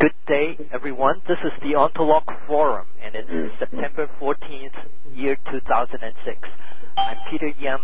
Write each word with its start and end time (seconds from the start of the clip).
Good 0.00 0.14
day, 0.28 0.56
everyone. 0.72 1.22
This 1.26 1.38
is 1.42 1.50
the 1.60 1.74
Ontolog 1.74 2.22
Forum, 2.46 2.86
and 3.02 3.16
it's 3.16 3.58
September 3.58 4.08
14th, 4.20 4.86
year 5.12 5.36
2006. 5.50 6.48
I'm 6.96 7.16
Peter 7.28 7.48
Yim, 7.58 7.80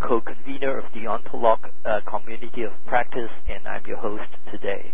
co-convener 0.00 0.78
of 0.78 0.84
the 0.94 1.00
Ontolog 1.00 1.58
uh, 1.84 2.00
Community 2.08 2.62
of 2.62 2.72
Practice, 2.86 3.28
and 3.50 3.68
I'm 3.68 3.84
your 3.84 3.98
host 3.98 4.30
today. 4.50 4.92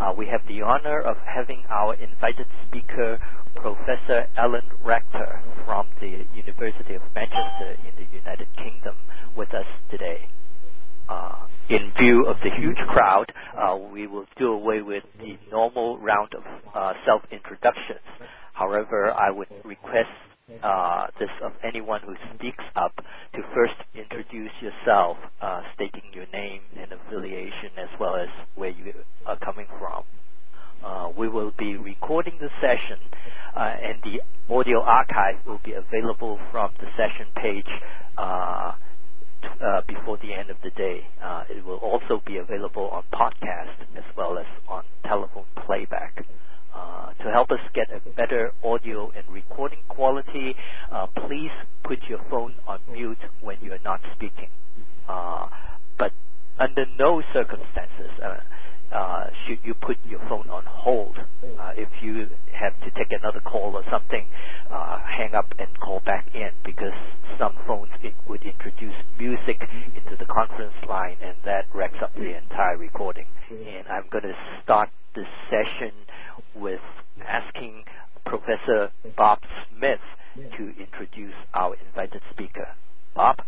Uh, 0.00 0.14
we 0.16 0.26
have 0.28 0.40
the 0.48 0.62
honor 0.62 0.98
of 0.98 1.18
having 1.26 1.62
our 1.68 1.92
invited 1.92 2.46
speaker, 2.68 3.18
Professor 3.56 4.26
Alan 4.38 4.70
Rector 4.82 5.42
from 5.66 5.88
the 6.00 6.24
University 6.34 6.94
of 6.94 7.02
Manchester 7.14 7.76
in 7.86 8.02
the 8.02 8.10
United 8.16 8.48
Kingdom, 8.56 8.96
with 9.36 9.52
us 9.52 9.66
today. 9.90 10.26
Uh, 11.06 11.46
in 11.68 11.92
view 11.98 12.26
of 12.26 12.36
the 12.42 12.50
huge 12.50 12.76
crowd, 12.88 13.32
uh, 13.56 13.76
we 13.76 14.06
will 14.06 14.26
do 14.36 14.52
away 14.52 14.82
with 14.82 15.04
the 15.18 15.38
normal 15.50 15.98
round 15.98 16.34
of 16.34 16.44
uh, 16.74 16.92
self-introductions. 17.06 18.00
However, 18.52 19.12
I 19.12 19.30
would 19.30 19.48
request 19.64 20.10
uh, 20.62 21.06
this 21.18 21.30
of 21.42 21.52
anyone 21.64 22.00
who 22.02 22.14
speaks 22.34 22.64
up 22.76 22.94
to 22.96 23.42
first 23.54 23.74
introduce 23.94 24.52
yourself, 24.60 25.16
uh, 25.40 25.62
stating 25.74 26.02
your 26.12 26.26
name 26.32 26.60
and 26.78 26.92
affiliation 26.92 27.70
as 27.78 27.88
well 27.98 28.16
as 28.16 28.28
where 28.54 28.70
you 28.70 28.92
are 29.26 29.38
coming 29.38 29.66
from. 29.78 30.04
Uh, 30.84 31.10
we 31.16 31.28
will 31.28 31.52
be 31.58 31.76
recording 31.78 32.38
the 32.40 32.50
session, 32.60 32.98
and 33.56 34.02
the 34.04 34.20
audio 34.54 34.80
archive 34.82 35.36
will 35.46 35.60
be 35.64 35.72
available 35.72 36.38
from 36.52 36.70
the 36.78 36.86
session 36.96 37.26
page 37.36 37.68
uh, 39.60 39.82
before 39.86 40.18
the 40.18 40.32
end 40.34 40.50
of 40.50 40.56
the 40.62 40.70
day. 40.70 41.06
Uh, 41.22 41.44
it 41.48 41.64
will 41.64 41.76
also 41.76 42.22
be 42.26 42.36
available 42.38 42.88
on 42.88 43.02
podcast 43.12 43.76
as 43.96 44.04
well 44.16 44.38
as 44.38 44.46
on 44.68 44.84
telephone 45.04 45.44
playback. 45.66 46.24
Uh, 46.74 47.12
to 47.22 47.30
help 47.30 47.50
us 47.52 47.60
get 47.72 47.86
a 47.92 48.00
better 48.10 48.52
audio 48.64 49.10
and 49.16 49.24
recording 49.30 49.78
quality, 49.88 50.56
uh, 50.90 51.06
please 51.06 51.52
put 51.84 52.02
your 52.08 52.18
phone 52.28 52.54
on 52.66 52.80
mute 52.92 53.18
when 53.42 53.56
you 53.62 53.72
are 53.72 53.84
not 53.84 54.00
speaking. 54.14 54.48
Uh, 55.08 55.48
but 55.98 56.12
under 56.58 56.84
no 56.98 57.22
circumstances 57.32 58.10
uh, 58.94 59.26
should 59.46 59.58
you 59.64 59.74
put 59.74 59.96
your 60.08 60.20
phone 60.28 60.48
on 60.48 60.62
hold. 60.66 61.18
Uh, 61.18 61.72
if 61.76 61.88
you 62.00 62.28
have 62.52 62.72
to 62.80 62.90
take 62.92 63.12
another 63.12 63.40
call 63.40 63.76
or 63.76 63.82
something, 63.90 64.26
uh, 64.70 64.98
hang 65.00 65.34
up 65.34 65.52
and 65.58 65.68
call 65.80 66.00
back 66.00 66.26
in 66.34 66.50
because 66.64 66.92
some 67.38 67.54
phones 67.66 67.90
it 68.02 68.14
would 68.28 68.42
introduce 68.44 68.94
music 69.18 69.60
into 69.96 70.16
the 70.16 70.26
conference 70.26 70.74
line 70.88 71.16
and 71.20 71.36
that 71.44 71.66
wrecks 71.74 71.96
up 72.02 72.14
the 72.14 72.36
entire 72.36 72.76
recording. 72.78 73.26
And 73.50 73.86
I'm 73.88 74.04
going 74.10 74.24
to 74.24 74.36
start 74.62 74.90
this 75.14 75.28
session 75.50 75.92
with 76.54 76.80
asking 77.26 77.84
Professor 78.24 78.90
Bob 79.16 79.40
Smith 79.68 80.00
to 80.56 80.72
introduce 80.80 81.34
our 81.52 81.76
invited 81.86 82.22
speaker. 82.30 82.68
Bob? 83.14 83.42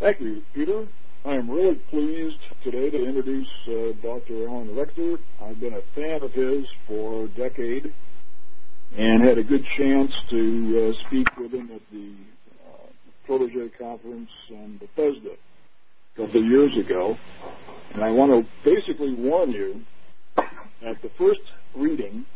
Thank 0.00 0.20
you, 0.20 0.42
Peter. 0.54 0.86
I 1.26 1.36
am 1.36 1.48
really 1.50 1.76
pleased 1.88 2.36
today 2.62 2.90
to 2.90 3.02
introduce 3.02 3.48
uh, 3.66 3.92
Dr. 4.02 4.46
Alan 4.46 4.76
Rector. 4.76 5.16
I've 5.42 5.58
been 5.58 5.72
a 5.72 5.80
fan 5.94 6.22
of 6.22 6.30
his 6.32 6.68
for 6.86 7.24
a 7.24 7.28
decade 7.28 7.94
and 8.94 9.24
had 9.24 9.38
a 9.38 9.42
good 9.42 9.64
chance 9.78 10.12
to 10.28 10.92
uh, 10.92 11.06
speak 11.06 11.26
with 11.38 11.54
him 11.54 11.70
at 11.74 11.80
the 11.90 12.14
uh, 12.68 12.88
Protege 13.24 13.70
Conference 13.78 14.28
in 14.50 14.76
Bethesda 14.76 15.30
a 15.30 16.20
couple 16.20 16.40
of 16.42 16.46
years 16.46 16.76
ago. 16.76 17.16
And 17.94 18.04
I 18.04 18.10
want 18.10 18.30
to 18.30 18.70
basically 18.70 19.14
warn 19.14 19.50
you 19.50 19.80
that 20.36 21.00
the 21.02 21.10
first 21.16 21.40
reading 21.74 22.26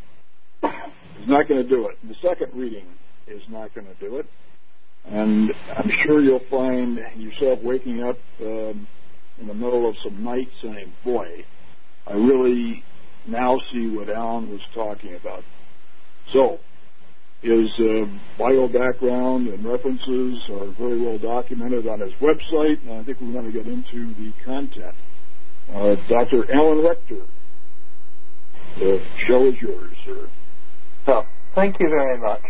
is 0.63 1.27
not 1.27 1.47
going 1.47 1.61
to 1.61 1.69
do 1.69 1.89
it. 1.89 1.97
The 2.07 2.15
second 2.27 2.59
reading 2.59 2.87
is 3.27 3.43
not 3.49 3.75
going 3.75 3.85
to 3.85 3.93
do 3.99 4.15
it. 4.15 4.25
And 5.05 5.51
I'm 5.75 5.89
sure 6.03 6.21
you'll 6.21 6.41
find 6.49 6.99
yourself 7.15 7.59
waking 7.63 8.03
up 8.03 8.17
um, 8.41 8.87
in 9.39 9.47
the 9.47 9.53
middle 9.53 9.89
of 9.89 9.95
some 10.03 10.23
night 10.23 10.47
saying, 10.61 10.93
boy, 11.03 11.45
I 12.05 12.13
really 12.13 12.83
now 13.27 13.57
see 13.71 13.89
what 13.89 14.09
Alan 14.09 14.49
was 14.49 14.61
talking 14.73 15.15
about. 15.15 15.43
So, 16.31 16.59
his 17.41 17.71
uh, 17.79 18.05
bio 18.37 18.67
background 18.67 19.47
and 19.47 19.65
references 19.65 20.45
are 20.51 20.73
very 20.77 21.01
well 21.01 21.17
documented 21.17 21.87
on 21.87 22.01
his 22.01 22.13
website, 22.21 22.81
and 22.81 22.99
I 22.99 23.03
think 23.03 23.21
we're 23.21 23.31
going 23.31 23.51
to 23.51 23.51
get 23.51 23.67
into 23.67 24.13
the 24.15 24.33
content. 24.43 24.95
Uh, 25.73 25.95
Dr. 26.09 26.51
Alan 26.53 26.83
Rector, 26.83 27.25
the 28.77 28.99
show 29.27 29.45
is 29.47 29.61
yours, 29.61 29.95
sir. 30.05 30.29
Thank 31.55 31.77
you 31.79 31.89
very 31.89 32.19
much. 32.19 32.41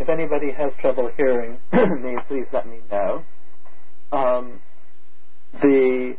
If 0.00 0.08
anybody 0.08 0.52
has 0.52 0.72
trouble 0.80 1.10
hearing 1.16 1.58
me, 1.72 2.16
please 2.28 2.46
let 2.52 2.66
me 2.68 2.80
know. 2.90 3.24
Um, 4.12 4.60
the 5.62 6.16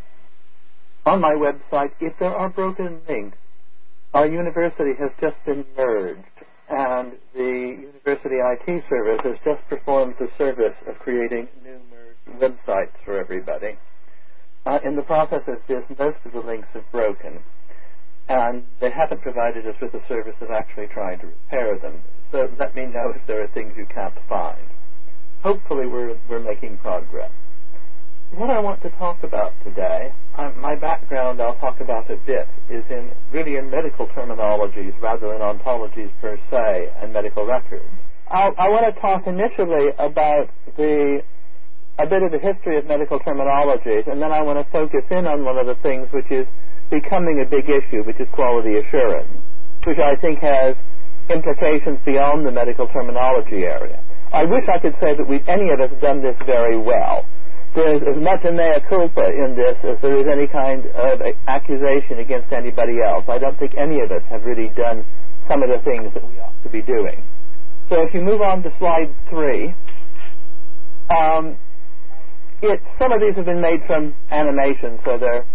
on 1.05 1.21
my 1.21 1.33
website, 1.33 1.91
if 2.01 2.13
there 2.19 2.35
are 2.35 2.49
broken 2.49 3.01
links, 3.09 3.37
our 4.13 4.27
university 4.27 4.91
has 4.99 5.11
just 5.21 5.35
been 5.45 5.65
merged, 5.77 6.23
and 6.69 7.13
the 7.35 7.77
university 7.93 8.35
IT 8.37 8.83
service 8.89 9.21
has 9.23 9.37
just 9.45 9.67
performed 9.69 10.15
the 10.19 10.27
service 10.37 10.75
of 10.87 10.95
creating 10.99 11.47
new 11.63 11.79
merged 11.91 12.41
websites 12.41 12.93
for 13.05 13.19
everybody. 13.19 13.77
Uh, 14.65 14.79
in 14.85 14.95
the 14.95 15.03
process 15.03 15.41
of 15.47 15.57
this, 15.67 15.83
most 15.97 16.17
of 16.25 16.33
the 16.33 16.39
links 16.41 16.67
have 16.73 16.89
broken, 16.91 17.39
and 18.29 18.63
they 18.79 18.91
haven't 18.91 19.21
provided 19.21 19.65
us 19.67 19.75
with 19.81 19.91
the 19.91 20.01
service 20.07 20.35
of 20.39 20.51
actually 20.51 20.87
trying 20.87 21.19
to 21.19 21.27
repair 21.27 21.77
them 21.79 22.01
so 22.31 22.47
let 22.59 22.75
me 22.75 22.85
know 22.85 23.11
if 23.15 23.25
there 23.25 23.43
are 23.43 23.47
things 23.47 23.73
you 23.75 23.87
can't 23.87 24.13
find. 24.27 24.61
Hopefully 25.41 25.87
we're, 25.87 26.15
we're 26.29 26.39
making 26.39 26.77
progress. 26.77 27.31
What 28.35 28.51
I 28.51 28.59
want 28.59 28.83
to 28.83 28.91
talk 28.91 29.23
about 29.23 29.53
today, 29.63 30.13
my 30.57 30.75
background 30.75 31.41
I'll 31.41 31.55
talk 31.55 31.81
about 31.81 32.11
a 32.11 32.17
bit, 32.17 32.47
is 32.69 32.85
in 32.91 33.11
really 33.31 33.55
in 33.55 33.71
medical 33.71 34.05
terminologies 34.07 34.93
rather 35.01 35.29
than 35.29 35.39
ontologies 35.39 36.11
per 36.21 36.37
se 36.51 36.91
and 37.01 37.11
medical 37.11 37.47
records. 37.47 37.89
I, 38.27 38.51
I 38.59 38.69
want 38.69 38.93
to 38.93 39.01
talk 39.01 39.25
initially 39.25 39.87
about 39.97 40.51
the 40.77 41.23
a 41.99 42.07
bit 42.07 42.23
of 42.23 42.31
the 42.31 42.39
history 42.39 42.77
of 42.79 42.87
medical 42.87 43.19
terminologies, 43.19 44.07
and 44.07 44.21
then 44.21 44.31
I 44.31 44.41
want 44.41 44.57
to 44.57 44.65
focus 44.71 45.03
in 45.11 45.27
on 45.27 45.43
one 45.43 45.57
of 45.59 45.67
the 45.67 45.75
things 45.83 46.07
which 46.15 46.31
is 46.31 46.47
becoming 46.89 47.43
a 47.43 47.45
big 47.45 47.69
issue, 47.69 48.07
which 48.07 48.19
is 48.19 48.27
quality 48.31 48.79
assurance, 48.79 49.29
which 49.83 49.99
I 49.99 50.15
think 50.15 50.39
has 50.39 50.75
implications 51.29 51.99
beyond 52.05 52.47
the 52.47 52.51
medical 52.51 52.87
terminology 52.87 53.67
area. 53.67 53.99
I 54.31 54.45
wish 54.45 54.63
I 54.71 54.79
could 54.79 54.95
say 55.01 55.13
that 55.15 55.27
we 55.27 55.43
any 55.47 55.69
of 55.75 55.81
us 55.81 55.91
done 56.01 56.23
this 56.23 56.37
very 56.45 56.77
well. 56.77 57.25
There's 57.75 58.01
as 58.01 58.17
much 58.17 58.45
a 58.45 58.51
mea 58.51 58.81
culpa 58.87 59.25
in 59.29 59.53
this 59.53 59.77
as 59.83 60.01
there 60.01 60.17
is 60.17 60.25
any 60.25 60.47
kind 60.47 60.87
of 60.95 61.21
accusation 61.47 62.17
against 62.17 62.51
anybody 62.51 62.97
else. 63.05 63.25
I 63.27 63.37
don't 63.37 63.59
think 63.59 63.75
any 63.77 64.01
of 64.01 64.09
us 64.09 64.23
have 64.29 64.45
really 64.45 64.69
done 64.69 65.05
some 65.47 65.61
of 65.61 65.69
the 65.69 65.83
things 65.83 66.13
that 66.13 66.23
we 66.25 66.39
ought 66.39 66.55
to 66.63 66.69
be 66.69 66.81
doing. 66.81 67.23
So 67.89 68.01
if 68.01 68.13
you 68.13 68.21
move 68.21 68.41
on 68.41 68.63
to 68.63 68.71
slide 68.77 69.13
three, 69.29 69.75
um, 71.09 71.57
it, 72.61 72.81
some 72.99 73.11
of 73.11 73.19
these 73.21 73.35
have 73.35 73.45
been 73.45 73.61
made 73.61 73.81
from 73.87 74.15
animation, 74.31 74.99
so 75.05 75.17
they're 75.17 75.45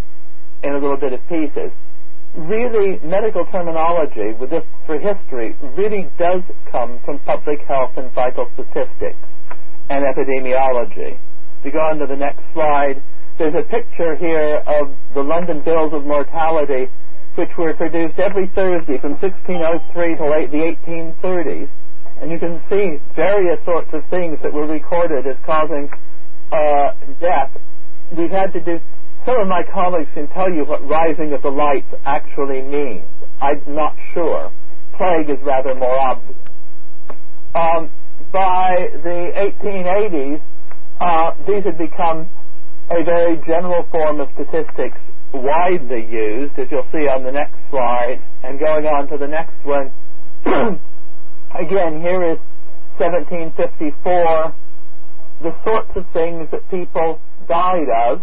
in 0.63 0.73
a 0.73 0.79
little 0.79 0.97
bit 0.97 1.13
of 1.13 1.21
pieces 1.29 1.73
really 2.37 2.99
medical 3.05 3.47
terminology 3.47 4.35
with 4.39 4.51
this 4.51 4.65
for 4.87 4.99
history 4.99 5.57
really 5.79 6.11
does 6.19 6.43
come 6.71 6.99
from 7.05 7.19
public 7.21 7.61
health 7.63 7.93
and 7.97 8.11
vital 8.13 8.51
statistics 8.55 9.19
and 9.89 10.05
epidemiology. 10.05 11.19
To 11.63 11.71
go 11.71 11.79
on 11.79 11.99
to 11.99 12.07
the 12.07 12.17
next 12.17 12.43
slide, 12.53 13.03
there's 13.39 13.55
a 13.55 13.63
picture 13.63 14.17
here 14.17 14.63
of 14.67 14.91
the 15.15 15.23
London 15.23 15.63
Bills 15.63 15.93
of 15.95 16.05
Mortality, 16.05 16.91
which 17.37 17.51
were 17.57 17.75
produced 17.75 18.19
every 18.19 18.49
Thursday 18.55 18.99
from 18.99 19.13
1603 19.23 20.17
to 20.17 20.31
late 20.31 20.51
the 20.51 20.75
1830s. 20.75 21.69
And 22.21 22.31
you 22.31 22.39
can 22.39 22.63
see 22.71 22.99
various 23.15 23.59
sorts 23.65 23.91
of 23.93 24.03
things 24.11 24.39
that 24.43 24.53
were 24.53 24.67
recorded 24.67 25.27
as 25.27 25.37
causing 25.45 25.91
uh, 26.55 26.93
death. 27.21 27.51
We've 28.17 28.31
had 28.31 28.53
to 28.53 28.61
do 28.61 28.79
some 29.27 29.41
of 29.41 29.49
my 29.49 29.63
colleagues 29.73 30.11
can 30.13 30.29
tell 30.29 30.53
you 30.53 30.65
what 30.67 30.87
rising 30.87 31.33
of 31.33 31.41
the 31.41 31.49
lights 31.49 31.89
actually 32.05 32.61
means. 32.61 33.09
I'm 33.41 33.63
not 33.67 33.97
sure. 34.13 34.53
Plague 34.99 35.31
is 35.31 35.43
rather 35.43 35.75
more 35.75 35.99
obvious. 35.99 36.37
Um, 37.55 37.91
by 38.31 38.89
the 39.03 39.33
1880s, 39.65 40.43
uh, 41.01 41.33
these 41.47 41.65
had 41.65 41.79
become 41.79 42.29
a 42.91 43.03
very 43.03 43.39
general 43.47 43.87
form 43.91 44.21
of 44.21 44.29
statistics 44.35 44.99
widely 45.33 46.05
used, 46.05 46.59
as 46.59 46.69
you'll 46.71 46.87
see 46.93 47.09
on 47.09 47.25
the 47.25 47.33
next 47.33 47.57
slide. 47.71 48.21
And 48.43 48.59
going 48.59 48.85
on 48.87 49.09
to 49.09 49.17
the 49.17 49.27
next 49.27 49.57
one, 49.65 49.91
again, 51.59 52.03
here 52.03 52.23
is 52.25 52.39
1754, 52.99 54.55
the 55.45 55.55
sorts 55.63 55.91
of 55.95 56.05
things 56.15 56.49
that 56.51 56.69
people 56.71 57.21
died 57.47 57.89
of 58.09 58.23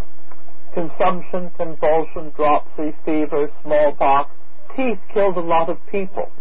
consumption, 0.73 1.51
convulsion, 1.55 2.31
dropsy, 2.35 2.95
fever, 3.05 3.51
smallpox. 3.63 4.31
Teeth 4.75 4.99
killed 5.13 5.37
a 5.37 5.41
lot 5.41 5.69
of 5.69 5.77
people. 5.91 6.31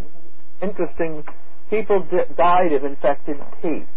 interesting. 0.61 1.23
People 1.69 2.01
di- 2.11 2.33
died 2.35 2.73
of 2.73 2.83
infected 2.83 3.37
teeth. 3.61 3.87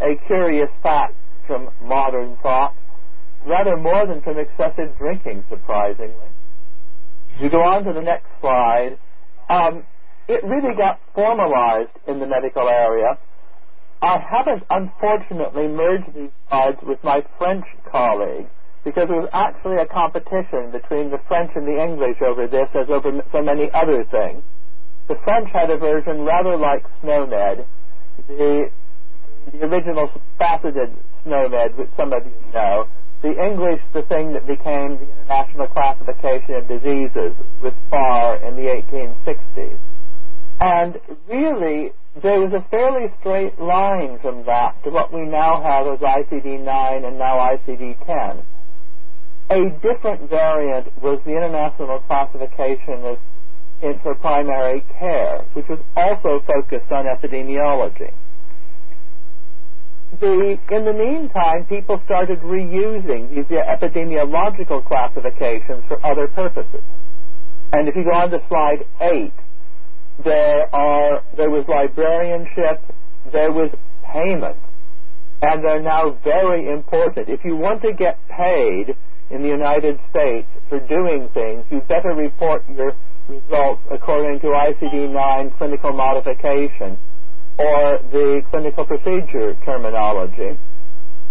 A 0.00 0.16
curious 0.26 0.70
fact 0.82 1.14
from 1.46 1.70
modern 1.80 2.36
thought, 2.42 2.74
rather 3.46 3.76
more 3.76 4.06
than 4.06 4.20
from 4.22 4.38
excessive 4.38 4.96
drinking, 4.98 5.44
surprisingly. 5.48 6.28
You 7.38 7.48
go 7.50 7.62
on 7.62 7.84
to 7.84 7.92
the 7.92 8.02
next 8.02 8.26
slide. 8.40 8.98
Um, 9.48 9.84
it 10.28 10.42
really 10.44 10.74
got 10.74 11.00
formalized 11.14 11.96
in 12.08 12.18
the 12.18 12.26
medical 12.26 12.68
area. 12.68 13.18
I 14.06 14.22
haven't, 14.22 14.62
unfortunately, 14.70 15.66
merged 15.66 16.14
these 16.14 16.30
slides 16.48 16.78
with 16.86 17.02
my 17.02 17.24
French 17.38 17.66
colleague 17.90 18.46
because 18.84 19.08
there 19.08 19.18
was 19.18 19.28
actually 19.32 19.82
a 19.82 19.86
competition 19.86 20.70
between 20.70 21.10
the 21.10 21.18
French 21.26 21.50
and 21.56 21.66
the 21.66 21.82
English 21.82 22.22
over 22.22 22.46
this, 22.46 22.70
as 22.78 22.88
over 22.88 23.10
so 23.32 23.42
many 23.42 23.68
other 23.74 24.04
things. 24.04 24.44
The 25.08 25.16
French 25.24 25.50
had 25.50 25.70
a 25.70 25.76
version 25.76 26.22
rather 26.22 26.56
like 26.56 26.86
SNOMED, 27.02 27.66
the, 28.28 28.70
the 29.50 29.64
original 29.66 30.08
faceted 30.38 30.94
SNOMED, 31.24 31.76
which 31.76 31.90
some 31.96 32.12
of 32.12 32.24
you 32.24 32.52
know. 32.54 32.86
The 33.22 33.34
English, 33.34 33.82
the 33.92 34.02
thing 34.02 34.34
that 34.34 34.46
became 34.46 34.98
the 35.02 35.10
International 35.18 35.66
Classification 35.66 36.54
of 36.54 36.68
Diseases 36.68 37.34
with 37.60 37.74
Farr 37.90 38.36
in 38.36 38.54
the 38.54 38.70
1860s. 38.70 39.78
And 40.60 41.00
really, 41.28 41.92
there 42.22 42.40
was 42.40 42.52
a 42.52 42.64
fairly 42.70 43.12
straight 43.20 43.60
line 43.60 44.18
from 44.20 44.44
that 44.46 44.82
to 44.84 44.90
what 44.90 45.12
we 45.12 45.26
now 45.26 45.60
have 45.60 45.86
as 45.86 46.00
ICD-9 46.00 47.06
and 47.06 47.18
now 47.18 47.36
ICD-10. 47.36 48.42
A 49.50 49.70
different 49.84 50.30
variant 50.30 50.88
was 51.02 51.20
the 51.24 51.32
International 51.32 52.00
Classification 52.08 53.04
of, 53.04 53.18
for 54.02 54.14
Primary 54.14 54.82
Care, 54.98 55.44
which 55.52 55.68
was 55.68 55.78
also 55.94 56.42
focused 56.46 56.90
on 56.90 57.04
epidemiology. 57.04 58.12
The, 60.18 60.58
in 60.70 60.84
the 60.84 60.94
meantime, 60.94 61.66
people 61.68 62.00
started 62.06 62.40
reusing 62.40 63.28
these 63.28 63.44
epidemiological 63.44 64.84
classifications 64.86 65.84
for 65.86 66.04
other 66.04 66.28
purposes. 66.28 66.82
And 67.72 67.88
if 67.88 67.94
you 67.94 68.04
go 68.04 68.12
on 68.12 68.30
to 68.30 68.40
slide 68.48 68.86
8, 69.00 69.32
there 70.24 70.74
are 70.74 71.22
there 71.36 71.50
was 71.50 71.64
librarianship, 71.68 72.82
there 73.32 73.52
was 73.52 73.70
payment, 74.12 74.56
and 75.42 75.62
they're 75.62 75.82
now 75.82 76.18
very 76.24 76.66
important. 76.66 77.28
If 77.28 77.44
you 77.44 77.56
want 77.56 77.82
to 77.82 77.92
get 77.92 78.18
paid 78.28 78.96
in 79.30 79.42
the 79.42 79.48
United 79.48 79.98
States 80.10 80.48
for 80.68 80.80
doing 80.80 81.28
things, 81.34 81.64
you 81.70 81.80
better 81.88 82.14
report 82.14 82.64
your 82.68 82.92
results 83.28 83.82
according 83.90 84.40
to 84.40 84.46
ICD-9 84.46 85.58
clinical 85.58 85.92
modification 85.92 86.96
or 87.58 87.98
the 88.12 88.42
clinical 88.50 88.84
procedure 88.84 89.54
terminology, 89.64 90.58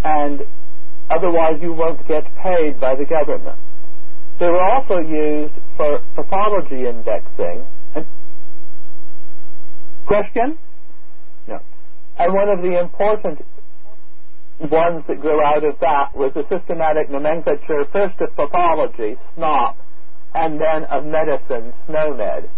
and 0.03 0.41
otherwise 1.09 1.61
you 1.61 1.73
won't 1.73 2.05
get 2.07 2.23
paid 2.43 2.79
by 2.79 2.95
the 2.95 3.05
government. 3.05 3.57
They 4.39 4.49
were 4.49 4.63
also 4.63 4.99
used 4.99 5.53
for 5.77 6.01
pathology 6.15 6.85
indexing 6.85 7.65
Question? 10.05 10.57
No. 11.47 11.59
And 12.17 12.33
one 12.33 12.49
of 12.49 12.61
the 12.61 12.79
important 12.79 13.41
ones 14.59 15.03
that 15.07 15.19
grew 15.19 15.43
out 15.43 15.63
of 15.63 15.79
that 15.79 16.15
was 16.15 16.31
the 16.33 16.45
systematic 16.49 17.09
nomenclature, 17.09 17.85
first 17.91 18.19
of 18.21 18.35
pathology, 18.35 19.17
SNOP, 19.35 19.75
and 20.33 20.59
then 20.59 20.83
of 20.85 21.05
medicine, 21.05 21.73
SNOMED, 21.87 22.49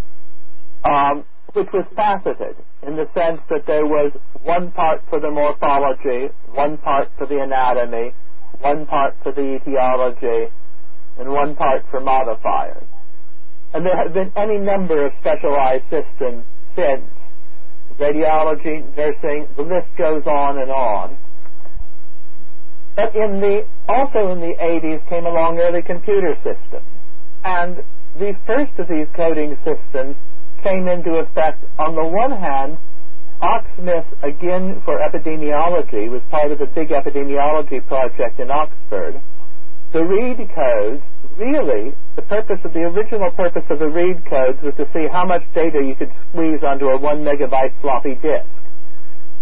um, 0.83 1.25
which 1.53 1.67
was 1.73 1.85
faceted 1.95 2.55
in 2.85 2.95
the 2.95 3.07
sense 3.15 3.41
that 3.49 3.65
there 3.65 3.85
was 3.85 4.11
one 4.43 4.71
part 4.71 5.01
for 5.09 5.19
the 5.19 5.29
morphology, 5.29 6.29
one 6.53 6.77
part 6.77 7.09
for 7.17 7.25
the 7.25 7.39
anatomy, 7.39 8.13
one 8.59 8.85
part 8.85 9.15
for 9.23 9.31
the 9.31 9.55
etiology, 9.55 10.51
and 11.17 11.29
one 11.29 11.55
part 11.55 11.83
for 11.89 11.99
modifiers. 11.99 12.85
And 13.73 13.85
there 13.85 13.97
have 13.97 14.13
been 14.13 14.31
any 14.35 14.57
number 14.57 15.05
of 15.05 15.13
specialized 15.19 15.83
systems 15.89 16.45
since 16.75 17.03
radiology, 17.99 18.85
nursing, 18.95 19.47
the 19.55 19.63
list 19.63 19.87
goes 19.97 20.23
on 20.25 20.59
and 20.59 20.71
on. 20.71 21.17
But 22.95 23.15
in 23.15 23.41
the, 23.41 23.65
also 23.87 24.31
in 24.31 24.39
the 24.39 24.55
80s 24.59 25.07
came 25.09 25.25
along 25.25 25.59
early 25.59 25.81
computer 25.81 26.35
systems. 26.37 26.87
And 27.43 27.83
the 28.17 28.33
first 28.45 28.73
of 28.79 28.87
these 28.87 29.07
coding 29.15 29.57
systems 29.63 30.15
came 30.63 30.87
into 30.87 31.17
effect 31.17 31.63
on 31.77 31.93
the 31.93 32.07
one 32.07 32.31
hand, 32.31 32.77
OXMIS, 33.41 34.05
again 34.23 34.81
for 34.83 34.97
epidemiology, 34.97 36.09
was 36.09 36.23
part 36.31 36.51
of 36.51 36.57
the 36.57 36.65
big 36.65 36.89
epidemiology 36.89 37.85
project 37.85 38.39
in 38.39 38.49
Oxford. 38.49 39.21
The 39.93 40.03
Read 40.03 40.49
codes 40.53 41.03
really 41.37 41.93
the 42.15 42.23
purpose 42.23 42.59
of 42.65 42.73
the 42.73 42.81
original 42.81 43.31
purpose 43.31 43.63
of 43.69 43.79
the 43.79 43.87
read 43.87 44.25
codes 44.25 44.57
was 44.63 44.73
to 44.75 44.89
see 44.91 45.05
how 45.11 45.23
much 45.23 45.43
data 45.53 45.79
you 45.85 45.95
could 45.95 46.11
squeeze 46.29 46.63
onto 46.63 46.87
a 46.89 46.97
one 46.97 47.23
megabyte 47.23 47.73
floppy 47.79 48.15
disk. 48.15 48.49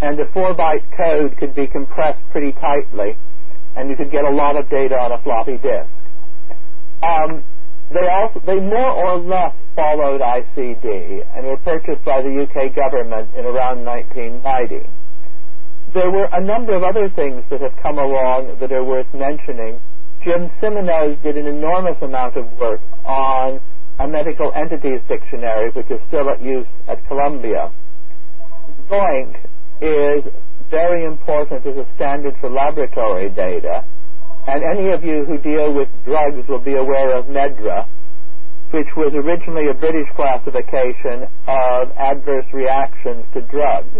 And 0.01 0.19
the 0.19 0.27
four 0.33 0.53
byte 0.53 0.83
code 0.97 1.37
could 1.37 1.55
be 1.55 1.67
compressed 1.67 2.19
pretty 2.31 2.51
tightly, 2.51 3.15
and 3.75 3.89
you 3.89 3.95
could 3.95 4.11
get 4.11 4.25
a 4.25 4.29
lot 4.29 4.57
of 4.57 4.69
data 4.69 4.95
on 4.95 5.13
a 5.13 5.21
floppy 5.23 5.57
disk. 5.57 5.89
Um, 7.01 7.43
they 7.89 8.07
also 8.11 8.41
they 8.45 8.59
more 8.59 8.91
or 8.91 9.17
less 9.19 9.55
followed 9.75 10.19
ICD 10.19 11.23
and 11.35 11.47
were 11.47 11.57
purchased 11.57 12.03
by 12.03 12.21
the 12.21 12.43
UK 12.43 12.75
government 12.75 13.29
in 13.35 13.45
around 13.45 13.85
1990. 13.85 14.89
There 15.93 16.11
were 16.11 16.27
a 16.33 16.43
number 16.43 16.75
of 16.75 16.83
other 16.83 17.07
things 17.09 17.43
that 17.49 17.61
have 17.61 17.75
come 17.81 17.99
along 17.99 18.57
that 18.59 18.71
are 18.71 18.83
worth 18.83 19.13
mentioning. 19.13 19.79
Jim 20.25 20.49
Cimino 20.59 21.21
did 21.21 21.37
an 21.37 21.45
enormous 21.45 22.01
amount 22.01 22.35
of 22.35 22.51
work 22.57 22.81
on 23.05 23.61
a 23.99 24.07
medical 24.07 24.51
entities 24.55 24.99
dictionary, 25.07 25.69
which 25.69 25.85
is 25.91 26.01
still 26.07 26.31
at 26.31 26.41
use 26.41 26.65
at 26.87 26.97
Columbia. 27.07 27.71
LOINC 28.89 29.37
is 29.81 30.23
very 30.71 31.05
important 31.05 31.63
as 31.67 31.77
a 31.77 31.85
standard 31.95 32.33
for 32.41 32.49
laboratory 32.49 33.29
data, 33.29 33.85
and 34.47 34.63
any 34.63 34.89
of 34.89 35.03
you 35.03 35.25
who 35.25 35.37
deal 35.37 35.71
with 35.71 35.89
drugs 36.03 36.47
will 36.49 36.63
be 36.63 36.73
aware 36.73 37.15
of 37.15 37.25
MedDRA, 37.25 37.85
which 38.71 38.95
was 38.97 39.13
originally 39.13 39.69
a 39.69 39.75
British 39.75 40.09
classification 40.15 41.29
of 41.45 41.91
adverse 41.97 42.47
reactions 42.51 43.25
to 43.35 43.41
drugs. 43.41 43.93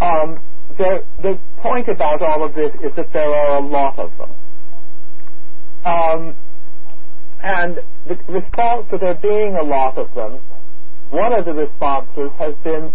Um, 0.00 0.40
the, 0.78 1.04
the 1.20 1.38
point 1.58 1.88
about 1.88 2.22
all 2.22 2.42
of 2.42 2.54
this 2.54 2.72
is 2.82 2.96
that 2.96 3.12
there 3.12 3.28
are 3.28 3.58
a 3.58 3.60
lot 3.60 3.98
of 3.98 4.16
them. 4.16 4.30
Um, 5.86 6.34
and 7.44 7.78
the 8.08 8.18
response 8.26 8.88
to 8.90 8.98
there 8.98 9.14
being 9.14 9.56
a 9.60 9.62
lot 9.62 9.96
of 9.96 10.12
them, 10.14 10.40
one 11.10 11.32
of 11.32 11.44
the 11.44 11.52
responses 11.52 12.32
has 12.38 12.54
been 12.64 12.92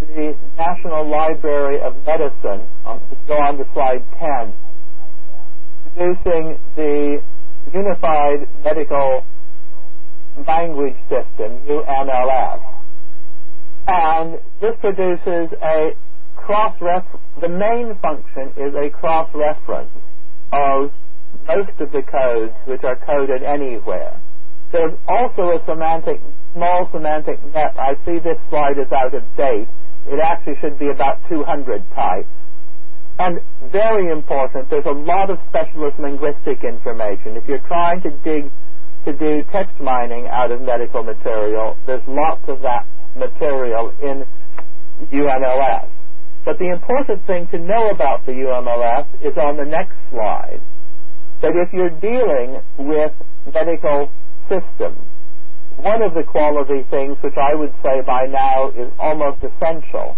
the 0.00 0.34
National 0.56 1.08
Library 1.08 1.78
of 1.82 1.94
Medicine, 2.06 2.66
um, 2.86 3.02
go 3.26 3.34
on 3.34 3.58
to 3.58 3.66
slide 3.74 4.02
10, 4.18 4.54
producing 5.92 6.58
the 6.74 7.22
Unified 7.74 8.48
Medical 8.64 9.24
Language 10.48 10.96
System, 11.10 11.60
UMLS. 11.68 12.62
And 13.88 14.38
this 14.58 14.74
produces 14.80 15.52
a 15.62 15.90
cross-reference, 16.36 17.22
the 17.42 17.48
main 17.48 17.94
function 18.00 18.54
is 18.56 18.74
a 18.74 18.88
cross-reference 18.88 19.90
of 20.52 20.90
most 21.46 21.72
of 21.80 21.92
the 21.92 22.02
codes 22.02 22.54
which 22.66 22.84
are 22.84 22.96
coded 22.96 23.42
anywhere. 23.42 24.20
There's 24.72 24.94
also 25.06 25.52
a 25.52 25.62
semantic, 25.66 26.20
small 26.54 26.88
semantic 26.92 27.42
net. 27.52 27.76
I 27.78 27.94
see 28.06 28.18
this 28.18 28.38
slide 28.48 28.78
is 28.78 28.90
out 28.90 29.14
of 29.14 29.22
date. 29.36 29.68
It 30.06 30.18
actually 30.22 30.56
should 30.56 30.78
be 30.78 30.88
about 30.88 31.20
200 31.28 31.84
types. 31.94 32.28
And 33.18 33.38
very 33.70 34.10
important, 34.10 34.70
there's 34.70 34.86
a 34.86 34.96
lot 34.96 35.30
of 35.30 35.38
specialist 35.48 35.98
linguistic 35.98 36.64
information. 36.64 37.36
If 37.36 37.46
you're 37.46 37.66
trying 37.68 38.00
to 38.02 38.10
dig 38.24 38.50
to 39.04 39.12
do 39.12 39.44
text 39.52 39.78
mining 39.80 40.26
out 40.28 40.50
of 40.50 40.62
medical 40.62 41.02
material, 41.02 41.76
there's 41.86 42.02
lots 42.08 42.42
of 42.48 42.62
that 42.62 42.86
material 43.14 43.92
in 44.02 44.24
UMLS. 45.12 45.88
But 46.44 46.58
the 46.58 46.70
important 46.72 47.26
thing 47.26 47.46
to 47.48 47.58
know 47.58 47.90
about 47.90 48.24
the 48.26 48.32
UMLS 48.32 49.06
is 49.20 49.36
on 49.36 49.56
the 49.56 49.68
next 49.68 49.94
slide 50.10 50.60
that 51.42 51.56
if 51.56 51.72
you're 51.72 51.90
dealing 51.90 52.62
with 52.78 53.12
medical 53.52 54.10
systems, 54.48 54.98
one 55.76 56.02
of 56.02 56.14
the 56.14 56.22
quality 56.22 56.86
things 56.90 57.18
which 57.20 57.36
I 57.36 57.54
would 57.54 57.74
say 57.84 58.00
by 58.06 58.26
now 58.26 58.70
is 58.70 58.90
almost 58.98 59.42
essential 59.42 60.16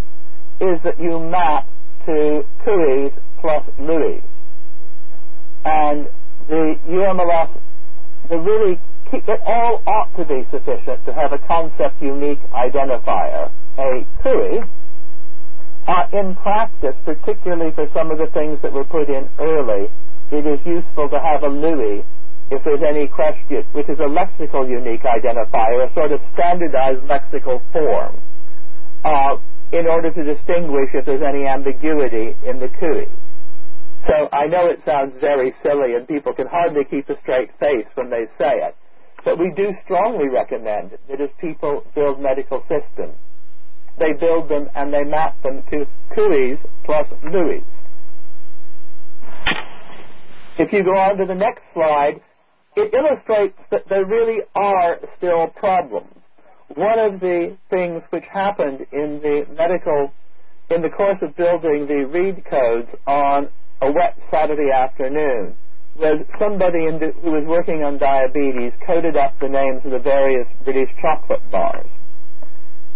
is 0.61 0.79
that 0.83 0.99
you 0.99 1.19
map 1.19 1.67
to 2.05 2.45
CUIs 2.63 3.13
plus 3.41 3.65
LUIs. 3.79 4.23
And 5.65 6.07
the 6.47 6.77
UMLS, 6.87 7.49
the 8.29 8.39
really, 8.39 8.79
it 9.11 9.41
all 9.45 9.81
ought 9.87 10.15
to 10.17 10.25
be 10.25 10.45
sufficient 10.51 11.05
to 11.05 11.13
have 11.13 11.33
a 11.33 11.39
concept 11.39 12.01
unique 12.01 12.41
identifier. 12.51 13.51
a 13.77 14.05
CUI, 14.21 14.61
uh, 15.87 16.07
in 16.13 16.35
practice, 16.35 16.95
particularly 17.05 17.71
for 17.71 17.87
some 17.93 18.09
of 18.11 18.17
the 18.17 18.27
things 18.33 18.59
that 18.61 18.73
were 18.73 18.85
put 18.85 19.09
in 19.09 19.29
early, 19.39 19.87
it 20.31 20.45
is 20.45 20.59
useful 20.65 21.09
to 21.09 21.19
have 21.19 21.43
a 21.43 21.47
LUI 21.47 22.03
if 22.51 22.63
there's 22.63 22.81
any 22.85 23.07
question, 23.07 23.65
which 23.73 23.89
is 23.89 23.99
a 23.99 24.09
lexical 24.09 24.69
unique 24.69 25.01
identifier, 25.01 25.89
a 25.89 25.93
sort 25.93 26.11
of 26.11 26.21
standardized 26.33 27.01
lexical 27.05 27.61
form, 27.71 28.21
uh, 29.03 29.37
in 29.71 29.87
order 29.87 30.11
to 30.11 30.23
distinguish 30.23 30.89
if 30.93 31.05
there's 31.05 31.25
any 31.25 31.45
ambiguity 31.45 32.35
in 32.45 32.59
the 32.59 32.69
CUI. 32.79 33.07
So 34.07 34.29
I 34.31 34.45
know 34.45 34.67
it 34.69 34.81
sounds 34.85 35.13
very 35.19 35.53
silly 35.63 35.95
and 35.95 36.07
people 36.07 36.33
can 36.33 36.45
hardly 36.47 36.85
keep 36.85 37.09
a 37.09 37.19
straight 37.21 37.49
face 37.59 37.87
when 37.95 38.09
they 38.09 38.25
say 38.37 38.53
it, 38.61 38.75
but 39.23 39.39
we 39.39 39.51
do 39.55 39.73
strongly 39.83 40.29
recommend 40.29 40.91
that 41.09 41.19
as 41.19 41.29
people 41.41 41.83
build 41.95 42.21
medical 42.21 42.61
systems, 42.69 43.17
they 43.99 44.13
build 44.19 44.49
them 44.49 44.69
and 44.75 44.93
they 44.93 45.03
map 45.03 45.41
them 45.43 45.63
to 45.71 45.85
CUIs 46.15 46.59
plus 46.83 47.07
LUIs. 47.23 47.63
If 50.57 50.71
you 50.71 50.83
go 50.83 50.95
on 50.95 51.17
to 51.17 51.25
the 51.25 51.35
next 51.35 51.63
slide, 51.73 52.21
it 52.75 52.93
illustrates 52.93 53.57
that 53.71 53.87
there 53.89 54.05
really 54.05 54.39
are 54.55 54.99
still 55.17 55.47
problems. 55.47 56.13
One 56.75 56.99
of 56.99 57.19
the 57.19 57.57
things 57.69 58.01
which 58.09 58.23
happened 58.31 58.85
in 58.91 59.19
the 59.21 59.45
medical, 59.55 60.11
in 60.69 60.81
the 60.81 60.89
course 60.89 61.17
of 61.21 61.35
building 61.35 61.87
the 61.87 62.05
read 62.07 62.43
codes 62.49 62.89
on 63.05 63.49
a 63.81 63.91
wet 63.91 64.17
Saturday 64.31 64.71
afternoon, 64.71 65.55
was 65.97 66.25
somebody 66.39 66.85
the, 66.99 67.13
who 67.21 67.31
was 67.31 67.45
working 67.47 67.83
on 67.83 67.97
diabetes 67.97 68.73
coded 68.85 69.15
up 69.15 69.39
the 69.39 69.47
names 69.47 69.81
of 69.85 69.91
the 69.91 69.99
various 69.99 70.47
British 70.63 70.89
chocolate 71.01 71.43
bars. 71.51 71.87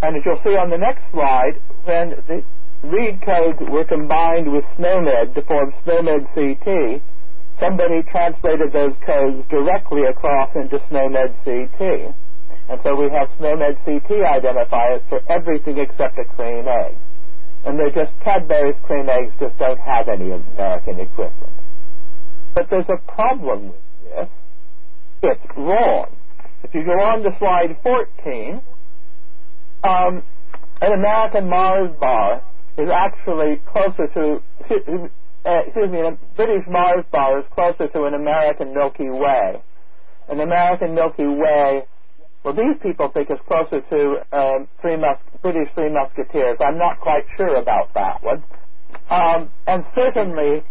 And 0.02 0.16
as 0.16 0.24
you'll 0.26 0.42
see 0.44 0.56
on 0.56 0.70
the 0.70 0.78
next 0.78 1.04
slide, 1.12 1.60
when 1.84 2.10
the 2.28 2.44
read 2.84 3.22
codes 3.22 3.60
were 3.60 3.84
combined 3.84 4.52
with 4.52 4.64
SNOMED 4.78 5.36
to 5.36 5.42
form 5.44 5.74
SNOMED 5.84 6.28
CT, 6.34 7.02
somebody 7.60 8.04
translated 8.04 8.72
those 8.72 8.96
codes 9.06 9.44
directly 9.50 10.04
across 10.08 10.56
into 10.56 10.80
SNOMED 10.88 11.36
CT. 11.44 12.16
And 12.70 12.80
so 12.84 12.96
we 12.96 13.10
have 13.12 13.28
SNOMED 13.40 13.84
CT 13.84 14.10
identifiers 14.24 15.04
for 15.10 15.20
everything 15.28 15.78
except 15.78 16.18
a 16.18 16.24
cream 16.24 16.66
egg. 16.68 16.96
And 17.66 17.78
they're 17.78 17.92
just 17.92 18.18
Cadbury's 18.24 18.80
cream 18.84 19.10
eggs 19.10 19.34
just 19.40 19.58
don't 19.58 19.80
have 19.80 20.08
any 20.08 20.32
American 20.32 21.00
equivalent. 21.00 21.60
But 22.56 22.70
there's 22.70 22.88
a 22.88 23.12
problem 23.12 23.70
with 23.70 23.82
this. 24.06 24.30
It's 25.24 25.58
wrong. 25.58 26.16
If 26.64 26.74
you 26.74 26.86
go 26.86 27.00
on 27.04 27.24
to 27.24 27.36
slide 27.38 27.76
14, 27.84 28.62
um, 29.84 30.24
an 30.82 30.94
American 30.94 31.50
Mars 31.50 31.92
bar 32.00 32.42
is 32.78 32.90
actually 32.90 33.62
closer 33.68 34.08
to 34.14 34.42
uh, 35.46 35.60
excuse 35.66 35.90
me, 35.90 36.02
a 36.02 36.18
British 36.36 36.66
Mars 36.70 37.06
bar 37.12 37.40
is 37.40 37.46
closer 37.56 37.88
to 37.88 38.04
an 38.04 38.14
American 38.14 38.74
Milky 38.74 39.10
Way. 39.10 39.62
An 40.28 40.40
American 40.42 40.94
Milky 40.94 41.26
Way, 41.26 41.84
well, 42.44 42.54
these 42.54 42.78
people 42.82 43.10
think 43.10 43.32
is 43.32 43.40
closer 43.48 43.82
to 43.82 44.38
um, 44.38 44.68
Three 44.82 44.98
Mus- 44.98 45.18
British 45.42 45.70
Three 45.74 45.90
Musketeers. 45.92 46.58
I'm 46.60 46.78
not 46.78 47.00
quite 47.00 47.24
sure 47.36 47.56
about 47.56 47.94
that 47.96 48.22
one. 48.24 48.44
Um, 49.10 49.50
and 49.66 49.86
certainly, 49.96 50.64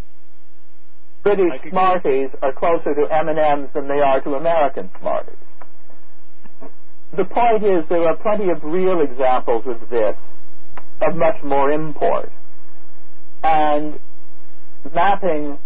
British 1.22 1.70
Smarties 1.70 2.30
are 2.42 2.52
closer 2.52 2.94
to 2.94 3.02
M&Ms 3.10 3.70
than 3.74 3.88
they 3.88 4.00
are 4.00 4.20
to 4.20 4.34
American 4.34 4.90
Smarties. 5.00 5.47
The 7.16 7.24
point 7.24 7.64
is 7.64 7.88
there 7.88 8.06
are 8.06 8.16
plenty 8.16 8.50
of 8.50 8.62
real 8.62 9.00
examples 9.00 9.64
of 9.66 9.88
this 9.88 10.16
of 11.00 11.16
much 11.16 11.42
more 11.42 11.70
import. 11.70 12.30
And 13.42 13.98
mapping 14.94 15.58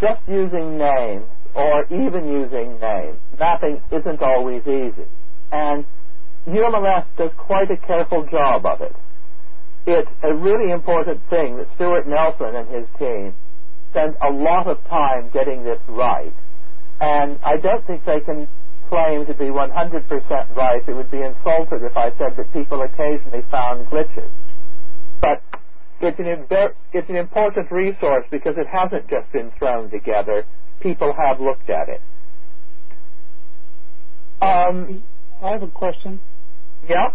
just 0.00 0.20
using 0.28 0.76
names 0.78 1.24
or 1.54 1.84
even 1.86 2.28
using 2.28 2.78
names, 2.78 3.18
mapping 3.38 3.80
isn't 3.90 4.22
always 4.22 4.62
easy. 4.66 5.06
And 5.50 5.84
UMLS 6.46 7.06
does 7.16 7.30
quite 7.36 7.70
a 7.70 7.76
careful 7.76 8.26
job 8.26 8.66
of 8.66 8.80
it. 8.80 8.94
It's 9.86 10.10
a 10.22 10.34
really 10.34 10.72
important 10.72 11.20
thing 11.30 11.56
that 11.56 11.68
Stuart 11.74 12.06
Nelson 12.06 12.54
and 12.54 12.68
his 12.68 12.86
team 12.98 13.34
spend 13.90 14.16
a 14.20 14.30
lot 14.30 14.66
of 14.66 14.82
time 14.88 15.30
getting 15.32 15.62
this 15.62 15.80
right. 15.88 16.32
And 17.00 17.38
I 17.42 17.56
don't 17.56 17.86
think 17.86 18.04
they 18.04 18.20
can 18.20 18.48
claim 18.94 19.26
to 19.26 19.34
be 19.34 19.46
100% 19.46 20.56
right. 20.56 20.82
It 20.86 20.94
would 20.94 21.10
be 21.10 21.18
insulted 21.18 21.82
if 21.82 21.96
I 21.96 22.10
said 22.16 22.36
that 22.36 22.52
people 22.52 22.80
occasionally 22.82 23.42
found 23.50 23.86
glitches. 23.88 24.30
But 25.20 25.42
it's 26.00 26.18
an, 26.20 26.46
it's 26.92 27.10
an 27.10 27.16
important 27.16 27.72
resource 27.72 28.24
because 28.30 28.54
it 28.56 28.68
hasn't 28.68 29.08
just 29.10 29.32
been 29.32 29.50
thrown 29.58 29.90
together. 29.90 30.44
People 30.80 31.12
have 31.12 31.40
looked 31.40 31.70
at 31.70 31.88
it. 31.88 32.02
Um, 34.40 35.02
I 35.42 35.50
have 35.50 35.62
a 35.62 35.68
question. 35.68 36.20
Yeah. 36.88 37.08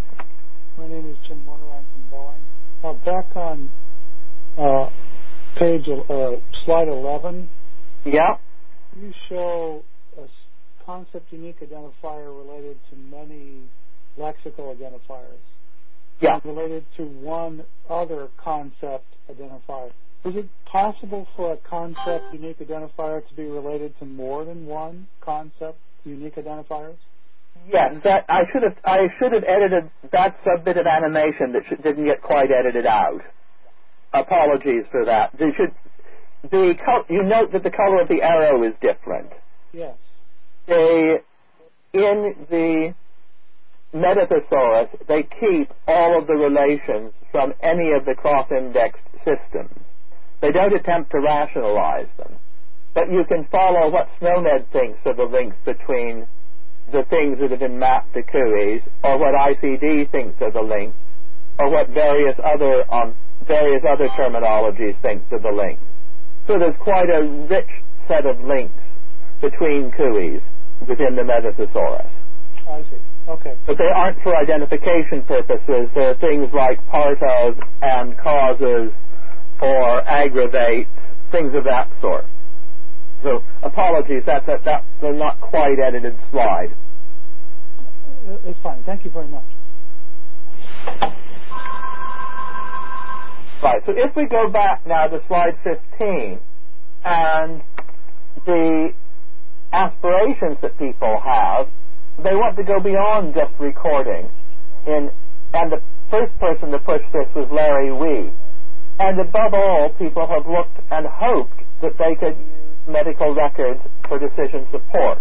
My 0.77 0.87
name 0.87 1.09
is 1.09 1.17
Jim 1.27 1.45
Warner. 1.45 1.63
I'm 1.69 1.85
from 2.11 2.35
Boeing. 2.83 3.05
Back 3.05 3.35
on 3.35 3.69
uh, 4.57 4.89
page 5.55 5.87
uh, 5.87 6.31
slide 6.65 6.89
11. 6.89 7.49
Yeah. 8.05 8.35
You 8.99 9.13
show 9.29 9.83
a 10.17 10.27
concept 10.89 11.31
unique 11.31 11.59
identifier 11.61 12.35
related 12.35 12.75
to 12.89 12.95
many 12.95 13.61
lexical 14.17 14.75
identifiers 14.75 15.37
yeah. 16.19 16.39
related 16.43 16.83
to 16.97 17.03
one 17.03 17.63
other 17.87 18.27
concept 18.37 19.05
identifier. 19.31 19.91
Is 20.25 20.35
it 20.35 20.47
possible 20.65 21.27
for 21.35 21.53
a 21.53 21.57
concept 21.57 22.33
unique 22.33 22.57
identifier 22.57 23.25
to 23.27 23.33
be 23.35 23.43
related 23.43 23.97
to 23.99 24.05
more 24.05 24.43
than 24.45 24.65
one 24.65 25.07
concept 25.21 25.77
unique 26.05 26.37
identifiers? 26.37 26.97
Yes, 27.71 27.93
that 28.03 28.25
I 28.27 28.41
should 28.51 28.63
have 28.63 28.77
I 28.83 29.09
should 29.19 29.33
have 29.33 29.43
edited 29.43 29.91
that 30.11 30.37
sub 30.43 30.65
bit 30.65 30.77
of 30.77 30.87
animation 30.87 31.51
that 31.53 31.63
should, 31.67 31.83
didn't 31.83 32.05
get 32.05 32.23
quite 32.23 32.49
edited 32.51 32.87
out. 32.87 33.21
Apologies 34.11 34.85
for 34.89 35.05
that. 35.05 35.37
They 35.37 35.51
should 35.55 35.71
the 36.49 36.75
you 37.09 37.21
note 37.21 37.51
that 37.51 37.61
the 37.61 37.69
color 37.69 38.01
of 38.01 38.07
the 38.07 38.23
arrow 38.23 38.63
is 38.63 38.73
different. 38.81 39.29
Yes. 39.71 39.95
They 40.69 41.17
in 41.93 42.35
the 42.49 42.93
Metathesaurus, 43.93 44.89
they 45.07 45.23
keep 45.23 45.71
all 45.87 46.19
of 46.19 46.27
the 46.27 46.35
relations 46.35 47.11
from 47.31 47.53
any 47.61 47.91
of 47.91 48.05
the 48.05 48.13
cross-indexed 48.13 49.01
systems. 49.25 49.73
They 50.41 50.51
don't 50.51 50.73
attempt 50.73 51.11
to 51.11 51.19
rationalize 51.19 52.07
them. 52.17 52.35
But 52.93 53.11
you 53.11 53.23
can 53.27 53.47
follow 53.51 53.89
what 53.89 54.09
SNOMED 54.19 54.71
thinks 54.71 54.99
of 55.05 55.17
the 55.17 55.23
links 55.23 55.55
between 55.65 56.27
the 56.91 57.03
things 57.09 57.39
that 57.39 57.49
have 57.49 57.59
been 57.59 57.79
mapped 57.79 58.13
to 58.13 58.21
CUIs, 58.21 58.83
or 59.03 59.17
what 59.17 59.33
ICD 59.33 60.11
thinks 60.11 60.39
of 60.41 60.53
the 60.53 60.61
links, 60.61 60.97
or 61.59 61.69
what 61.69 61.89
various 61.89 62.35
other 62.43 62.83
um, 62.93 63.15
various 63.45 63.83
other 63.87 64.07
terminologies 64.09 64.99
thinks 65.01 65.25
of 65.31 65.41
the 65.41 65.51
links. 65.51 65.81
So 66.47 66.57
there's 66.57 66.77
quite 66.77 67.09
a 67.09 67.23
rich 67.49 67.69
set 68.07 68.25
of 68.25 68.39
links 68.41 68.73
between 69.41 69.91
CUIs 69.91 70.41
within 70.87 71.15
the 71.15 71.23
Metathesaurus. 71.23 72.09
I 72.69 72.83
see. 72.83 73.01
Okay. 73.27 73.57
But 73.67 73.77
they 73.77 73.89
aren't 73.93 74.21
for 74.23 74.35
identification 74.35 75.23
purposes. 75.23 75.89
They're 75.93 76.15
things 76.15 76.49
like 76.53 76.85
part 76.87 77.17
of 77.21 77.57
and 77.81 78.17
causes 78.17 78.91
or 79.61 80.01
aggravates, 80.07 80.89
things 81.31 81.53
of 81.55 81.63
that 81.65 81.89
sort. 82.01 82.25
So 83.23 83.43
apologies, 83.61 84.23
that's 84.25 84.47
a, 84.47 84.57
that's 84.63 84.85
a 85.01 85.11
not 85.11 85.39
quite 85.41 85.77
edited 85.85 86.17
slide. 86.31 86.73
Uh, 88.27 88.37
it's 88.45 88.59
fine. 88.63 88.83
Thank 88.83 89.03
you 89.03 89.11
very 89.11 89.27
much. 89.27 89.43
Right, 93.61 93.81
so 93.85 93.91
if 93.93 94.15
we 94.15 94.25
go 94.25 94.49
back 94.49 94.87
now 94.87 95.07
to 95.07 95.19
slide 95.27 95.57
15 95.63 96.39
and 97.03 97.61
the 98.45 98.93
aspirations 99.71 100.57
that 100.61 100.77
people 100.77 101.19
have 101.23 101.67
they 102.23 102.35
want 102.35 102.57
to 102.57 102.63
go 102.63 102.79
beyond 102.79 103.33
just 103.33 103.53
recording. 103.59 104.29
In, 104.85 105.09
and 105.53 105.71
the 105.71 105.81
first 106.11 106.37
person 106.39 106.71
to 106.71 106.79
push 106.79 107.01
this 107.13 107.27
was 107.35 107.47
Larry 107.51 107.93
Weed. 107.93 108.33
And 108.99 109.19
above 109.19 109.53
all, 109.53 109.89
people 109.97 110.27
have 110.27 110.45
looked 110.45 110.79
and 110.91 111.07
hoped 111.07 111.63
that 111.81 111.97
they 111.97 112.15
could 112.15 112.35
use 112.35 112.87
medical 112.87 113.33
records 113.33 113.79
for 114.07 114.19
decision 114.19 114.67
support. 114.71 115.19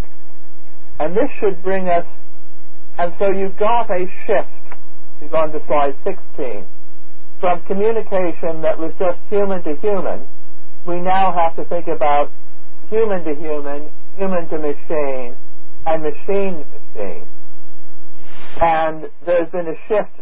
And 0.99 1.15
this 1.15 1.31
should 1.39 1.63
bring 1.63 1.89
us, 1.89 2.07
and 2.99 3.15
so 3.19 3.31
you've 3.31 3.57
got 3.57 3.89
a 3.91 4.09
shift, 4.27 4.51
you 5.23 5.29
go 5.29 5.37
on 5.39 5.53
to 5.53 5.65
slide 5.67 5.95
16, 6.05 6.67
from 7.39 7.63
communication 7.63 8.63
that 8.63 8.77
was 8.77 8.93
just 8.99 9.21
human 9.31 9.63
to 9.63 9.77
human, 9.77 10.27
we 10.85 11.01
now 11.01 11.31
have 11.33 11.55
to 11.55 11.65
think 11.67 11.87
about 11.87 12.33
human 12.91 13.23
to 13.23 13.35
human, 13.37 13.91
human 14.19 14.49
to 14.49 14.59
machine, 14.59 15.37
and 15.87 16.03
machine 16.03 16.65
to 16.65 17.01
machine. 17.01 17.29
And 18.61 19.09
there's 19.25 19.51
been 19.51 19.69
a 19.69 19.77
shift 19.87 20.21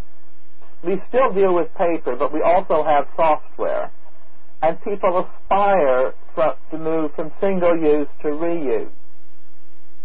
we 0.84 1.00
still 1.08 1.32
deal 1.32 1.54
with 1.54 1.68
paper, 1.74 2.14
but 2.16 2.32
we 2.32 2.42
also 2.42 2.84
have 2.84 3.06
software. 3.16 3.90
And 4.62 4.80
people 4.82 5.26
aspire 5.26 6.14
to 6.70 6.78
move 6.78 7.12
from 7.14 7.32
single 7.40 7.76
use 7.76 8.08
to 8.20 8.28
reuse. 8.28 8.90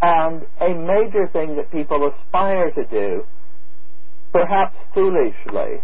And 0.01 0.43
a 0.59 0.69
major 0.73 1.27
thing 1.31 1.57
that 1.57 1.71
people 1.71 2.09
aspire 2.09 2.71
to 2.71 2.85
do, 2.85 3.25
perhaps 4.33 4.75
foolishly, 4.93 5.81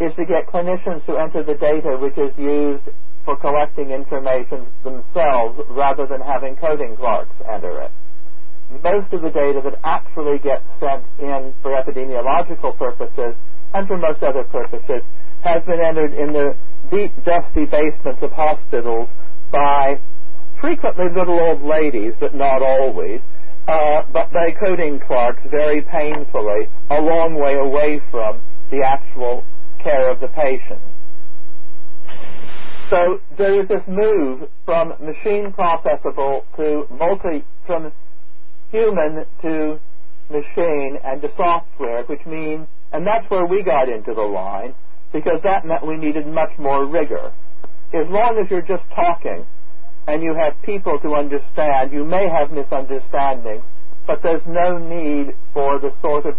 is 0.00 0.14
to 0.14 0.24
get 0.24 0.46
clinicians 0.46 1.04
to 1.06 1.16
enter 1.18 1.42
the 1.42 1.54
data 1.54 1.98
which 1.98 2.16
is 2.16 2.32
used 2.38 2.86
for 3.24 3.36
collecting 3.36 3.90
information 3.90 4.66
themselves 4.84 5.60
rather 5.70 6.06
than 6.06 6.20
having 6.20 6.56
coding 6.56 6.96
clerks 6.96 7.34
enter 7.50 7.82
it. 7.82 7.90
Most 8.84 9.12
of 9.12 9.22
the 9.22 9.30
data 9.30 9.60
that 9.64 9.78
actually 9.82 10.38
gets 10.38 10.64
sent 10.78 11.04
in 11.18 11.52
for 11.62 11.72
epidemiological 11.72 12.76
purposes 12.78 13.34
and 13.74 13.86
for 13.86 13.98
most 13.98 14.22
other 14.22 14.44
purposes 14.44 15.02
has 15.42 15.62
been 15.64 15.80
entered 15.80 16.12
in 16.12 16.32
the 16.32 16.54
deep, 16.90 17.12
dusty 17.24 17.64
basements 17.64 18.22
of 18.22 18.32
hospitals 18.32 19.08
by 19.50 20.00
frequently 20.60 21.06
little 21.14 21.38
old 21.38 21.62
ladies, 21.62 22.14
but 22.20 22.34
not 22.34 22.62
always, 22.62 23.20
uh, 23.68 24.02
but 24.12 24.32
by 24.32 24.50
coding 24.58 24.98
clerks 25.00 25.42
very 25.50 25.82
painfully, 25.82 26.68
a 26.90 27.00
long 27.00 27.34
way 27.34 27.56
away 27.56 28.00
from 28.10 28.40
the 28.70 28.82
actual 28.84 29.44
care 29.82 30.10
of 30.10 30.20
the 30.20 30.28
patient. 30.28 30.80
So 32.90 33.20
there 33.36 33.60
is 33.60 33.68
this 33.68 33.82
move 33.86 34.48
from 34.64 34.94
machine 35.00 35.52
processable 35.52 36.44
to 36.56 36.86
multi, 36.90 37.44
from 37.66 37.92
human 38.70 39.26
to 39.42 39.78
machine 40.30 40.98
and 41.04 41.20
to 41.22 41.28
software, 41.36 42.04
which 42.04 42.24
means, 42.26 42.66
and 42.92 43.06
that's 43.06 43.28
where 43.30 43.46
we 43.46 43.62
got 43.62 43.88
into 43.88 44.14
the 44.14 44.22
line, 44.22 44.74
because 45.12 45.40
that 45.44 45.64
meant 45.64 45.86
we 45.86 45.96
needed 45.96 46.26
much 46.26 46.50
more 46.58 46.86
rigor. 46.86 47.32
As 47.92 48.06
long 48.08 48.38
as 48.42 48.50
you're 48.50 48.62
just 48.62 48.84
talking 48.94 49.46
and 50.06 50.22
you 50.22 50.34
have 50.34 50.54
people 50.62 50.98
to 51.00 51.14
understand, 51.14 51.92
you 51.92 52.04
may 52.04 52.28
have 52.28 52.50
misunderstandings, 52.50 53.64
but 54.06 54.22
there's 54.22 54.44
no 54.46 54.78
need 54.78 55.34
for 55.52 55.78
the 55.78 55.92
sort 56.00 56.24
of 56.24 56.34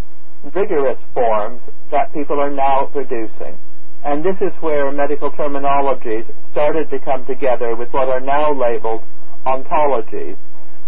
rigorous 0.54 1.00
forms 1.14 1.62
that 1.92 2.14
people 2.14 2.40
are 2.40 2.52
now 2.52 2.90
producing. 2.92 3.58
And 4.04 4.24
this 4.24 4.38
is 4.40 4.54
where 4.62 4.92
medical 4.92 5.32
terminologies 5.32 6.26
started 6.52 6.90
to 6.90 7.00
come 7.00 7.26
together 7.26 7.76
with 7.76 7.92
what 7.92 8.08
are 8.08 8.22
now 8.22 8.54
labeled 8.54 9.04
ontologies. 9.46 10.38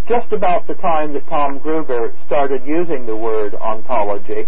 Just 0.08 0.32
about 0.32 0.68
the 0.68 0.76
time 0.76 1.14
that 1.14 1.28
Tom 1.28 1.60
Gruber 1.60 2.14
started 2.26 2.62
using 2.66 3.06
the 3.06 3.16
word 3.16 3.54
ontology, 3.56 4.48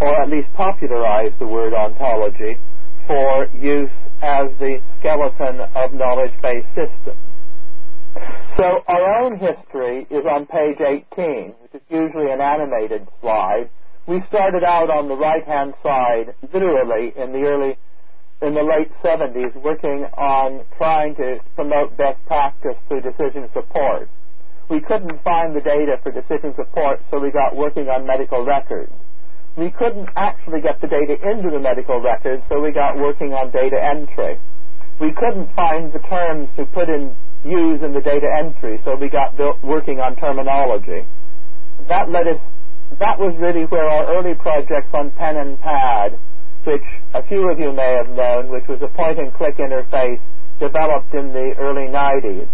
or 0.00 0.22
at 0.22 0.28
least 0.28 0.52
popularized 0.52 1.38
the 1.38 1.46
word 1.46 1.72
ontology, 1.72 2.58
for 3.06 3.46
use 3.54 3.90
as 4.22 4.48
the 4.58 4.80
skeleton 4.98 5.60
of 5.74 5.92
knowledge-based 5.92 6.68
systems. 6.68 7.18
So 8.56 8.84
our 8.86 9.22
own 9.22 9.38
history 9.38 10.06
is 10.10 10.24
on 10.24 10.46
page 10.46 10.78
18, 10.80 11.54
which 11.60 11.74
is 11.74 11.82
usually 11.88 12.30
an 12.30 12.40
animated 12.40 13.08
slide. 13.20 13.68
We 14.06 14.22
started 14.28 14.64
out 14.64 14.90
on 14.90 15.08
the 15.08 15.16
right-hand 15.16 15.74
side, 15.82 16.34
literally 16.52 17.12
in 17.16 17.32
the 17.32 17.42
early, 17.46 17.78
in 18.42 18.54
the 18.54 18.62
late 18.62 18.92
70s, 19.02 19.54
working 19.62 20.04
on 20.16 20.64
trying 20.76 21.16
to 21.16 21.38
promote 21.54 21.96
best 21.96 22.24
practice 22.26 22.76
through 22.88 23.00
decision 23.00 23.48
support. 23.52 24.08
We 24.68 24.80
couldn't 24.80 25.22
find 25.22 25.54
the 25.56 25.60
data 25.60 25.96
for 26.02 26.12
decision 26.12 26.54
support, 26.56 27.00
so 27.10 27.18
we 27.18 27.30
got 27.30 27.56
working 27.56 27.88
on 27.88 28.06
medical 28.06 28.44
records 28.44 28.92
we 29.56 29.70
couldn't 29.70 30.08
actually 30.16 30.60
get 30.60 30.80
the 30.80 30.88
data 30.88 31.14
into 31.30 31.50
the 31.50 31.60
medical 31.60 32.00
records, 32.00 32.42
so 32.48 32.60
we 32.60 32.72
got 32.72 32.96
working 32.96 33.32
on 33.34 33.50
data 33.52 33.78
entry. 33.78 34.38
We 35.00 35.12
couldn't 35.14 35.54
find 35.54 35.92
the 35.92 36.00
terms 36.00 36.48
to 36.56 36.66
put 36.66 36.88
in 36.88 37.14
use 37.44 37.82
in 37.82 37.92
the 37.92 38.00
data 38.00 38.26
entry, 38.38 38.80
so 38.84 38.96
we 38.96 39.08
got 39.08 39.38
working 39.62 40.00
on 40.00 40.16
terminology. 40.16 41.06
That 41.88 42.10
led 42.10 42.28
us. 42.28 42.40
That 42.98 43.18
was 43.18 43.34
really 43.38 43.64
where 43.66 43.88
our 43.88 44.14
early 44.14 44.34
projects 44.34 44.92
on 44.94 45.10
pen 45.12 45.36
and 45.36 45.60
pad, 45.60 46.18
which 46.64 46.84
a 47.14 47.22
few 47.26 47.50
of 47.50 47.58
you 47.58 47.72
may 47.72 47.92
have 47.94 48.08
known, 48.10 48.50
which 48.50 48.68
was 48.68 48.80
a 48.82 48.88
point-and-click 48.88 49.56
interface 49.58 50.20
developed 50.58 51.12
in 51.14 51.32
the 51.32 51.54
early 51.58 51.88
90s. 51.90 52.48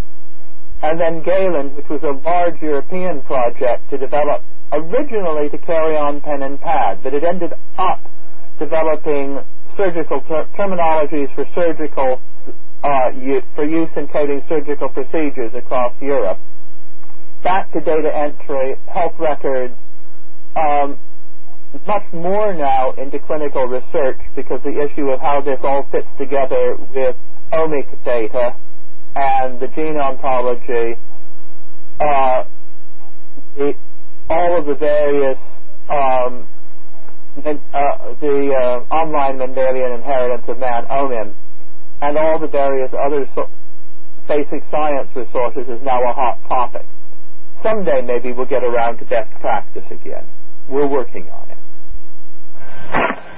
And 0.83 0.99
then 0.99 1.23
Galen, 1.23 1.77
which 1.77 1.89
was 1.89 2.03
a 2.03 2.17
large 2.27 2.61
European 2.63 3.23
project 3.23 3.91
to 3.91 3.99
develop 3.99 4.43
originally 4.73 5.51
to 5.51 5.59
carry 5.59 5.97
on 5.97 6.21
pen 6.21 6.43
and 6.43 6.61
pad, 6.61 7.01
but 7.03 7.13
it 7.13 7.25
ended 7.25 7.53
up 7.77 8.01
developing 8.59 9.41
surgical 9.77 10.21
ter- 10.23 10.47
terminologies 10.57 11.33
for 11.35 11.45
surgical 11.55 12.21
uh, 12.83 13.11
for 13.55 13.65
use 13.65 13.91
in 13.97 14.09
coding 14.09 14.43
surgical 14.49 14.89
procedures 14.89 15.53
across 15.55 15.93
Europe. 16.01 16.39
Back 17.43 17.71
to 17.73 17.81
data 17.81 18.11
entry, 18.15 18.75
health 18.87 19.15
records, 19.19 19.75
um, 20.57 20.99
much 21.87 22.13
more 22.13 22.53
now 22.53 22.93
into 22.93 23.19
clinical 23.19 23.65
research 23.65 24.19
because 24.35 24.61
the 24.63 24.81
issue 24.83 25.11
of 25.11 25.21
how 25.21 25.41
this 25.41 25.59
all 25.63 25.87
fits 25.91 26.09
together 26.19 26.77
with 26.95 27.17
omic 27.53 27.87
data 28.05 28.55
and 29.17 29.61
the 29.61 29.69
gene 29.69 29.97
ontology, 29.97 30.97
uh, 32.01 32.45
the 33.57 33.75
all 34.29 34.59
of 34.59 34.67
the 34.67 34.75
various 34.77 35.39
um, 35.89 36.47
uh, 37.45 38.15
the 38.21 38.55
uh, 38.55 38.95
online 38.95 39.39
Mendelian 39.39 39.95
inheritance 39.97 40.45
of 40.49 40.59
man, 40.59 40.85
OMIM, 40.87 41.35
and 42.03 42.19
all 42.19 42.39
the 42.39 42.47
various 42.47 42.93
other 42.93 43.27
so- 43.35 43.51
basic 44.29 44.63
science 44.71 45.09
resources 45.15 45.69
is 45.69 45.83
now 45.83 45.99
a 46.09 46.13
hot 46.13 46.39
topic. 46.49 46.87
Someday 47.63 48.01
maybe 48.03 48.33
we'll 48.33 48.47
get 48.47 48.65
around 48.65 48.99
to 48.99 49.05
best 49.05 49.31
practice 49.41 49.85
again. 49.91 50.27
We're 50.71 50.87
working 50.87 51.29
on 51.31 51.51
it. 51.51 51.59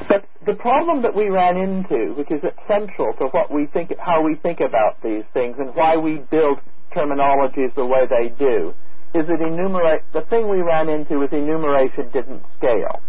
But 0.09 0.25
the 0.45 0.55
problem 0.55 1.03
that 1.03 1.15
we 1.17 1.29
ran 1.29 1.57
into, 1.57 2.15
which 2.15 2.31
is 2.31 2.43
central 2.69 3.15
to 3.15 3.27
what 3.29 3.51
we 3.51 3.67
think, 3.73 3.93
how 3.99 4.23
we 4.23 4.37
think 4.37 4.61
about 4.61 5.03
these 5.03 5.25
things, 5.33 5.57
and 5.59 5.75
why 5.75 5.97
we 5.97 6.19
build 6.31 6.59
terminologies 6.95 7.75
the 7.75 7.87
way 7.87 8.07
they 8.07 8.29
do, 8.29 8.75
is 9.15 9.27
that 9.27 9.41
enumerate 9.41 10.03
the 10.13 10.23
thing 10.29 10.49
we 10.49 10.61
ran 10.61 10.89
into 10.89 11.19
was 11.19 11.29
enumeration 11.33 12.11
didn't 12.13 12.43
scale. 12.59 13.01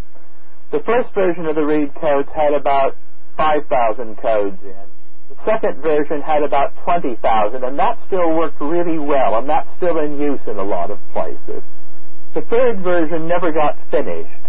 The 0.72 0.80
first 0.80 1.14
version 1.14 1.46
of 1.46 1.56
the 1.56 1.66
read 1.66 1.94
codes 1.96 2.30
had 2.34 2.54
about 2.54 2.96
5,000 3.38 4.18
codes 4.18 4.58
in. 4.64 4.86
The 5.30 5.46
second 5.46 5.82
version 5.82 6.22
had 6.22 6.44
about 6.44 6.74
20,000, 6.84 7.64
and 7.64 7.80
that 7.80 7.98
still 8.08 8.36
worked 8.36 8.60
really 8.62 9.00
well, 9.00 9.38
and 9.38 9.50
that's 9.50 9.70
still 9.78 10.00
in 10.00 10.20
use 10.20 10.42
in 10.48 10.58
a 10.58 10.64
lot 10.64 10.92
of 10.92 11.00
places. 11.12 11.64
The 12.34 12.41
third 12.41 12.80
version 12.82 13.28
never 13.28 13.52
got 13.52 13.78
finished, 13.91 14.43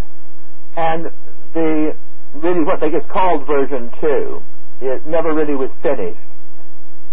and 0.76 1.06
the 1.52 1.96
really 2.34 2.64
what 2.64 2.80
they 2.80 2.90
just 2.90 3.08
called 3.08 3.46
version 3.46 3.90
two, 4.00 4.42
it 4.80 5.06
never 5.06 5.34
really 5.34 5.54
was 5.54 5.70
finished. 5.82 6.20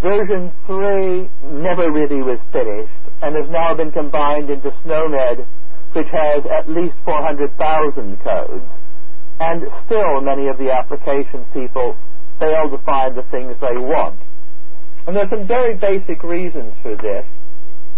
Version 0.01 0.51
3 0.65 1.29
never 1.62 1.91
really 1.91 2.23
was 2.23 2.39
finished 2.51 3.05
and 3.21 3.36
has 3.36 3.45
now 3.51 3.75
been 3.75 3.91
combined 3.91 4.49
into 4.49 4.71
SNOMED, 4.84 5.45
which 5.93 6.07
has 6.10 6.41
at 6.47 6.67
least 6.67 6.95
400,000 7.05 8.17
codes. 8.23 8.65
And 9.39 9.62
still 9.86 10.21
many 10.21 10.47
of 10.47 10.57
the 10.57 10.71
application 10.71 11.45
people 11.53 11.95
fail 12.39 12.69
to 12.71 12.79
find 12.84 13.15
the 13.15 13.21
things 13.29 13.53
they 13.62 13.77
want. 13.77 14.19
And 15.05 15.15
there's 15.15 15.29
some 15.29 15.47
very 15.47 15.75
basic 15.75 16.23
reasons 16.23 16.73
for 16.81 16.95
this. 16.95 17.25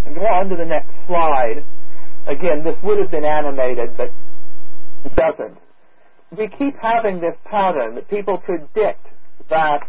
And 0.06 0.14
go 0.14 0.22
on 0.28 0.50
to 0.50 0.58
the 0.58 0.66
next 0.66 0.92
slide. 1.08 1.64
Again, 2.28 2.64
this 2.64 2.76
would 2.84 3.00
have 3.00 3.12
been 3.12 3.26
animated, 3.26 3.98
but 3.98 4.12
it 5.06 5.16
doesn't. 5.16 5.58
We 6.38 6.48
keep 6.48 6.76
having 6.82 7.20
this 7.20 7.36
pattern 7.46 7.96
that 7.96 8.10
people 8.10 8.38
predict 8.38 9.06
that 9.50 9.82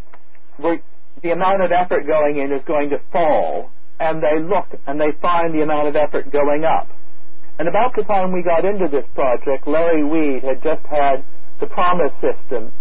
the 0.58 1.30
amount 1.30 1.62
of 1.62 1.72
effort 1.72 2.06
going 2.06 2.38
in 2.38 2.52
is 2.52 2.62
going 2.66 2.90
to 2.90 2.98
fall, 3.12 3.70
and 4.00 4.22
they 4.22 4.42
look 4.42 4.66
and 4.86 5.00
they 5.00 5.12
find 5.22 5.54
the 5.54 5.62
amount 5.62 5.88
of 5.88 5.96
effort 5.96 6.30
going 6.30 6.64
up. 6.64 6.88
And 7.58 7.68
about 7.68 7.94
the 7.94 8.02
time 8.02 8.32
we 8.32 8.42
got 8.42 8.64
into 8.64 8.88
this 8.88 9.06
project, 9.14 9.66
Larry 9.66 10.02
Weed 10.04 10.42
had 10.42 10.60
just 10.62 10.84
had 10.86 11.24
the 11.60 11.66
PROMIS 11.66 12.12
system, 12.20 12.72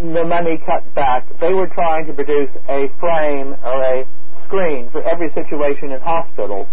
the 0.00 0.24
money 0.24 0.58
cut 0.64 0.82
back. 0.94 1.28
They 1.40 1.52
were 1.52 1.68
trying 1.68 2.06
to 2.06 2.14
produce 2.14 2.50
a 2.68 2.88
frame 2.98 3.54
or 3.62 3.82
a 3.84 4.08
screen 4.46 4.90
for 4.90 5.02
every 5.02 5.30
situation 5.34 5.92
in 5.92 6.00
hospitals. 6.00 6.66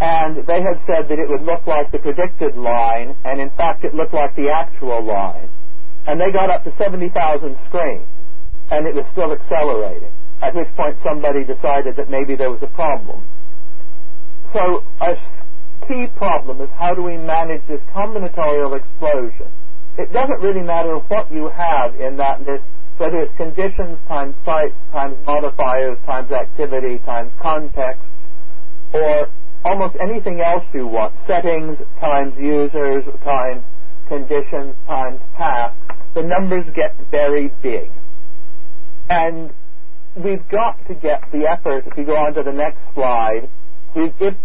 And 0.00 0.46
they 0.46 0.60
had 0.60 0.80
said 0.86 1.08
that 1.08 1.18
it 1.18 1.28
would 1.28 1.42
look 1.42 1.66
like 1.66 1.92
the 1.92 1.98
predicted 1.98 2.56
line, 2.56 3.14
and 3.24 3.40
in 3.40 3.50
fact 3.50 3.84
it 3.84 3.94
looked 3.94 4.12
like 4.12 4.34
the 4.36 4.50
actual 4.50 5.04
line. 5.04 5.48
And 6.06 6.20
they 6.20 6.32
got 6.32 6.50
up 6.50 6.64
to 6.64 6.72
70,000 6.76 7.56
screens 7.68 8.06
and 8.70 8.86
it 8.86 8.94
was 8.94 9.04
still 9.12 9.32
accelerating, 9.32 10.10
at 10.40 10.54
which 10.54 10.68
point 10.74 10.96
somebody 11.04 11.44
decided 11.44 11.96
that 11.96 12.10
maybe 12.10 12.34
there 12.34 12.50
was 12.50 12.62
a 12.62 12.72
problem. 12.74 13.22
So 14.52 14.82
a 15.00 15.14
key 15.86 16.06
problem 16.16 16.60
is 16.60 16.70
how 16.76 16.94
do 16.94 17.02
we 17.02 17.16
manage 17.16 17.62
this 17.68 17.80
combinatorial 17.92 18.76
explosion? 18.76 19.52
it 19.98 20.12
doesn't 20.12 20.40
really 20.40 20.62
matter 20.62 20.96
what 21.08 21.30
you 21.30 21.48
have 21.48 21.94
in 22.00 22.16
that 22.16 22.40
list, 22.40 22.64
whether 22.98 23.20
it's 23.20 23.36
conditions 23.36 23.98
times 24.08 24.34
sites 24.44 24.74
times 24.90 25.16
modifiers 25.26 25.98
times 26.06 26.30
activity 26.32 26.98
times 27.06 27.32
context, 27.40 28.02
or 28.92 29.28
almost 29.64 29.96
anything 30.00 30.40
else 30.40 30.64
you 30.74 30.86
want, 30.86 31.14
settings 31.26 31.78
times 32.00 32.34
users 32.38 33.04
times 33.22 33.64
conditions 34.08 34.74
times 34.86 35.20
path, 35.34 35.74
the 36.14 36.22
numbers 36.22 36.66
get 36.74 36.94
very 37.10 37.50
big. 37.62 37.90
And 39.08 39.52
we've 40.16 40.46
got 40.48 40.86
to 40.86 40.94
get 40.94 41.22
the 41.32 41.46
effort, 41.48 41.86
if 41.86 41.96
you 41.96 42.04
go 42.04 42.16
on 42.16 42.34
to 42.34 42.42
the 42.42 42.52
next 42.52 42.78
slide, 42.94 43.48
if 43.94 44.36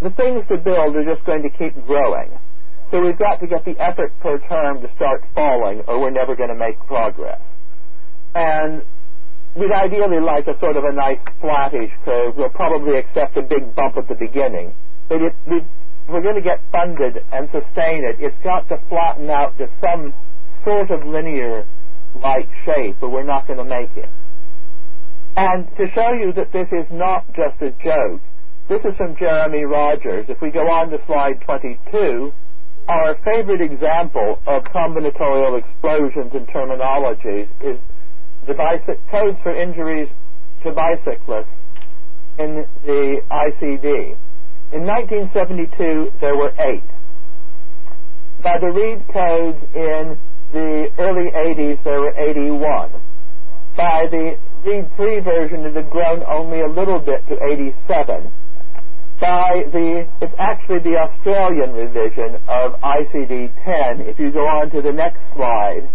the 0.00 0.10
things 0.10 0.46
to 0.48 0.56
build 0.56 0.94
are 0.96 1.04
just 1.04 1.24
going 1.26 1.42
to 1.42 1.50
keep 1.50 1.74
growing. 1.86 2.30
So 2.90 3.04
we've 3.04 3.18
got 3.18 3.40
to 3.40 3.46
get 3.46 3.64
the 3.64 3.76
effort 3.78 4.12
per 4.20 4.38
term 4.38 4.80
to 4.80 4.90
start 4.94 5.22
falling 5.34 5.82
or 5.86 6.00
we're 6.00 6.10
never 6.10 6.36
going 6.36 6.48
to 6.48 6.54
make 6.54 6.78
progress. 6.86 7.40
And 8.34 8.82
we'd 9.58 9.72
ideally 9.72 10.20
like 10.20 10.46
a 10.46 10.58
sort 10.60 10.76
of 10.76 10.84
a 10.84 10.92
nice 10.92 11.18
flattish 11.40 11.90
curve. 12.04 12.36
We'll 12.36 12.48
probably 12.50 12.98
accept 12.98 13.36
a 13.36 13.42
big 13.42 13.74
bump 13.74 13.96
at 13.96 14.08
the 14.08 14.14
beginning. 14.14 14.74
But 15.08 15.18
if 15.22 15.34
we're 16.08 16.22
going 16.22 16.36
to 16.36 16.42
get 16.42 16.60
funded 16.70 17.18
and 17.32 17.50
sustain 17.50 18.04
it, 18.04 18.16
it's 18.20 18.38
got 18.42 18.68
to 18.68 18.78
flatten 18.88 19.28
out 19.30 19.58
to 19.58 19.68
some 19.82 20.14
sort 20.64 20.90
of 20.90 21.04
linear 21.06 21.66
like 22.22 22.48
shape 22.64 23.02
or 23.02 23.10
we're 23.10 23.24
not 23.26 23.46
going 23.46 23.58
to 23.58 23.64
make 23.64 23.96
it. 23.96 24.08
And 25.36 25.68
to 25.76 25.86
show 25.90 26.12
you 26.14 26.32
that 26.32 26.52
this 26.52 26.68
is 26.72 26.86
not 26.90 27.26
just 27.34 27.60
a 27.62 27.70
joke, 27.82 28.20
this 28.68 28.80
is 28.84 28.96
from 28.96 29.16
Jeremy 29.16 29.64
Rogers. 29.64 30.26
If 30.28 30.40
we 30.40 30.50
go 30.50 30.68
on 30.68 30.90
to 30.90 30.98
slide 31.06 31.40
22, 31.42 32.32
our 32.88 33.16
favorite 33.24 33.60
example 33.60 34.40
of 34.46 34.64
combinatorial 34.64 35.58
explosions 35.58 36.32
in 36.34 36.46
terminologies 36.46 37.48
is 37.60 37.78
the 38.48 38.54
bicy- 38.54 38.98
codes 39.10 39.38
for 39.42 39.52
injuries 39.52 40.08
to 40.64 40.72
bicyclists 40.72 41.52
in 42.38 42.64
the 42.84 43.20
ICD. 43.30 44.16
In 44.72 44.84
1972, 44.84 46.12
there 46.20 46.36
were 46.36 46.52
eight. 46.58 46.82
By 48.42 48.58
the 48.58 48.72
Read 48.72 49.04
codes 49.12 49.62
in 49.74 50.18
the 50.52 50.90
early 50.98 51.30
80s, 51.30 51.84
there 51.84 52.00
were 52.00 52.14
81. 52.16 52.90
By 53.76 54.06
the 54.10 54.36
Read 54.64 54.90
3 54.96 55.20
version, 55.20 55.66
it 55.66 55.76
had 55.76 55.90
grown 55.90 56.24
only 56.24 56.60
a 56.60 56.68
little 56.68 56.98
bit 56.98 57.26
to 57.28 57.36
87 57.44 58.32
by 59.20 59.64
the, 59.72 60.06
it's 60.22 60.34
actually 60.38 60.78
the 60.78 60.96
Australian 60.96 61.72
revision 61.72 62.38
of 62.46 62.78
ICD-10. 62.80 64.06
If 64.06 64.18
you 64.18 64.30
go 64.30 64.46
on 64.46 64.70
to 64.70 64.80
the 64.80 64.92
next 64.92 65.18
slide, 65.34 65.90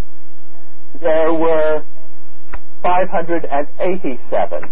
there 1.00 1.34
were 1.34 1.84
587, 2.84 4.70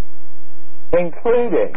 including 0.94 1.74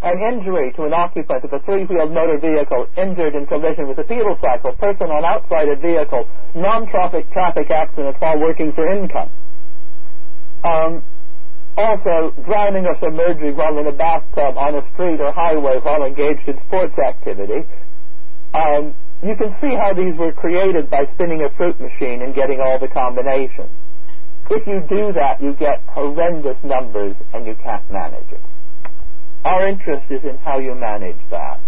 an 0.00 0.16
injury 0.32 0.72
to 0.72 0.84
an 0.84 0.94
occupant 0.94 1.44
of 1.44 1.52
a 1.52 1.58
three-wheeled 1.66 2.12
motor 2.12 2.38
vehicle 2.38 2.86
injured 2.96 3.34
in 3.34 3.46
collision 3.46 3.88
with 3.88 3.98
a 3.98 4.04
pedal 4.04 4.38
cycle, 4.40 4.72
person 4.78 5.10
on 5.10 5.24
outside 5.24 5.68
a 5.68 5.76
vehicle, 5.76 6.24
non-traffic 6.54 7.30
traffic 7.32 7.70
accident 7.70 8.16
while 8.20 8.38
working 8.38 8.72
for 8.72 8.86
income. 8.90 9.28
Um, 10.64 11.02
also, 11.76 12.34
drowning 12.44 12.86
or 12.86 12.94
submerging 12.98 13.56
while 13.56 13.78
in 13.78 13.86
a 13.86 13.92
bathtub 13.92 14.56
on 14.56 14.74
a 14.74 14.82
street 14.94 15.20
or 15.20 15.32
highway 15.32 15.78
while 15.82 16.02
engaged 16.04 16.48
in 16.48 16.58
sports 16.66 16.94
activity. 16.98 17.66
Um, 18.54 18.94
you 19.22 19.34
can 19.36 19.54
see 19.60 19.74
how 19.74 19.94
these 19.94 20.16
were 20.16 20.32
created 20.32 20.90
by 20.90 21.04
spinning 21.14 21.42
a 21.42 21.50
fruit 21.56 21.78
machine 21.80 22.22
and 22.22 22.34
getting 22.34 22.60
all 22.60 22.78
the 22.78 22.88
combinations. 22.88 23.70
If 24.50 24.66
you 24.66 24.80
do 24.88 25.12
that, 25.12 25.40
you 25.40 25.52
get 25.54 25.82
horrendous 25.86 26.56
numbers 26.64 27.16
and 27.34 27.46
you 27.46 27.54
can't 27.62 27.84
manage 27.90 28.30
it. 28.32 28.40
Our 29.44 29.68
interest 29.68 30.10
is 30.10 30.24
in 30.24 30.38
how 30.38 30.58
you 30.58 30.74
manage 30.74 31.20
that. 31.30 31.60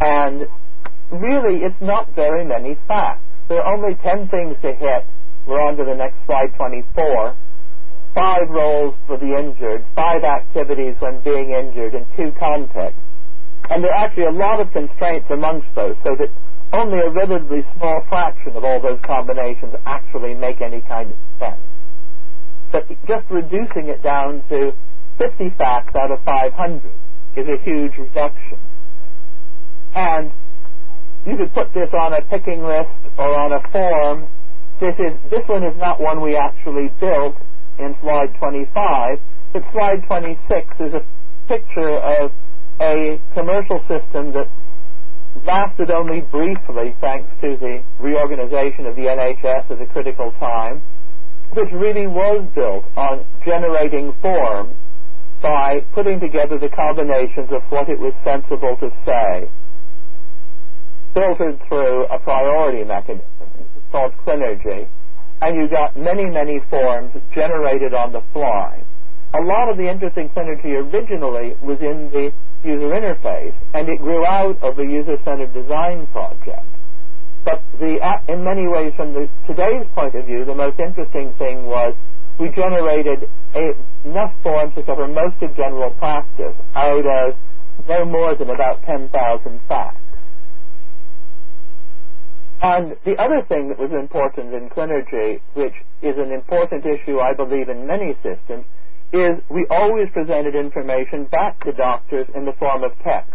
And 0.00 0.46
really, 1.10 1.62
it's 1.62 1.80
not 1.80 2.14
very 2.14 2.44
many 2.44 2.76
facts. 2.86 3.22
There 3.48 3.62
are 3.62 3.74
only 3.74 3.94
10 3.96 4.28
things 4.28 4.56
to 4.62 4.72
hit. 4.72 5.06
We're 5.46 5.60
on 5.60 5.76
to 5.76 5.84
the 5.84 5.96
next 5.96 6.16
slide, 6.26 6.54
24 6.56 7.36
five 8.14 8.48
roles 8.50 8.94
for 9.06 9.16
the 9.16 9.34
injured, 9.38 9.84
five 9.96 10.22
activities 10.22 10.96
when 11.00 11.20
being 11.22 11.52
injured, 11.52 11.94
and 11.94 12.06
two 12.16 12.32
contexts. 12.38 13.00
And 13.72 13.82
there 13.82 13.90
are 13.90 14.04
actually 14.04 14.28
a 14.28 14.36
lot 14.36 14.60
of 14.60 14.70
constraints 14.70 15.30
amongst 15.30 15.74
those, 15.74 15.96
so 16.04 16.12
that 16.20 16.28
only 16.74 16.98
a 17.00 17.08
relatively 17.08 17.64
small 17.74 18.04
fraction 18.06 18.52
of 18.54 18.64
all 18.64 18.82
those 18.82 19.00
combinations 19.00 19.72
actually 19.86 20.34
make 20.34 20.60
any 20.60 20.82
kind 20.82 21.10
of 21.10 21.16
sense. 21.38 21.64
But 22.70 22.84
just 23.08 23.24
reducing 23.30 23.88
it 23.88 24.02
down 24.02 24.42
to 24.50 24.74
50 25.16 25.56
facts 25.56 25.96
out 25.96 26.12
of 26.12 26.20
500 26.22 26.84
is 27.36 27.48
a 27.48 27.56
huge 27.64 27.96
reduction. 27.96 28.58
And 29.94 30.32
you 31.24 31.38
could 31.38 31.54
put 31.54 31.72
this 31.72 31.88
on 31.98 32.12
a 32.12 32.20
picking 32.28 32.62
list 32.62 32.92
or 33.16 33.32
on 33.32 33.52
a 33.52 33.68
form. 33.72 34.28
This 34.80 34.96
is 35.00 35.16
this 35.30 35.48
one 35.48 35.64
is 35.64 35.78
not 35.78 35.98
one 35.98 36.20
we 36.20 36.36
actually 36.36 36.92
built 37.00 37.36
in 37.78 37.96
slide 38.02 38.36
25, 38.38 39.18
but 39.54 39.62
slide 39.72 40.04
26 40.06 40.76
is 40.80 40.92
a 40.92 41.04
picture 41.48 41.96
of 41.96 42.32
a 42.80 43.20
commercial 43.34 43.80
system 43.88 44.32
that 44.32 44.48
lasted 45.44 45.90
only 45.90 46.20
briefly 46.20 46.94
thanks 47.00 47.30
to 47.40 47.56
the 47.56 47.82
reorganization 47.98 48.86
of 48.86 48.96
the 48.96 49.02
NHS 49.02 49.70
at 49.70 49.80
a 49.80 49.86
critical 49.86 50.32
time, 50.38 50.82
which 51.52 51.70
really 51.72 52.06
was 52.06 52.46
built 52.54 52.84
on 52.96 53.24
generating 53.44 54.12
forms 54.20 54.74
by 55.40 55.80
putting 55.92 56.20
together 56.20 56.58
the 56.58 56.68
combinations 56.68 57.50
of 57.50 57.62
what 57.70 57.88
it 57.88 57.98
was 57.98 58.14
sensible 58.24 58.76
to 58.76 58.90
say, 59.04 59.50
filtered 61.14 61.60
through 61.68 62.04
a 62.06 62.18
priority 62.20 62.84
mechanism. 62.84 63.26
called 63.90 64.12
Clinergy 64.24 64.88
and 65.42 65.56
you 65.56 65.68
got 65.68 65.96
many, 65.96 66.24
many 66.26 66.60
forms 66.70 67.12
generated 67.34 67.92
on 67.92 68.12
the 68.12 68.22
fly. 68.32 68.80
A 69.34 69.42
lot 69.42 69.70
of 69.70 69.78
the 69.78 69.88
interesting 69.88 70.28
Clinergy 70.30 70.76
originally 70.76 71.56
was 71.62 71.80
in 71.80 72.10
the 72.12 72.32
user 72.62 72.88
interface, 72.88 73.54
and 73.72 73.88
it 73.88 73.98
grew 73.98 74.24
out 74.26 74.62
of 74.62 74.76
the 74.76 74.84
user-centered 74.84 75.54
design 75.54 76.06
project. 76.08 76.68
But 77.44 77.62
the, 77.80 77.98
in 78.28 78.44
many 78.44 78.68
ways, 78.68 78.92
from 78.94 79.14
the, 79.14 79.28
today's 79.46 79.86
point 79.94 80.14
of 80.14 80.26
view, 80.26 80.44
the 80.44 80.54
most 80.54 80.78
interesting 80.78 81.32
thing 81.38 81.64
was 81.64 81.94
we 82.38 82.50
generated 82.50 83.28
a, 83.54 83.72
enough 84.04 84.34
forms 84.42 84.74
to 84.74 84.82
cover 84.82 85.08
most 85.08 85.42
of 85.42 85.56
general 85.56 85.90
practice 85.98 86.54
out 86.74 87.06
of 87.06 87.34
no 87.88 88.04
more 88.04 88.34
than 88.34 88.50
about 88.50 88.82
10,000 88.82 89.60
facts. 89.66 89.98
And 92.62 92.96
the 93.04 93.16
other 93.18 93.42
thing 93.48 93.68
that 93.68 93.78
was 93.78 93.90
important 93.90 94.54
in 94.54 94.68
Clinergy, 94.68 95.40
which 95.54 95.74
is 96.00 96.14
an 96.16 96.30
important 96.30 96.86
issue, 96.86 97.18
I 97.18 97.34
believe, 97.34 97.68
in 97.68 97.86
many 97.88 98.14
systems, 98.22 98.66
is 99.12 99.32
we 99.50 99.66
always 99.70 100.08
presented 100.12 100.54
information 100.54 101.24
back 101.24 101.60
to 101.64 101.72
doctors 101.72 102.26
in 102.34 102.44
the 102.44 102.52
form 102.58 102.82
of 102.82 102.92
text. 103.04 103.32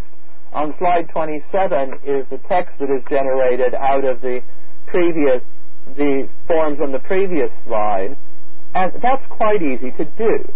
On 0.53 0.73
slide 0.79 1.09
27 1.09 1.93
is 2.03 2.25
the 2.29 2.39
text 2.49 2.73
that 2.79 2.89
is 2.89 3.03
generated 3.09 3.75
out 3.75 4.03
of 4.03 4.21
the 4.21 4.41
previous, 4.87 5.43
the 5.95 6.27
forms 6.47 6.79
on 6.81 6.91
the 6.91 6.99
previous 6.99 7.51
slide, 7.65 8.17
and 8.73 8.91
that's 9.01 9.25
quite 9.29 9.61
easy 9.61 9.91
to 9.91 10.05
do. 10.17 10.51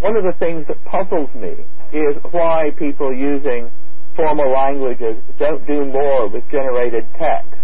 One 0.00 0.16
of 0.16 0.24
the 0.24 0.36
things 0.38 0.66
that 0.68 0.84
puzzles 0.84 1.32
me 1.34 1.64
is 1.92 2.16
why 2.30 2.70
people 2.78 3.14
using 3.14 3.70
formal 4.16 4.52
languages 4.52 5.16
don't 5.38 5.66
do 5.66 5.86
more 5.86 6.28
with 6.28 6.44
generated 6.50 7.06
text. 7.16 7.54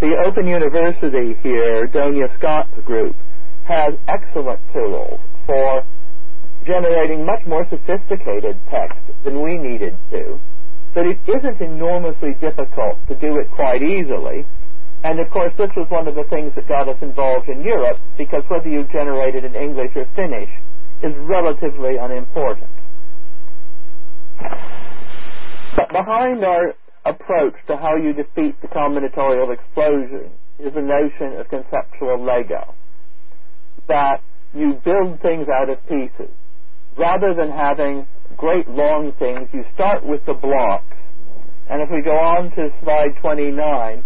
The 0.00 0.16
Open 0.24 0.46
University 0.46 1.34
here, 1.42 1.86
Donia 1.88 2.36
Scott's 2.38 2.78
Group, 2.84 3.16
has 3.66 3.94
excellent 4.06 4.60
tools 4.72 5.20
for 5.46 5.84
generating 6.68 7.24
much 7.24 7.40
more 7.48 7.64
sophisticated 7.72 8.60
text 8.68 9.00
than 9.24 9.40
we 9.40 9.56
needed 9.56 9.96
to, 10.12 10.38
but 10.92 11.06
it 11.06 11.16
isn't 11.24 11.60
enormously 11.64 12.36
difficult 12.40 13.00
to 13.08 13.16
do 13.16 13.40
it 13.40 13.48
quite 13.56 13.82
easily. 13.82 14.44
And 15.02 15.18
of 15.18 15.30
course, 15.30 15.54
this 15.56 15.70
was 15.76 15.88
one 15.88 16.06
of 16.08 16.14
the 16.14 16.28
things 16.28 16.52
that 16.56 16.68
got 16.68 16.88
us 16.88 17.00
involved 17.00 17.48
in 17.48 17.62
Europe, 17.62 17.96
because 18.18 18.44
whether 18.48 18.68
you 18.68 18.84
generate 18.92 19.34
it 19.34 19.44
in 19.44 19.54
English 19.54 19.96
or 19.96 20.04
Finnish 20.14 20.50
is 21.02 21.14
relatively 21.24 21.96
unimportant. 21.96 22.70
But 25.76 25.88
behind 25.88 26.44
our 26.44 26.74
approach 27.06 27.54
to 27.68 27.76
how 27.76 27.96
you 27.96 28.12
defeat 28.12 28.60
the 28.60 28.68
combinatorial 28.68 29.54
explosion 29.54 30.32
is 30.58 30.74
the 30.74 30.82
notion 30.82 31.40
of 31.40 31.48
conceptual 31.48 32.22
Lego. 32.22 32.74
That 33.88 34.20
you 34.52 34.74
build 34.84 35.22
things 35.22 35.46
out 35.48 35.70
of 35.70 35.78
pieces. 35.88 36.34
Rather 36.98 37.32
than 37.34 37.50
having 37.50 38.06
great 38.36 38.68
long 38.68 39.12
things, 39.18 39.48
you 39.52 39.64
start 39.74 40.04
with 40.04 40.24
the 40.26 40.34
blocks. 40.34 40.96
And 41.70 41.82
if 41.82 41.90
we 41.90 42.02
go 42.02 42.16
on 42.16 42.50
to 42.56 42.70
slide 42.82 43.14
29, 43.20 44.04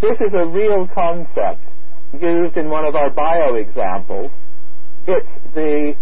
this 0.00 0.16
is 0.20 0.32
a 0.34 0.46
real 0.46 0.86
concept 0.94 1.62
used 2.20 2.56
in 2.56 2.68
one 2.68 2.84
of 2.84 2.94
our 2.94 3.10
bio 3.10 3.54
examples. 3.54 4.30
It's 5.06 5.54
the 5.54 5.96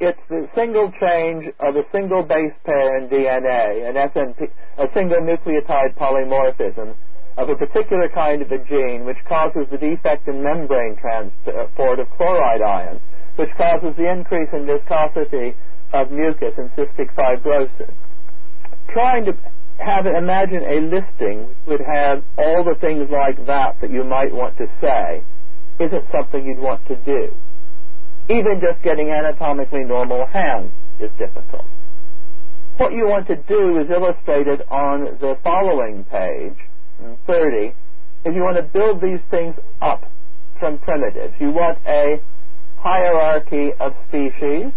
it's 0.00 0.20
the 0.28 0.48
single 0.54 0.90
change 0.92 1.46
of 1.60 1.76
a 1.76 1.84
single 1.92 2.22
base 2.22 2.54
pair 2.64 2.96
in 2.96 3.08
DNA, 3.08 3.88
an 3.88 3.94
SNP, 3.94 4.50
a 4.78 4.88
single 4.94 5.20
nucleotide 5.20 5.94
polymorphism 5.96 6.94
of 7.36 7.48
a 7.48 7.56
particular 7.56 8.08
kind 8.08 8.42
of 8.42 8.50
a 8.50 8.58
gene 8.64 9.04
which 9.04 9.18
causes 9.28 9.66
the 9.70 9.78
defect 9.78 10.28
in 10.28 10.42
membrane 10.42 10.96
transport 11.00 11.98
uh, 11.98 12.02
of 12.02 12.10
chloride 12.16 12.62
ions, 12.62 13.00
which 13.40 13.56
causes 13.56 13.96
the 13.96 14.04
increase 14.04 14.52
in 14.52 14.66
viscosity 14.66 15.56
of 15.94 16.12
mucus 16.12 16.52
and 16.58 16.68
cystic 16.76 17.08
fibrosis. 17.16 17.94
Trying 18.92 19.24
to 19.24 19.32
have 19.78 20.04
imagine 20.04 20.60
a 20.68 20.80
listing 20.84 21.48
which 21.64 21.80
would 21.80 21.80
have 21.80 22.22
all 22.36 22.62
the 22.62 22.76
things 22.84 23.08
like 23.08 23.40
that 23.46 23.80
that 23.80 23.90
you 23.90 24.04
might 24.04 24.30
want 24.30 24.58
to 24.58 24.66
say 24.78 25.24
isn't 25.80 26.04
something 26.12 26.44
you'd 26.44 26.60
want 26.60 26.84
to 26.86 26.96
do. 26.96 27.32
Even 28.28 28.60
just 28.60 28.84
getting 28.84 29.08
anatomically 29.08 29.84
normal 29.84 30.26
hands 30.26 30.70
is 31.00 31.10
difficult. 31.16 31.64
What 32.76 32.92
you 32.92 33.06
want 33.06 33.26
to 33.28 33.36
do 33.36 33.80
is 33.80 33.88
illustrated 33.88 34.68
on 34.68 35.16
the 35.18 35.38
following 35.42 36.04
page, 36.04 36.58
30, 37.26 37.68
is 37.68 38.34
you 38.34 38.42
want 38.42 38.58
to 38.58 38.68
build 38.68 39.00
these 39.00 39.20
things 39.30 39.56
up 39.80 40.04
from 40.58 40.78
primitives. 40.78 41.32
You 41.40 41.52
want 41.52 41.78
a 41.86 42.20
hierarchy 42.82 43.72
of 43.78 43.94
species, 44.08 44.72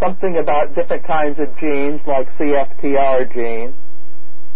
something 0.00 0.38
about 0.40 0.74
different 0.74 1.04
kinds 1.06 1.38
of 1.38 1.56
genes 1.58 2.00
like 2.06 2.28
CFTR 2.38 3.32
genes, 3.34 3.74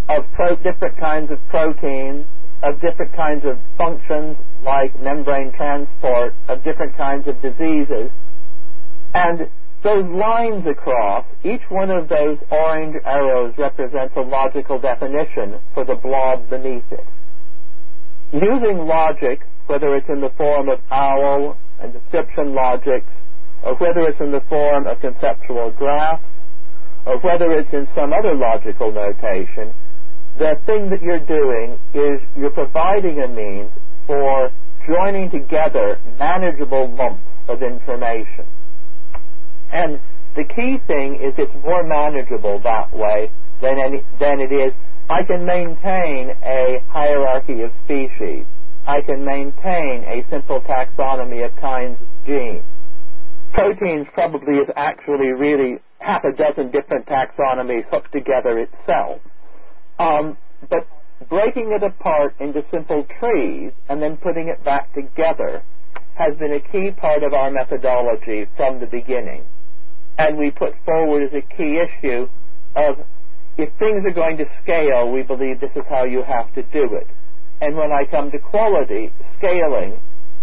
of 0.09 0.25
pro- 0.35 0.57
different 0.57 0.97
kinds 0.99 1.31
of 1.31 1.39
proteins, 1.49 2.27
of 2.63 2.81
different 2.81 3.13
kinds 3.15 3.45
of 3.45 3.59
functions 3.77 4.37
like 4.63 4.99
membrane 5.01 5.53
transport, 5.57 6.35
of 6.49 6.63
different 6.63 6.97
kinds 6.97 7.27
of 7.27 7.41
diseases. 7.43 8.11
And 9.15 9.49
those 9.83 10.07
lines 10.07 10.65
across, 10.67 11.27
each 11.43 11.63
one 11.69 11.91
of 11.91 12.09
those 12.09 12.39
orange 12.51 12.95
arrows 13.05 13.55
represents 13.59 14.15
a 14.17 14.21
logical 14.21 14.79
definition 14.79 15.59
for 15.75 15.85
the 15.85 15.97
blob 15.97 16.49
beneath 16.49 16.91
it. 16.93 17.07
Using 18.33 18.87
logic, 18.87 19.41
whether 19.67 19.95
it's 19.97 20.09
in 20.09 20.21
the 20.21 20.31
form 20.31 20.69
of 20.69 20.81
OWL 20.91 21.57
and 21.81 21.93
description 21.93 22.55
logics, 22.55 23.11
or 23.63 23.75
whether 23.77 24.01
it's 24.09 24.21
in 24.21 24.33
the 24.33 24.43
form 24.49 24.87
of 24.87 25.01
conceptual 25.01 25.71
graphs, 25.71 26.25
or 27.07 27.19
whether 27.21 27.51
it's 27.53 27.73
in 27.73 27.89
some 27.95 28.13
other 28.13 28.35
logical 28.35 28.93
notation, 28.93 29.73
the 30.39 30.57
thing 30.67 30.91
that 30.91 31.03
you're 31.03 31.27
doing 31.27 31.79
is 31.93 32.21
you're 32.37 32.51
providing 32.51 33.23
a 33.23 33.29
means 33.29 33.71
for 34.07 34.51
joining 34.87 35.31
together 35.31 35.99
manageable 36.19 36.91
lumps 36.95 37.23
of 37.49 37.63
information. 37.63 38.47
And 39.71 40.01
the 40.35 40.45
key 40.45 40.79
thing 40.87 41.17
is 41.17 41.35
it's 41.39 41.55
more 41.65 41.85
manageable 41.85 42.61
that 42.61 42.93
way 42.93 43.31
than, 43.61 43.79
any, 43.79 44.03
than 44.19 44.41
it 44.41 44.53
is. 44.53 44.73
I 45.11 45.23
can 45.25 45.45
maintain 45.45 46.31
a 46.43 46.83
hierarchy 46.89 47.63
of 47.63 47.71
species. 47.85 48.47
I 48.87 49.01
can 49.03 49.25
maintain 49.25 50.05
a 50.05 50.27
simple 50.29 50.61
taxonomy 50.61 51.45
of 51.45 51.55
kinds 51.57 52.01
of 52.01 52.09
genes. 52.27 52.65
Proteins 53.53 54.09
probably 54.13 54.59
is 54.59 54.69
actually 54.77 55.29
really 55.29 55.79
half 55.99 56.25
a 56.25 56.33
dozen 56.33 56.71
different 56.71 57.07
taxonomies 57.07 57.85
hooked 57.91 58.11
together 58.13 58.59
itself. 58.59 59.21
Um, 59.99 60.37
but 60.69 60.87
breaking 61.29 61.71
it 61.73 61.83
apart 61.83 62.35
into 62.41 62.65
simple 62.73 63.07
trees 63.21 63.73
and 63.89 64.03
then 64.03 64.17
putting 64.17 64.49
it 64.49 64.65
back 64.65 64.93
together 64.95 65.63
has 66.15 66.37
been 66.39 66.53
a 66.53 66.61
key 66.61 66.91
part 66.91 67.23
of 67.23 67.33
our 67.33 67.51
methodology 67.51 68.47
from 68.57 68.81
the 68.81 68.87
beginning. 68.87 69.45
And 70.19 70.39
we 70.39 70.51
put 70.51 70.75
forward 70.85 71.23
as 71.23 71.33
a 71.33 71.57
key 71.57 71.79
issue 71.79 72.29
of 72.77 72.97
if 73.57 73.73
things 73.79 74.05
are 74.05 74.15
going 74.15 74.39
to 74.39 74.47
scale, 74.63 75.13
we 75.13 75.23
believe 75.23 75.61
this 75.61 75.71
is 75.77 75.85
how 75.89 76.05
you 76.05 76.23
have 76.23 76.53
to 76.55 76.63
do 76.65 76.95
it. 76.95 77.07
And 77.63 77.77
when 77.77 77.93
I 77.93 78.05
come 78.11 78.33
to 78.33 78.41
quality, 78.41 79.13
scaling 79.39 79.95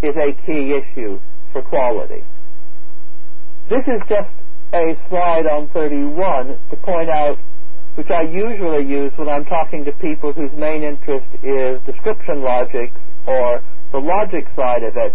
is 0.02 0.16
a 0.16 0.32
key 0.48 0.72
issue 0.72 1.20
for 1.52 1.62
quality. 1.62 2.24
This 3.68 3.84
is 3.92 4.02
just 4.08 4.32
a 4.72 4.96
slide 5.10 5.44
on 5.46 5.68
31 5.74 6.58
to 6.70 6.76
point 6.78 7.10
out 7.10 7.38
which 7.96 8.10
I 8.10 8.22
usually 8.22 8.88
use 8.88 9.12
when 9.18 9.28
I'm 9.28 9.44
talking 9.44 9.84
to 9.84 9.92
people 10.00 10.32
whose 10.32 10.54
main 10.54 10.82
interest 10.82 11.28
is 11.44 11.82
description 11.84 12.42
logic 12.42 12.94
or 13.28 13.60
the 13.92 14.00
logic 14.00 14.48
side 14.56 14.84
of 14.84 14.96
it, 14.96 15.14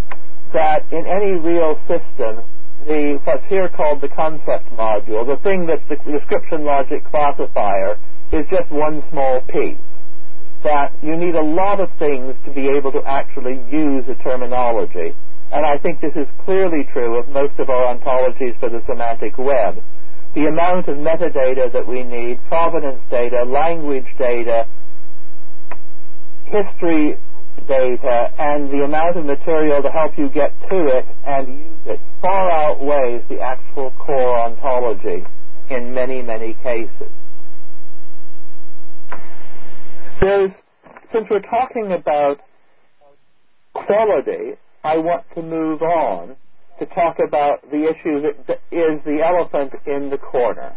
that 0.53 0.85
in 0.93 1.07
any 1.09 1.33
real 1.41 1.81
system, 1.89 2.45
the 2.85 3.19
what's 3.25 3.47
here 3.47 3.71
called 3.71 4.03
the 4.03 4.11
concept 4.11 4.69
module, 4.77 5.25
the 5.25 5.41
thing 5.43 5.65
that's 5.65 5.89
the 5.89 5.97
description 6.13 6.67
logic 6.67 7.03
classifier, 7.05 7.97
is 8.31 8.45
just 8.51 8.71
one 8.71 9.03
small 9.09 9.41
piece. 9.49 9.81
That 10.65 10.97
you 11.03 11.17
need 11.17 11.37
a 11.37 11.45
lot 11.45 11.79
of 11.79 11.91
things 11.99 12.35
to 12.45 12.51
be 12.51 12.67
able 12.67 12.91
to 12.93 13.03
actually 13.07 13.61
use 13.71 14.09
a 14.09 14.17
terminology. 14.17 15.15
And 15.53 15.65
I 15.65 15.79
think 15.79 16.01
this 16.01 16.17
is 16.17 16.27
clearly 16.45 16.89
true 16.93 17.21
of 17.21 17.29
most 17.29 17.59
of 17.61 17.71
our 17.71 17.95
ontologies 17.95 18.59
for 18.59 18.69
the 18.69 18.83
semantic 18.89 19.39
web 19.39 19.79
the 20.35 20.47
amount 20.47 20.89
of 20.89 20.97
metadata 20.99 21.73
that 21.73 21.87
we 21.87 22.03
need, 22.03 22.41
provenance 22.49 23.01
data, 23.09 23.45
language 23.47 24.07
data, 24.19 24.67
history 26.45 27.17
data, 27.69 28.33
and 28.39 28.69
the 28.71 28.85
amount 28.85 29.17
of 29.17 29.25
material 29.25 29.81
to 29.81 29.89
help 29.91 30.19
you 30.19 30.29
get 30.29 30.51
to 30.69 30.87
it 30.87 31.07
and 31.25 31.49
use 31.49 31.81
it 31.87 32.01
far 32.21 32.51
outweighs 32.51 33.23
the 33.29 33.41
actual 33.41 33.93
core 33.93 34.39
ontology 34.41 35.25
in 35.71 35.95
many, 35.95 36.21
many 36.21 36.55
cases. 36.55 37.11
There's, 40.21 40.51
since 41.13 41.27
we're 41.31 41.41
talking 41.41 41.93
about 41.93 42.41
quality, 43.75 44.57
I 44.83 44.99
want 44.99 45.25
to 45.35 45.43
move 45.43 45.83
on 45.83 46.37
to 46.79 46.87
talk 46.87 47.19
about 47.27 47.63
the 47.71 47.85
issue 47.85 48.21
that 48.47 48.61
is 48.71 49.03
the 49.05 49.23
elephant 49.25 49.73
in 49.87 50.11
the 50.11 50.19
corner. 50.19 50.77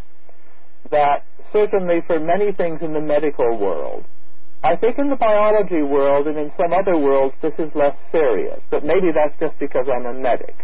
That 0.92 1.26
certainly 1.54 2.02
for 2.08 2.20
many 2.20 2.52
things 2.52 2.80
in 2.82 2.94
the 2.94 3.02
medical 3.02 3.58
world, 3.58 4.06
I 4.64 4.76
think 4.76 4.98
in 4.98 5.10
the 5.10 5.16
biology 5.16 5.82
world 5.82 6.28
and 6.28 6.38
in 6.38 6.52
some 6.60 6.74
other 6.74 6.98
worlds 6.98 7.36
this 7.42 7.54
is 7.60 7.70
less 7.76 7.96
serious, 8.12 8.60
but 8.70 8.84
maybe 8.84 9.12
that's 9.14 9.38
just 9.40 9.60
because 9.60 9.86
I'm 9.88 10.06
a 10.06 10.14
medic. 10.14 10.56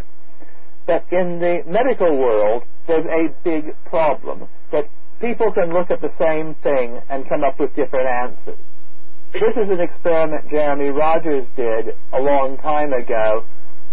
But 0.86 1.06
in 1.12 1.40
the 1.40 1.64
medical 1.66 2.18
world, 2.18 2.64
there's 2.88 3.06
a 3.06 3.34
big 3.44 3.76
problem 3.86 4.48
that 4.72 4.90
people 5.24 5.54
can 5.54 5.72
look 5.72 5.90
at 5.90 6.02
the 6.02 6.12
same 6.20 6.54
thing 6.68 7.00
and 7.08 7.24
come 7.30 7.46
up 7.46 7.58
with 7.58 7.74
different 7.80 8.08
answers. 8.28 8.60
This 9.32 9.56
is 9.56 9.70
an 9.72 9.80
experiment 9.80 10.52
Jeremy 10.52 10.90
Rogers 10.90 11.48
did 11.56 11.96
a 12.12 12.20
long 12.20 12.58
time 12.58 12.92
ago 12.92 13.46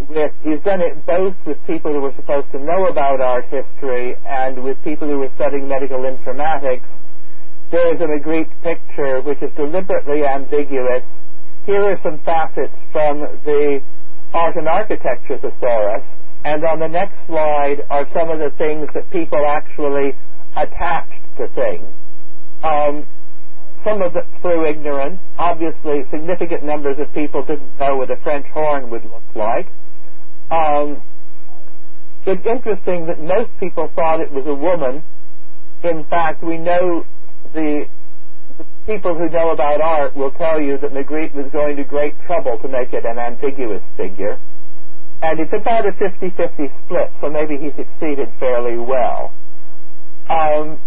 with 0.08 0.32
he's 0.42 0.58
done 0.66 0.80
it 0.80 1.06
both 1.06 1.36
with 1.46 1.56
people 1.68 1.92
who 1.92 2.00
were 2.00 2.14
supposed 2.16 2.50
to 2.50 2.58
know 2.58 2.88
about 2.90 3.20
art 3.20 3.44
history 3.46 4.16
and 4.26 4.64
with 4.64 4.76
people 4.82 5.06
who 5.06 5.18
were 5.18 5.30
studying 5.36 5.68
medical 5.68 6.00
informatics. 6.00 6.88
There 7.70 7.94
is 7.94 8.00
a 8.00 8.10
Magritte 8.10 8.50
picture 8.64 9.22
which 9.22 9.40
is 9.40 9.54
deliberately 9.54 10.26
ambiguous. 10.26 11.04
Here 11.64 11.82
are 11.82 12.00
some 12.02 12.18
facets 12.24 12.74
from 12.90 13.20
the 13.44 13.80
art 14.34 14.56
and 14.56 14.66
architecture 14.66 15.38
thesaurus, 15.38 16.02
and 16.44 16.64
on 16.64 16.80
the 16.80 16.88
next 16.88 17.14
slide 17.28 17.86
are 17.88 18.08
some 18.12 18.30
of 18.30 18.40
the 18.40 18.50
things 18.58 18.88
that 18.94 19.08
people 19.10 19.46
actually 19.46 20.12
attached 20.56 21.19
to 21.36 21.48
things. 21.48 21.86
Um, 22.62 23.06
some 23.84 24.02
of 24.02 24.14
it 24.16 24.26
through 24.42 24.66
ignorance. 24.66 25.20
Obviously, 25.38 26.04
significant 26.10 26.64
numbers 26.64 26.98
of 26.98 27.12
people 27.14 27.44
didn't 27.44 27.78
know 27.78 27.96
what 27.96 28.10
a 28.10 28.16
French 28.22 28.46
horn 28.48 28.90
would 28.90 29.04
look 29.04 29.22
like. 29.34 29.68
Um, 30.50 31.02
it's 32.26 32.44
interesting 32.46 33.06
that 33.06 33.20
most 33.20 33.50
people 33.58 33.90
thought 33.94 34.20
it 34.20 34.32
was 34.32 34.46
a 34.46 34.54
woman. 34.54 35.02
In 35.82 36.04
fact, 36.04 36.42
we 36.42 36.58
know 36.58 37.06
the, 37.54 37.86
the 38.58 38.66
people 38.86 39.16
who 39.16 39.28
know 39.30 39.50
about 39.50 39.80
art 39.80 40.14
will 40.14 40.32
tell 40.32 40.60
you 40.60 40.76
that 40.78 40.92
Magritte 40.92 41.34
was 41.34 41.50
going 41.50 41.76
to 41.76 41.84
great 41.84 42.14
trouble 42.26 42.58
to 42.58 42.68
make 42.68 42.92
it 42.92 43.04
an 43.06 43.18
ambiguous 43.18 43.82
figure. 43.96 44.38
And 45.22 45.40
it's 45.40 45.52
about 45.52 45.86
a 45.86 45.92
50-50 45.92 46.70
split, 46.84 47.12
so 47.20 47.30
maybe 47.30 47.56
he 47.56 47.70
succeeded 47.76 48.28
fairly 48.38 48.76
well. 48.76 49.32
Um, 50.28 50.78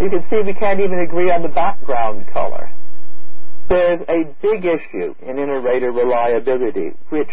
you 0.00 0.08
can 0.08 0.24
see 0.30 0.40
we 0.44 0.54
can't 0.54 0.80
even 0.80 0.98
agree 1.00 1.30
on 1.30 1.42
the 1.42 1.48
background 1.48 2.26
color. 2.32 2.70
There's 3.68 4.00
a 4.08 4.24
big 4.42 4.64
issue 4.64 5.14
in 5.22 5.38
inter-rater 5.38 5.92
reliability, 5.92 6.96
which 7.10 7.28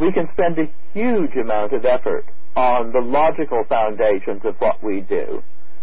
we 0.00 0.10
can 0.10 0.28
spend 0.32 0.58
a 0.58 0.70
huge 0.92 1.36
amount 1.36 1.72
of 1.72 1.84
effort 1.84 2.24
on 2.56 2.92
the 2.92 3.00
logical 3.00 3.64
foundations 3.68 4.42
of 4.44 4.56
what 4.58 4.82
we 4.82 5.00
do. 5.00 5.42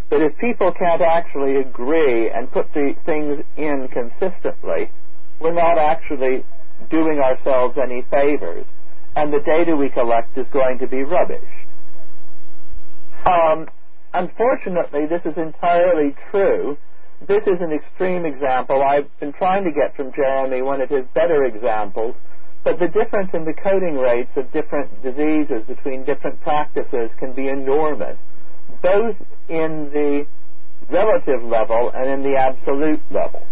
But 0.10 0.22
if 0.22 0.38
people 0.38 0.74
can't 0.74 1.02
actually 1.02 1.58
agree 1.58 2.30
and 2.30 2.52
put 2.52 2.74
the 2.74 2.96
things 3.06 3.44
in 3.56 3.88
consistently, 3.94 4.90
we're 5.40 5.54
not 5.54 5.78
actually 5.78 6.44
doing 6.90 7.20
ourselves 7.20 7.78
any 7.82 8.02
favors, 8.12 8.66
and 9.16 9.32
the 9.32 9.40
data 9.46 9.76
we 9.76 9.90
collect 9.90 10.38
is 10.38 10.48
going 10.52 10.80
to 10.80 10.88
be 10.88 11.04
rubbish. 11.04 11.50
Um, 13.26 13.68
unfortunately, 14.14 15.06
this 15.06 15.22
is 15.26 15.38
entirely 15.38 16.16
true. 16.32 16.78
This 17.28 17.44
is 17.44 17.60
an 17.60 17.72
extreme 17.74 18.26
example. 18.26 18.82
I've 18.82 19.10
been 19.20 19.34
trying 19.34 19.66
to 19.66 19.72
get 19.72 19.96
from 19.96 20.12
Jeremy 20.14 20.62
one 20.62 20.82
of 20.82 20.90
his 20.90 21.06
better 21.14 21.44
examples, 21.44 22.16
but 22.64 22.80
the 22.80 22.88
difference 22.88 23.32
in 23.34 23.46
the 23.46 23.54
coding 23.54 23.96
rates 23.96 24.32
of 24.36 24.52
different 24.52 25.02
diseases 25.04 25.64
between 25.68 26.04
different 26.04 26.42
practices 26.42 27.10
can 27.20 27.34
be 27.34 27.50
enormous, 27.50 28.18
both 28.82 29.16
in 29.48 29.92
the 29.92 30.26
relative 30.90 31.44
level 31.44 31.92
and 31.94 32.10
in 32.10 32.24
the 32.24 32.38
absolute 32.38 33.02
level. 33.12 33.46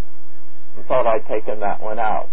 I 0.78 0.84
thought 0.84 1.08
I'd 1.08 1.28
taken 1.28 1.60
that 1.60 1.82
one 1.82 2.00
out. 2.00 2.30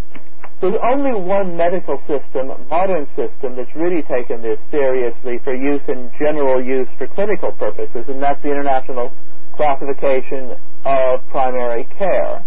There's 0.61 0.81
only 0.83 1.15
one 1.15 1.57
medical 1.57 1.99
system, 2.07 2.49
modern 2.71 3.07
system, 3.17 3.57
that's 3.57 3.75
really 3.75 4.03
taken 4.03 4.41
this 4.41 4.59
seriously 4.71 5.39
for 5.45 5.55
use 5.55 5.83
in 5.89 6.11
general 6.19 6.65
use 6.65 6.89
for 6.97 7.07
clinical 7.09 7.53
purposes, 7.53 8.05
and 8.09 8.23
that's 8.23 8.41
the 8.43 8.51
International 8.51 9.13
Classification 9.57 10.57
of 10.85 11.21
Primary 11.29 11.85
Care, 11.99 12.45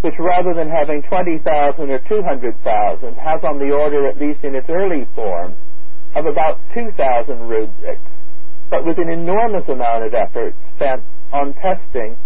which 0.00 0.14
rather 0.18 0.54
than 0.54 0.70
having 0.70 1.02
20,000 1.02 1.90
or 1.90 1.98
200,000, 1.98 3.14
has 3.16 3.44
on 3.44 3.58
the 3.58 3.74
order, 3.74 4.06
at 4.06 4.18
least 4.18 4.44
in 4.44 4.54
its 4.54 4.68
early 4.70 5.06
form, 5.14 5.54
of 6.14 6.26
about 6.26 6.60
2,000 6.72 7.48
rubrics, 7.48 8.00
but 8.70 8.86
with 8.86 8.98
an 8.98 9.10
enormous 9.10 9.68
amount 9.68 10.04
of 10.04 10.14
effort 10.14 10.54
spent 10.76 11.02
on 11.32 11.52
testing 11.54 12.16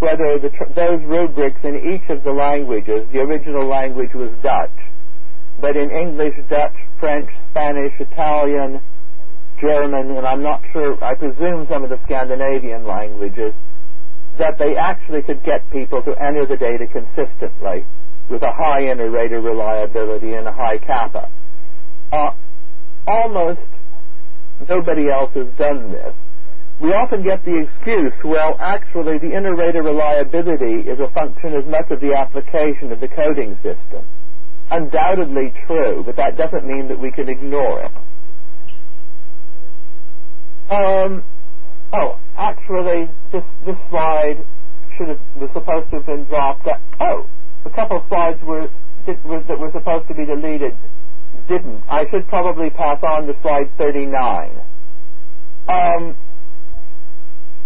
whether 0.00 0.38
the, 0.38 0.50
those 0.74 1.02
rubrics 1.04 1.60
in 1.62 1.92
each 1.92 2.08
of 2.10 2.24
the 2.24 2.32
languages, 2.32 3.08
the 3.12 3.20
original 3.20 3.66
language 3.66 4.12
was 4.14 4.30
Dutch, 4.42 4.74
but 5.60 5.76
in 5.76 5.90
English, 5.90 6.34
Dutch, 6.48 6.74
French, 6.98 7.30
Spanish, 7.50 7.94
Italian, 8.00 8.80
German, 9.60 10.16
and 10.16 10.26
I'm 10.26 10.42
not 10.42 10.62
sure, 10.72 11.02
I 11.02 11.14
presume 11.14 11.66
some 11.68 11.84
of 11.84 11.90
the 11.90 12.00
Scandinavian 12.04 12.84
languages, 12.84 13.54
that 14.38 14.58
they 14.58 14.76
actually 14.76 15.22
could 15.22 15.42
get 15.44 15.68
people 15.70 16.02
to 16.02 16.10
enter 16.20 16.44
the 16.44 16.56
data 16.56 16.86
consistently 16.90 17.86
with 18.28 18.42
a 18.42 18.52
high 18.52 18.80
inter-rater 18.80 19.40
reliability 19.40 20.34
and 20.34 20.48
a 20.48 20.52
high 20.52 20.78
kappa. 20.78 21.30
Uh, 22.12 22.30
almost 23.06 23.60
nobody 24.68 25.08
else 25.08 25.32
has 25.34 25.46
done 25.56 25.92
this 25.92 26.14
we 26.84 26.92
often 26.92 27.24
get 27.24 27.42
the 27.44 27.64
excuse, 27.64 28.12
well, 28.22 28.56
actually, 28.60 29.16
the 29.16 29.32
inter-rater 29.34 29.82
reliability 29.82 30.84
is 30.84 31.00
a 31.00 31.08
function 31.16 31.56
as 31.56 31.64
much 31.64 31.88
of 31.90 32.00
the 32.00 32.12
application 32.12 32.92
of 32.92 33.00
the 33.00 33.08
coding 33.08 33.56
system. 33.64 34.04
Undoubtedly 34.70 35.52
true, 35.66 36.04
but 36.04 36.16
that 36.16 36.36
doesn't 36.36 36.66
mean 36.66 36.88
that 36.88 37.00
we 37.00 37.10
can 37.10 37.28
ignore 37.28 37.88
it. 37.88 37.92
Um, 40.68 41.24
oh, 41.92 42.20
actually, 42.36 43.08
this 43.32 43.44
this 43.64 43.76
slide 43.88 44.44
should 44.96 45.08
have 45.08 45.20
was 45.36 45.50
supposed 45.52 45.88
to 45.90 45.96
have 45.96 46.06
been 46.06 46.24
dropped. 46.24 46.68
Oh, 47.00 47.28
a 47.64 47.70
couple 47.70 47.98
of 47.98 48.04
slides 48.08 48.42
were, 48.42 48.68
did, 49.06 49.22
were 49.24 49.42
that 49.44 49.58
were 49.58 49.70
supposed 49.72 50.08
to 50.08 50.14
be 50.14 50.24
deleted 50.24 50.76
didn't. 51.48 51.82
I 51.88 52.04
should 52.10 52.26
probably 52.28 52.70
pass 52.70 52.98
on 53.06 53.26
to 53.26 53.34
slide 53.42 53.70
39. 53.78 54.60
Um, 55.68 56.16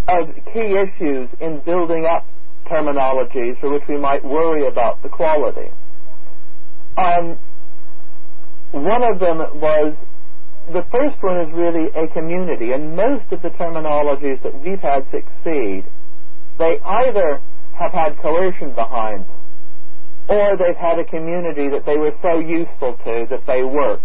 of 0.09 0.35
key 0.53 0.75
issues 0.75 1.29
in 1.41 1.61
building 1.65 2.05
up 2.07 2.27
terminologies 2.67 3.59
for 3.61 3.73
which 3.73 3.83
we 3.89 3.99
might 3.99 4.25
worry 4.25 4.67
about 4.67 5.03
the 5.03 5.09
quality. 5.09 5.71
Um, 6.97 7.39
one 8.73 9.03
of 9.03 9.21
them 9.21 9.39
was 9.61 9.95
the 10.73 10.85
first 10.93 11.17
one 11.23 11.41
is 11.41 11.53
really 11.53 11.89
a 11.97 12.13
community, 12.13 12.73
and 12.73 12.95
most 12.95 13.33
of 13.33 13.41
the 13.41 13.49
terminologies 13.51 14.43
that 14.43 14.53
we've 14.61 14.81
had 14.81 15.07
succeed, 15.11 15.85
they 16.59 16.79
either 16.85 17.41
have 17.79 17.93
had 17.93 18.19
coercion 18.21 18.75
behind 18.75 19.25
them, 19.25 19.41
or 20.29 20.57
they've 20.59 20.77
had 20.77 20.99
a 20.99 21.05
community 21.05 21.69
that 21.69 21.87
they 21.87 21.97
were 21.97 22.13
so 22.21 22.39
useful 22.41 22.95
to 23.05 23.27
that 23.31 23.47
they 23.47 23.63
worked, 23.63 24.05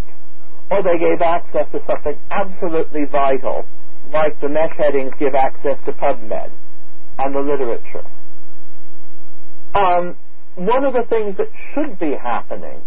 or 0.71 0.83
they 0.83 0.97
gave 0.97 1.21
access 1.21 1.67
to 1.71 1.79
something 1.87 2.17
absolutely 2.31 3.05
vital 3.11 3.65
like 4.11 4.39
the 4.41 4.47
MeSH 4.47 4.75
headings 4.77 5.11
give 5.19 5.33
access 5.35 5.77
to 5.85 5.91
PubMed 5.93 6.51
and 7.19 7.35
the 7.35 7.39
literature. 7.39 8.05
Um, 9.75 10.15
one 10.55 10.85
of 10.85 10.93
the 10.93 11.05
things 11.09 11.37
that 11.37 11.49
should 11.73 11.97
be 11.99 12.15
happening 12.15 12.81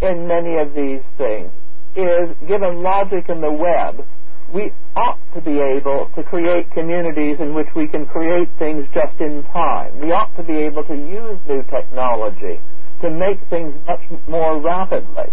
in 0.00 0.26
many 0.26 0.56
of 0.56 0.74
these 0.74 1.02
things 1.18 1.52
is, 1.94 2.30
given 2.48 2.82
logic 2.82 3.28
in 3.28 3.40
the 3.40 3.52
web, 3.52 4.06
we 4.52 4.72
ought 4.96 5.20
to 5.34 5.40
be 5.40 5.60
able 5.60 6.10
to 6.16 6.22
create 6.24 6.70
communities 6.72 7.36
in 7.40 7.54
which 7.54 7.68
we 7.76 7.86
can 7.86 8.06
create 8.06 8.48
things 8.58 8.86
just 8.94 9.20
in 9.20 9.44
time. 9.52 10.00
We 10.00 10.12
ought 10.12 10.34
to 10.36 10.42
be 10.42 10.56
able 10.58 10.84
to 10.84 10.94
use 10.94 11.38
new 11.46 11.62
technology 11.70 12.58
to 13.02 13.10
make 13.10 13.38
things 13.48 13.74
much 13.86 14.00
more 14.28 14.60
rapidly. 14.60 15.30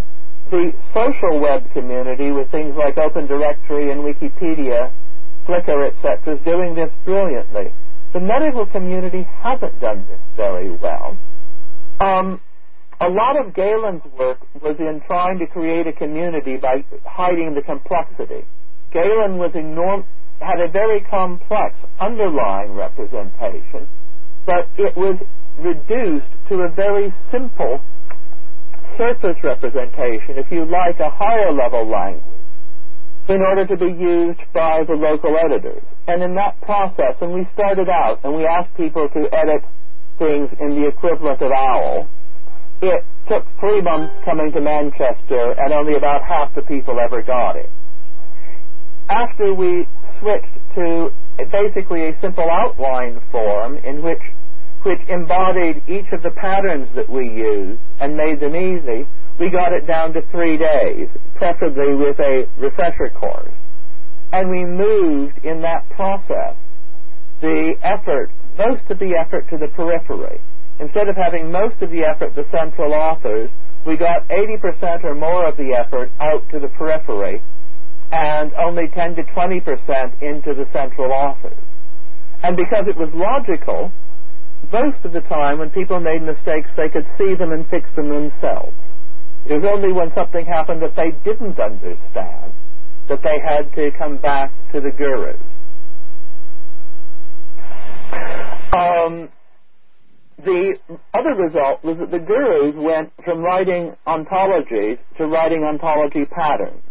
The 0.50 0.72
social 0.94 1.40
web 1.40 1.70
community 1.72 2.32
with 2.32 2.50
things 2.50 2.74
like 2.76 2.96
Open 2.96 3.26
Directory 3.26 3.90
and 3.90 4.00
Wikipedia 4.00 4.90
Flickr, 5.46 5.88
etc., 5.88 6.36
is 6.36 6.40
doing 6.44 6.74
this 6.74 6.90
brilliantly. 7.04 7.72
The 8.12 8.20
medical 8.20 8.66
community 8.66 9.26
hasn't 9.40 9.80
done 9.80 10.06
this 10.08 10.20
very 10.36 10.70
well. 10.70 11.16
Um, 12.00 12.40
a 13.00 13.08
lot 13.08 13.38
of 13.38 13.54
Galen's 13.54 14.02
work 14.18 14.38
was 14.62 14.76
in 14.78 15.00
trying 15.06 15.38
to 15.38 15.46
create 15.46 15.86
a 15.86 15.92
community 15.92 16.56
by 16.56 16.84
hiding 17.04 17.54
the 17.54 17.62
complexity. 17.62 18.44
Galen 18.90 19.36
was 19.38 19.52
enorm- 19.52 20.04
had 20.40 20.60
a 20.60 20.68
very 20.68 21.00
complex 21.00 21.76
underlying 22.00 22.74
representation, 22.74 23.88
but 24.46 24.68
it 24.78 24.96
was 24.96 25.16
reduced 25.58 26.32
to 26.48 26.62
a 26.62 26.68
very 26.68 27.12
simple 27.30 27.80
surface 28.98 29.38
representation, 29.42 30.36
if 30.36 30.50
you 30.50 30.66
like, 30.66 30.98
a 31.00 31.08
higher 31.08 31.52
level 31.52 31.88
language 31.88 32.34
in 33.28 33.40
order 33.42 33.64
to 33.66 33.76
be 33.76 33.92
used 33.92 34.40
by 34.52 34.82
the 34.88 34.94
local 34.94 35.36
editors. 35.36 35.82
And 36.08 36.22
in 36.22 36.34
that 36.34 36.60
process, 36.62 37.14
when 37.20 37.32
we 37.32 37.46
started 37.54 37.88
out 37.88 38.24
and 38.24 38.34
we 38.34 38.44
asked 38.46 38.74
people 38.76 39.08
to 39.08 39.20
edit 39.32 39.62
things 40.18 40.48
in 40.58 40.70
the 40.70 40.88
equivalent 40.88 41.40
of 41.40 41.52
OWL, 41.52 42.08
it 42.80 43.04
took 43.28 43.44
three 43.60 43.82
months 43.82 44.14
coming 44.24 44.50
to 44.52 44.60
Manchester 44.60 45.52
and 45.58 45.72
only 45.72 45.96
about 45.96 46.24
half 46.24 46.54
the 46.54 46.62
people 46.62 46.98
ever 46.98 47.22
got 47.22 47.56
it. 47.56 47.70
After 49.10 49.54
we 49.54 49.86
switched 50.20 50.56
to 50.74 51.12
basically 51.52 52.08
a 52.08 52.20
simple 52.20 52.48
outline 52.50 53.20
form 53.30 53.76
in 53.78 54.02
which 54.02 54.20
which 54.88 55.06
embodied 55.08 55.82
each 55.86 56.08
of 56.12 56.22
the 56.22 56.32
patterns 56.40 56.88
that 56.96 57.10
we 57.10 57.28
used 57.28 57.80
and 58.00 58.16
made 58.16 58.40
them 58.40 58.56
easy, 58.56 59.04
we 59.38 59.50
got 59.50 59.72
it 59.76 59.86
down 59.86 60.14
to 60.14 60.22
three 60.32 60.56
days, 60.56 61.08
preferably 61.36 61.92
with 61.94 62.18
a 62.18 62.48
refresher 62.56 63.10
course. 63.12 63.52
And 64.32 64.48
we 64.48 64.64
moved 64.64 65.44
in 65.44 65.60
that 65.60 65.84
process 65.90 66.56
the 67.42 67.76
effort, 67.82 68.30
most 68.56 68.88
of 68.88 68.98
the 68.98 69.14
effort 69.14 69.44
to 69.50 69.58
the 69.58 69.68
periphery. 69.76 70.40
Instead 70.80 71.08
of 71.08 71.16
having 71.16 71.52
most 71.52 71.76
of 71.82 71.90
the 71.90 72.02
effort 72.02 72.34
the 72.34 72.48
central 72.50 72.94
authors, 72.94 73.50
we 73.86 73.96
got 73.96 74.26
80% 74.28 75.04
or 75.04 75.14
more 75.14 75.46
of 75.46 75.56
the 75.56 75.76
effort 75.76 76.10
out 76.18 76.48
to 76.50 76.58
the 76.58 76.68
periphery 76.68 77.42
and 78.10 78.52
only 78.54 78.88
10 78.88 79.16
to 79.16 79.22
20% 79.22 80.22
into 80.22 80.54
the 80.56 80.66
central 80.72 81.12
authors. 81.12 81.58
And 82.42 82.56
because 82.56 82.84
it 82.88 82.96
was 82.96 83.10
logical, 83.12 83.92
most 84.72 85.04
of 85.04 85.12
the 85.12 85.20
time 85.22 85.58
when 85.58 85.70
people 85.70 86.00
made 86.00 86.22
mistakes, 86.22 86.68
they 86.76 86.88
could 86.88 87.06
see 87.16 87.34
them 87.34 87.52
and 87.52 87.66
fix 87.68 87.88
them 87.96 88.08
themselves. 88.08 88.76
It 89.46 89.54
was 89.54 89.64
only 89.64 89.92
when 89.92 90.12
something 90.14 90.44
happened 90.44 90.82
that 90.82 90.94
they 90.96 91.12
didn't 91.24 91.58
understand 91.58 92.52
that 93.08 93.22
they 93.22 93.38
had 93.40 93.72
to 93.74 93.90
come 93.96 94.18
back 94.18 94.52
to 94.72 94.80
the 94.80 94.90
gurus. 94.90 95.40
Um, 98.72 99.30
the 100.44 100.76
other 101.14 101.34
result 101.34 101.82
was 101.82 101.96
that 101.98 102.10
the 102.10 102.18
gurus 102.18 102.74
went 102.76 103.12
from 103.24 103.40
writing 103.40 103.96
ontologies 104.06 104.98
to 105.16 105.26
writing 105.26 105.64
ontology 105.64 106.26
patterns. 106.26 106.82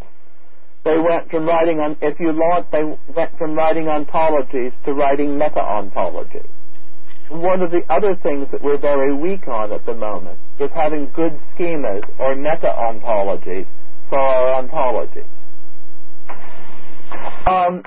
They 0.84 0.98
went 0.98 1.30
from 1.30 1.46
writing 1.46 1.80
on, 1.80 1.98
if 2.02 2.20
you 2.20 2.28
want, 2.28 2.72
they 2.72 2.84
went 3.14 3.38
from 3.38 3.56
writing 3.56 3.86
ontologies 3.86 4.72
to 4.86 4.94
writing 4.94 5.38
meta-ontologies. 5.38 6.50
One 7.30 7.62
of 7.62 7.72
the 7.72 7.82
other 7.90 8.16
things 8.16 8.48
that 8.52 8.64
we're 8.64 8.78
very 8.78 9.14
weak 9.14 9.48
on 9.48 9.74
at 9.74 9.86
the 9.86 9.94
moment 9.94 10.40
is 10.60 10.70
having 10.74 11.12
good 11.14 11.38
schemas 11.56 12.04
or 12.20 12.36
meta-ontologies 12.36 13.68
for 14.10 14.20
our 14.20 14.64
ontologies. 14.64 15.28
Um, 17.46 17.84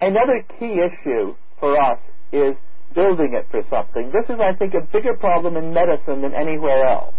another 0.00 0.44
key 0.58 0.78
issue 0.78 1.34
for 1.58 1.80
us 1.80 1.98
is 2.32 2.54
building 2.94 3.34
it 3.34 3.46
for 3.50 3.62
something. 3.70 4.12
This 4.12 4.28
is, 4.28 4.40
I 4.40 4.54
think, 4.54 4.74
a 4.74 4.86
bigger 4.92 5.14
problem 5.14 5.56
in 5.56 5.72
medicine 5.74 6.22
than 6.22 6.34
anywhere 6.34 6.86
else. 6.86 7.14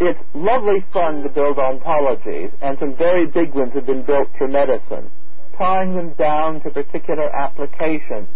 it's 0.00 0.18
lovely 0.34 0.84
fun 0.92 1.22
to 1.22 1.28
build 1.28 1.56
ontologies, 1.56 2.52
and 2.60 2.76
some 2.78 2.96
very 2.96 3.26
big 3.26 3.54
ones 3.54 3.72
have 3.74 3.86
been 3.86 4.02
built 4.04 4.28
for 4.36 4.48
medicine. 4.48 5.10
Tying 5.56 5.96
them 5.96 6.14
down 6.14 6.60
to 6.62 6.70
particular 6.70 7.34
applications 7.34 8.28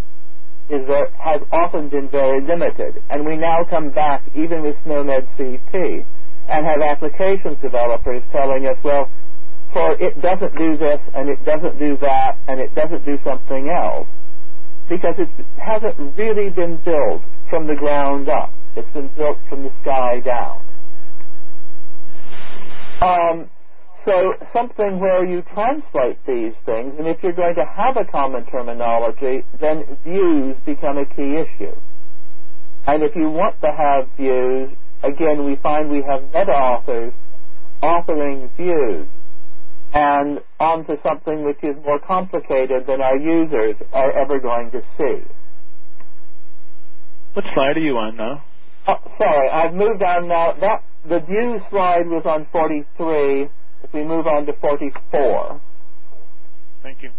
is 0.68 0.86
there, 0.86 1.08
has 1.18 1.40
often 1.50 1.88
been 1.88 2.08
very 2.08 2.40
limited, 2.44 3.02
and 3.10 3.24
we 3.24 3.36
now 3.36 3.64
come 3.68 3.90
back, 3.90 4.22
even 4.34 4.62
with 4.62 4.76
SNOMED 4.84 5.26
CT, 5.36 6.04
and 6.48 6.66
have 6.66 6.80
applications 6.82 7.56
developers 7.60 8.22
telling 8.32 8.66
us, 8.66 8.76
well, 8.84 9.10
for 9.72 9.92
it 10.00 10.20
doesn't 10.20 10.56
do 10.56 10.76
this, 10.76 11.00
and 11.14 11.28
it 11.28 11.44
doesn't 11.44 11.78
do 11.78 11.96
that, 11.98 12.36
and 12.48 12.60
it 12.60 12.74
doesn't 12.74 13.04
do 13.04 13.18
something 13.24 13.70
else, 13.70 14.08
because 14.88 15.14
it 15.18 15.28
hasn't 15.56 15.96
really 16.16 16.50
been 16.50 16.76
built 16.84 17.22
from 17.48 17.66
the 17.66 17.74
ground 17.74 18.28
up. 18.28 18.52
It's 18.76 18.90
been 18.92 19.08
built 19.16 19.38
from 19.48 19.64
the 19.64 19.72
sky 19.82 20.20
down. 20.20 20.64
Um, 23.00 23.50
so 24.08 24.32
something 24.54 24.98
where 24.98 25.26
you 25.26 25.42
translate 25.52 26.18
these 26.26 26.54
things, 26.64 26.94
and 26.98 27.06
if 27.06 27.22
you're 27.22 27.34
going 27.34 27.54
to 27.56 27.66
have 27.66 27.98
a 27.98 28.10
common 28.10 28.46
terminology, 28.46 29.44
then 29.60 29.84
views 30.02 30.56
become 30.64 30.96
a 30.96 31.04
key 31.04 31.36
issue. 31.36 31.76
And 32.86 33.02
if 33.02 33.14
you 33.14 33.28
want 33.28 33.60
to 33.60 33.68
have 33.68 34.08
views, 34.16 34.70
again, 35.02 35.44
we 35.44 35.56
find 35.56 35.90
we 35.90 36.02
have 36.08 36.22
meta-authors 36.32 37.12
authoring 37.82 38.48
views 38.56 39.06
and 39.92 40.40
onto 40.58 40.94
something 41.02 41.44
which 41.44 41.62
is 41.62 41.76
more 41.84 42.00
complicated 42.00 42.86
than 42.86 43.02
our 43.02 43.16
users 43.18 43.76
are 43.92 44.10
ever 44.18 44.40
going 44.40 44.70
to 44.70 44.80
see. 44.98 45.22
What 47.34 47.44
slide 47.54 47.76
are 47.76 47.80
you 47.80 47.96
on 47.98 48.16
now? 48.16 48.42
Oh, 48.86 48.96
sorry, 49.20 49.50
I've 49.50 49.74
moved 49.74 50.02
on 50.02 50.28
now. 50.28 50.54
That 50.60 50.82
the 51.06 51.20
view 51.20 51.60
slide 51.70 52.06
was 52.06 52.24
on 52.24 52.46
43. 52.52 53.48
If 53.82 53.92
we 53.92 54.04
move 54.04 54.26
on 54.26 54.46
to 54.46 54.52
44. 54.60 55.60
Thank 56.82 57.02
you. 57.02 57.10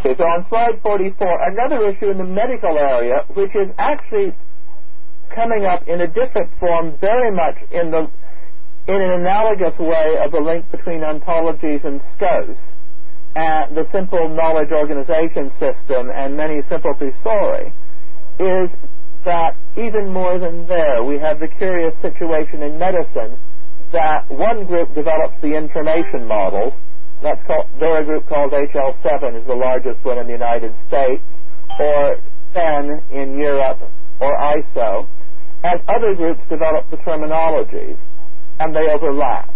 Okay, 0.00 0.14
so 0.16 0.24
on 0.24 0.46
slide 0.48 0.80
44, 0.82 1.50
another 1.50 1.88
issue 1.90 2.10
in 2.10 2.18
the 2.18 2.24
medical 2.24 2.78
area, 2.78 3.24
which 3.34 3.50
is 3.56 3.68
actually 3.78 4.34
coming 5.34 5.66
up 5.66 5.82
in 5.88 6.00
a 6.00 6.06
different 6.06 6.50
form, 6.60 6.96
very 7.00 7.34
much 7.34 7.56
in 7.72 7.90
the 7.90 8.08
in 8.86 8.94
an 8.94 9.20
analogous 9.20 9.76
way 9.80 10.16
of 10.22 10.30
the 10.30 10.38
link 10.38 10.70
between 10.70 11.00
ontologies 11.00 11.84
and 11.84 12.00
SKOS, 12.14 12.56
and 13.34 13.76
the 13.76 13.82
simple 13.92 14.28
knowledge 14.28 14.70
organization 14.70 15.50
system 15.58 16.08
and 16.14 16.36
many 16.36 16.62
simple 16.70 16.94
thesauri, 16.94 17.72
is 18.38 18.70
that 19.26 19.58
even 19.76 20.08
more 20.08 20.38
than 20.38 20.66
there, 20.66 21.02
we 21.02 21.18
have 21.18 21.38
the 21.38 21.48
curious 21.58 21.92
situation 22.00 22.62
in 22.62 22.78
medicine 22.78 23.36
that 23.92 24.24
one 24.30 24.64
group 24.66 24.94
develops 24.94 25.34
the 25.42 25.54
information 25.54 26.26
models. 26.26 26.72
That's 27.22 27.42
called, 27.46 27.66
they're 27.78 28.02
a 28.02 28.04
group 28.04 28.26
called 28.28 28.52
HL7 28.52 29.40
is 29.40 29.46
the 29.46 29.54
largest 29.54 30.04
one 30.04 30.18
in 30.18 30.26
the 30.26 30.32
United 30.32 30.74
States, 30.88 31.22
or 31.78 32.16
CEN 32.54 33.02
in 33.10 33.38
Europe, 33.38 33.80
or 34.20 34.32
ISO. 34.38 35.08
And 35.64 35.80
other 35.88 36.14
groups 36.14 36.40
develop 36.48 36.88
the 36.90 36.96
terminologies, 36.98 37.98
and 38.60 38.74
they 38.74 38.86
overlap. 38.92 39.52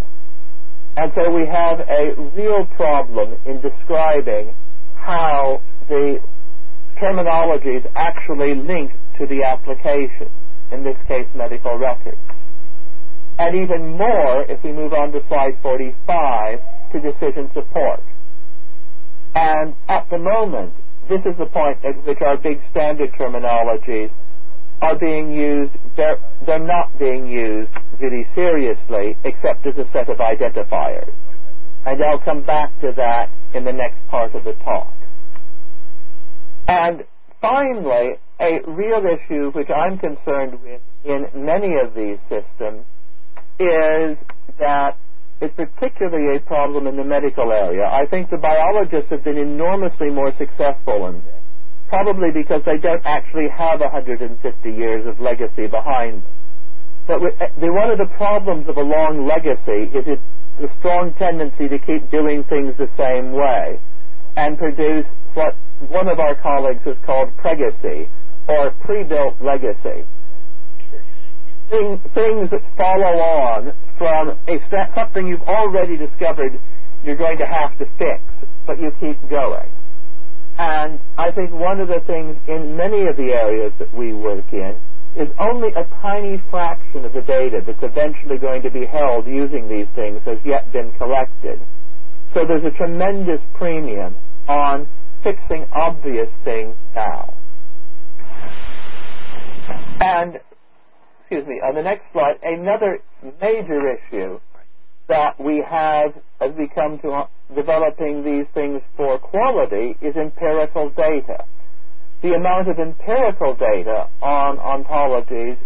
And 0.97 1.13
so 1.15 1.31
we 1.31 1.47
have 1.47 1.81
a 1.81 2.15
real 2.35 2.67
problem 2.77 3.39
in 3.47 3.61
describing 3.61 4.55
how 4.97 5.63
the 5.89 6.19
terminologies 7.01 7.87
actually 7.95 8.55
link 8.55 8.93
to 9.21 9.27
the 9.27 9.45
application, 9.45 10.33
in 10.73 10.83
this 10.83 10.97
case 11.07 11.29
medical 11.35 11.77
records. 11.77 12.17
And 13.39 13.55
even 13.57 13.97
more, 13.97 14.45
if 14.49 14.65
we 14.65 14.73
move 14.73 14.93
on 14.93 15.13
to 15.13 15.21
slide 15.29 15.61
45, 15.63 16.59
to 16.93 17.01
decision 17.01 17.51
support. 17.53 18.01
And 19.35 19.75
at 19.89 20.09
the 20.11 20.19
moment, 20.19 20.75
this 21.09 21.21
is 21.21 21.37
the 21.39 21.47
point 21.47 21.85
at 21.85 22.03
which 22.05 22.19
our 22.25 22.37
big 22.39 22.61
standard 22.71 23.13
terminologies 23.13 24.11
are 24.81 24.99
being 24.99 25.33
used, 25.33 25.73
they're, 25.97 26.19
they're 26.47 26.59
not 26.65 26.99
being 26.99 27.27
used 27.27 27.71
really 28.01 28.27
seriously, 28.35 29.17
except 29.25 29.67
as 29.67 29.77
a 29.77 29.85
set 29.93 30.09
of 30.09 30.19
identifiers. 30.19 31.13
And 31.85 32.03
I'll 32.03 32.21
come 32.21 32.43
back 32.43 32.73
to 32.81 32.93
that 32.97 33.31
in 33.55 33.65
the 33.65 33.73
next 33.73 33.99
part 34.09 34.35
of 34.35 34.45
the 34.45 34.55
talk. 34.65 34.95
And 36.67 37.05
finally, 37.41 38.15
a 38.41 38.61
real 38.67 39.03
issue 39.05 39.51
which 39.53 39.69
I'm 39.71 39.99
concerned 39.99 40.61
with 40.63 40.81
in 41.05 41.27
many 41.35 41.75
of 41.81 41.95
these 41.95 42.19
systems 42.29 42.85
is 43.59 44.17
that 44.59 44.97
it's 45.41 45.55
particularly 45.57 46.37
a 46.37 46.41
problem 46.41 46.87
in 46.87 46.97
the 46.97 47.05
medical 47.05 47.53
area. 47.53 47.85
I 47.85 48.07
think 48.07 48.31
the 48.31 48.37
biologists 48.37 49.11
have 49.11 49.25
been 49.25 49.39
enormously 49.39 50.11
more 50.11 50.33
successful 50.37 51.07
in 51.09 51.25
this, 51.25 51.43
probably 51.89 52.29
because 52.33 52.63
they 52.65 52.77
don't 52.77 53.05
actually 53.05 53.49
have 53.57 53.81
150 53.81 54.37
years 54.71 55.07
of 55.07 55.21
legacy 55.21 55.67
behind 55.67 56.23
them. 56.23 56.33
But 57.07 57.21
eh, 57.41 57.49
the, 57.59 57.73
one 57.73 57.91
of 57.91 57.99
the 57.99 58.09
problems 58.17 58.69
of 58.69 58.77
a 58.77 58.85
long 58.85 59.27
legacy 59.27 59.89
is 59.97 60.07
its 60.07 60.23
the 60.61 60.69
strong 60.79 61.15
tendency 61.15 61.69
to 61.69 61.79
keep 61.79 62.11
doing 62.11 62.45
things 62.45 62.77
the 62.77 62.91
same 62.99 63.33
way 63.33 63.81
and 64.37 64.59
produce 64.59 65.07
what 65.35 65.57
one 65.89 66.09
of 66.09 66.19
our 66.19 66.35
colleagues 66.35 66.83
has 66.85 66.97
called 67.05 67.35
pregacy, 67.39 68.09
or 68.49 68.71
pre-built 68.85 69.41
legacy. 69.41 70.05
things 71.71 72.51
that 72.51 72.63
follow 72.77 73.19
on 73.23 73.73
from 73.97 74.37
a, 74.49 74.59
something 74.95 75.27
you've 75.27 75.43
already 75.43 75.97
discovered 75.97 76.59
you're 77.05 77.17
going 77.17 77.39
to 77.39 77.47
have 77.47 77.77
to 77.79 77.87
fix, 77.97 78.23
but 78.67 78.79
you 78.79 78.91
keep 79.01 79.17
going. 79.31 79.71
And 80.59 81.01
I 81.17 81.33
think 81.33 81.53
one 81.53 81.81
of 81.81 81.89
the 81.89 82.01
things 82.01 82.37
in 82.47 82.77
many 82.77 83.07
of 83.07 83.17
the 83.17 83.33
areas 83.33 83.73
that 83.79 83.95
we 83.95 84.13
work 84.13 84.45
in 84.53 84.77
is 85.17 85.29
only 85.39 85.69
a 85.73 85.85
tiny 86.03 86.43
fraction 86.51 87.05
of 87.05 87.13
the 87.13 87.23
data 87.23 87.61
that's 87.65 87.83
eventually 87.83 88.39
going 88.39 88.63
to 88.63 88.71
be 88.71 88.85
held 88.85 89.27
using 89.27 89.69
these 89.69 89.89
things 89.95 90.21
has 90.25 90.39
yet 90.45 90.71
been 90.73 90.93
collected. 90.93 91.61
So 92.33 92.41
there's 92.47 92.65
a 92.65 92.77
tremendous 92.77 93.41
premium 93.55 94.15
on 94.49 94.89
fixing 95.23 95.67
obvious 95.73 96.29
things 96.45 96.77
now. 96.95 97.35
And, 100.01 100.39
excuse 101.21 101.47
me, 101.47 101.61
on 101.61 101.75
the 101.75 101.83
next 101.83 102.05
slide, 102.13 102.39
another 102.43 103.01
major 103.41 103.97
issue 103.97 104.41
that 105.09 105.41
we 105.41 105.63
have 105.69 106.15
as 106.41 106.53
we 106.57 106.69
come 106.69 106.99
to 107.01 107.29
developing 107.55 108.23
these 108.23 108.47
things 108.55 108.81
for 108.97 109.19
quality 109.19 109.97
is 110.01 110.15
empirical 110.17 110.91
data. 110.91 111.45
The 112.23 112.35
amount 112.35 112.69
of 112.69 112.79
empirical 112.79 113.57
data 113.57 114.09
on 114.23 114.59
ontologies 114.59 115.59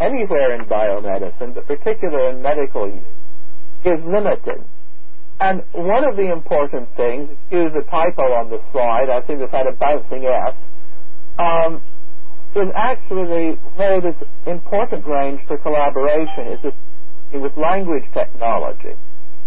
anywhere 0.00 0.54
in 0.54 0.66
biomedicine, 0.66 1.54
but 1.54 1.66
particularly 1.66 2.36
in 2.36 2.42
medical 2.42 2.88
use, 2.88 3.02
is 3.84 3.98
limited. 4.06 4.64
And 5.42 5.64
one 5.74 6.06
of 6.06 6.14
the 6.14 6.30
important 6.30 6.86
things, 6.94 7.26
excuse 7.28 7.72
the 7.74 7.82
typo 7.90 8.30
on 8.30 8.48
the 8.48 8.62
slide, 8.70 9.10
I 9.10 9.26
think 9.26 9.40
we've 9.40 9.50
had 9.50 9.66
a 9.66 9.74
bouncing 9.74 10.22
S, 10.22 10.54
um, 11.36 11.82
is 12.54 12.70
actually 12.76 13.58
where 13.74 14.00
this 14.00 14.14
important 14.46 15.04
range 15.04 15.40
for 15.48 15.58
collaboration 15.58 16.46
is 16.46 16.60
with 17.34 17.56
language 17.56 18.04
technology. 18.14 18.94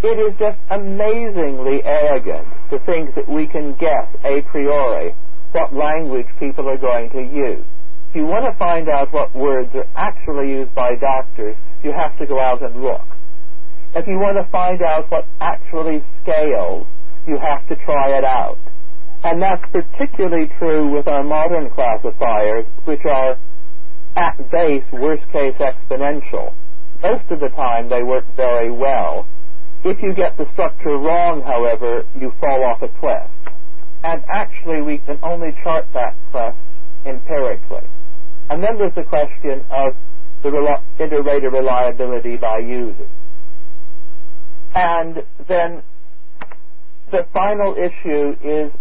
It 0.03 0.19
is 0.19 0.35
just 0.37 0.59
amazingly 0.69 1.79
arrogant 1.85 2.45
to 2.71 2.79
think 2.83 3.15
that 3.15 3.29
we 3.29 3.47
can 3.47 3.73
guess 3.79 4.11
a 4.25 4.41
priori 4.51 5.15
what 5.53 5.73
language 5.73 6.27
people 6.39 6.67
are 6.67 6.77
going 6.77 7.09
to 7.11 7.23
use. 7.23 7.63
If 8.09 8.15
you 8.19 8.25
want 8.25 8.51
to 8.51 8.59
find 8.59 8.89
out 8.89 9.13
what 9.13 9.33
words 9.33 9.71
are 9.73 9.87
actually 9.95 10.51
used 10.51 10.75
by 10.75 10.95
doctors, 10.99 11.55
you 11.83 11.93
have 11.95 12.17
to 12.19 12.25
go 12.25 12.37
out 12.37 12.61
and 12.61 12.83
look. 12.83 13.07
If 13.95 14.07
you 14.07 14.19
want 14.19 14.35
to 14.35 14.51
find 14.51 14.81
out 14.81 15.09
what 15.09 15.25
actually 15.39 16.03
scales, 16.21 16.85
you 17.25 17.39
have 17.39 17.65
to 17.69 17.77
try 17.77 18.11
it 18.17 18.25
out. 18.25 18.59
And 19.23 19.41
that's 19.41 19.63
particularly 19.71 20.51
true 20.59 20.91
with 20.91 21.07
our 21.07 21.23
modern 21.23 21.69
classifiers, 21.69 22.65
which 22.83 22.99
are 23.09 23.37
at 24.17 24.51
base 24.51 24.83
worst 24.91 25.23
case 25.31 25.55
exponential. 25.63 26.51
Most 27.01 27.31
of 27.31 27.39
the 27.39 27.47
time 27.55 27.87
they 27.87 28.03
work 28.03 28.25
very 28.35 28.69
well. 28.69 29.25
If 29.85 30.03
you 30.03 30.13
get 30.13 30.35
the 30.35 30.51
structure 30.51 30.97
wrong, 30.97 31.41
however, 31.41 32.03
you 32.19 32.33
fall 32.41 32.65
off 32.65 32.81
a 32.81 32.89
cliff. 32.99 33.31
And 34.03 34.25
actually 34.27 34.81
we 34.81 34.97
can 34.97 35.19
only 35.23 35.55
chart 35.63 35.85
that 35.93 36.15
cliff 36.31 36.53
empirically. 37.05 37.87
And 38.49 38.61
then 38.61 38.77
there's 38.77 38.95
the 38.95 39.03
question 39.03 39.63
of 39.71 39.95
the 40.43 40.81
inter-rater 40.99 41.49
reliability 41.49 42.35
by 42.35 42.59
users. 42.59 43.07
And 44.75 45.23
then 45.47 45.83
the 47.11 47.25
final 47.33 47.75
issue 47.75 48.35
is 48.43 48.71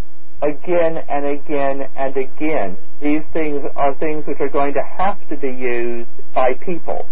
again 0.42 0.99
and 1.09 1.24
again 1.24 1.88
and 1.97 2.16
again. 2.16 2.76
These 3.01 3.22
things 3.32 3.62
are 3.76 3.95
things 3.95 4.24
which 4.26 4.40
are 4.40 4.49
going 4.49 4.74
to 4.74 4.82
have 4.99 5.26
to 5.28 5.36
be 5.36 5.49
used 5.49 6.11
by 6.34 6.55
people. 6.55 7.07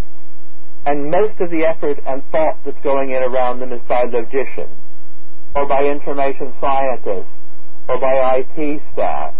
And 0.84 1.10
most 1.10 1.40
of 1.40 1.50
the 1.50 1.64
effort 1.64 2.00
and 2.06 2.24
thought 2.32 2.58
that's 2.64 2.82
going 2.82 3.10
in 3.10 3.22
around 3.22 3.60
them 3.60 3.72
is 3.72 3.80
by 3.88 4.02
logicians, 4.02 4.76
or 5.54 5.68
by 5.68 5.84
information 5.84 6.52
scientists, 6.60 7.30
or 7.88 8.00
by 8.00 8.42
IT 8.42 8.82
staff. 8.92 9.32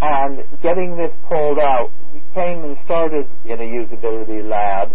And 0.00 0.44
getting 0.62 0.96
this 0.96 1.10
pulled 1.28 1.58
out, 1.58 1.90
we 2.14 2.22
came 2.32 2.62
and 2.62 2.78
started 2.84 3.26
in 3.44 3.58
a 3.58 3.64
usability 3.64 4.48
lab, 4.48 4.92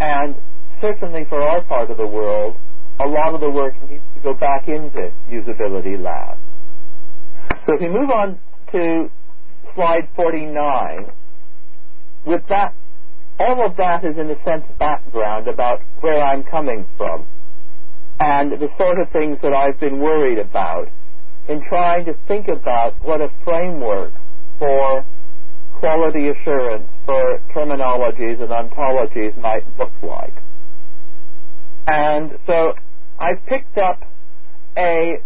and 0.00 0.34
certainly 0.80 1.26
for 1.28 1.42
our 1.42 1.62
part 1.64 1.90
of 1.90 1.98
the 1.98 2.06
world, 2.06 2.56
a 3.00 3.06
lot 3.06 3.34
of 3.34 3.40
the 3.40 3.50
work 3.50 3.74
needs 3.88 4.02
to 4.14 4.20
go 4.20 4.34
back 4.34 4.68
into 4.68 5.12
usability 5.30 6.00
labs. 6.00 6.40
So 7.66 7.74
if 7.74 7.80
we 7.80 7.88
move 7.88 8.10
on 8.10 8.38
to 8.72 9.10
slide 9.74 10.08
49, 10.16 11.12
with 12.26 12.42
that, 12.48 12.74
all 13.38 13.64
of 13.64 13.76
that 13.76 14.04
is 14.04 14.18
in 14.18 14.30
a 14.30 14.42
sense 14.44 14.64
background 14.78 15.48
about 15.48 15.80
where 16.00 16.20
I'm 16.20 16.42
coming 16.44 16.86
from 16.96 17.26
and 18.20 18.52
the 18.52 18.68
sort 18.76 18.98
of 18.98 19.10
things 19.12 19.38
that 19.42 19.52
I've 19.52 19.78
been 19.78 20.00
worried 20.00 20.38
about 20.38 20.88
in 21.48 21.62
trying 21.68 22.04
to 22.06 22.14
think 22.26 22.48
about 22.48 22.94
what 23.02 23.20
a 23.20 23.28
framework 23.44 24.12
for 24.58 25.04
quality 25.78 26.28
assurance 26.28 26.88
for 27.06 27.40
terminologies 27.54 28.40
and 28.42 28.50
ontologies 28.50 29.36
might 29.40 29.62
look 29.78 29.92
like. 30.02 30.34
And 31.86 32.38
so 32.44 32.74
I've 33.18 33.44
picked 33.46 33.78
up 33.78 34.00
a 34.76 35.20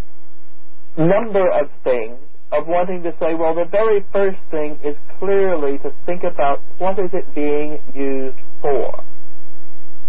number 0.97 1.49
of 1.51 1.71
things 1.85 2.19
of 2.53 2.67
wanting 2.67 3.03
to 3.03 3.15
say, 3.21 3.35
well, 3.35 3.55
the 3.55 3.65
very 3.71 4.05
first 4.13 4.39
thing 4.51 4.79
is 4.85 4.97
clearly 5.19 5.79
to 5.79 5.93
think 6.07 6.23
about 6.23 6.61
what 6.79 6.99
is 6.99 7.11
it 7.13 7.35
being 7.35 7.79
used 7.95 8.39
for. 8.61 9.03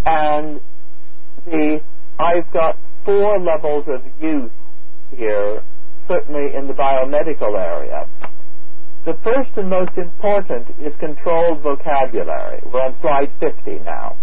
And 0.06 0.60
the 1.46 1.82
I've 2.20 2.52
got 2.54 2.78
four 3.06 3.40
levels 3.40 3.86
of 3.88 4.02
use 4.22 4.52
here, 5.16 5.62
certainly 6.08 6.56
in 6.56 6.68
the 6.68 6.74
biomedical 6.74 7.58
area. 7.58 8.08
The 9.06 9.18
first 9.24 9.58
and 9.58 9.70
most 9.70 9.98
important 9.98 10.68
is 10.80 10.94
controlled 11.00 11.62
vocabulary. 11.62 12.62
We're 12.72 12.82
on 12.82 12.96
slide 13.02 13.32
50 13.42 13.80
now. 13.80 14.16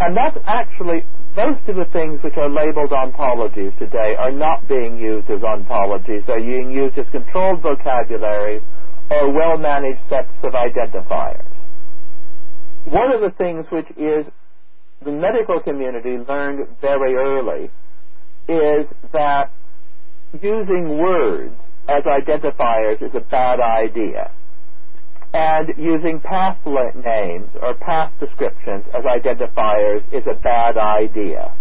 And 0.00 0.16
that's 0.16 0.38
actually 0.46 1.04
most 1.36 1.60
of 1.68 1.76
the 1.76 1.84
things 1.92 2.20
which 2.24 2.36
are 2.36 2.48
labeled 2.48 2.90
ontologies 2.90 3.76
today 3.78 4.16
are 4.16 4.32
not 4.32 4.66
being 4.66 4.98
used 4.98 5.30
as 5.30 5.40
ontologies. 5.40 6.26
They're 6.26 6.40
being 6.40 6.70
used 6.70 6.98
as 6.98 7.06
controlled 7.12 7.62
vocabularies 7.62 8.62
or 9.10 9.32
well-managed 9.32 10.00
sets 10.08 10.32
of 10.42 10.52
identifiers. 10.52 11.46
One 12.86 13.12
of 13.14 13.20
the 13.20 13.30
things 13.36 13.66
which 13.70 13.90
is 13.96 14.26
the 15.04 15.12
medical 15.12 15.60
community 15.60 16.16
learned 16.16 16.66
very 16.80 17.14
early 17.14 17.70
is 18.48 18.86
that 19.12 19.52
using 20.40 20.98
words 20.98 21.54
as 21.88 22.02
identifiers 22.04 23.02
is 23.02 23.14
a 23.14 23.20
bad 23.20 23.60
idea. 23.60 24.32
And 25.32 25.68
using 25.76 26.20
path 26.20 26.58
names 26.66 27.50
or 27.62 27.74
path 27.74 28.12
descriptions 28.18 28.84
as 28.92 29.04
identifiers 29.04 30.02
is 30.12 30.24
a 30.26 30.34
bad 30.34 30.76
idea. 30.76 31.52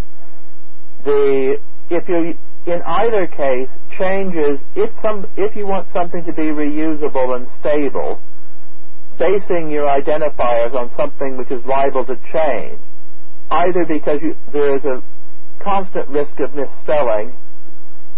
The 1.06 1.60
if 1.90 2.08
you 2.08 2.36
in 2.66 2.82
either 2.82 3.28
case 3.28 3.70
changes 3.98 4.60
if 4.76 4.90
some 5.04 5.28
if 5.38 5.56
you 5.56 5.68
want 5.68 5.88
something 5.94 6.24
to 6.26 6.34
be 6.34 6.50
reusable 6.50 7.36
and 7.36 7.48
stable, 7.60 8.20
basing 9.20 9.70
your 9.70 9.86
identifiers 9.86 10.74
on 10.74 10.90
something 10.98 11.38
which 11.38 11.52
is 11.52 11.64
liable 11.66 12.06
to 12.06 12.16
change, 12.34 12.80
either 13.52 13.86
because 13.86 14.20
you, 14.22 14.36
there 14.52 14.76
is 14.78 14.84
a 14.86 15.04
constant 15.62 16.08
risk 16.10 16.40
of 16.40 16.56
misspelling, 16.56 17.36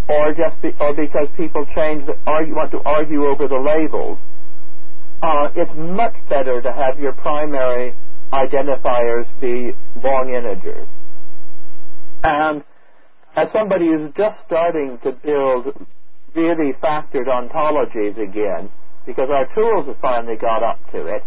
or 0.08 0.34
just 0.34 0.62
be, 0.62 0.70
or 0.80 0.94
because 0.94 1.28
people 1.36 1.66
change 1.76 2.06
the, 2.06 2.14
want 2.28 2.72
to 2.72 2.82
argue 2.86 3.26
over 3.26 3.48
the 3.48 3.58
labels, 3.58 4.18
uh, 5.22 5.50
it's 5.56 5.72
much 5.76 6.16
better 6.30 6.62
to 6.62 6.72
have 6.72 7.00
your 7.00 7.14
primary 7.14 7.94
identifiers 8.34 9.26
be 9.40 9.72
long 10.02 10.34
integers. 10.34 10.88
And 12.24 12.64
as 13.36 13.48
somebody 13.54 13.88
who's 13.88 14.12
just 14.16 14.38
starting 14.46 15.00
to 15.04 15.12
build 15.12 15.74
really 16.36 16.74
factored 16.82 17.28
ontologies 17.28 18.18
again, 18.18 18.70
because 19.06 19.30
our 19.30 19.48
tools 19.54 19.88
have 19.88 19.98
finally 20.00 20.38
got 20.38 20.64
up 20.64 20.80
to 20.92 21.08
it, 21.08 21.24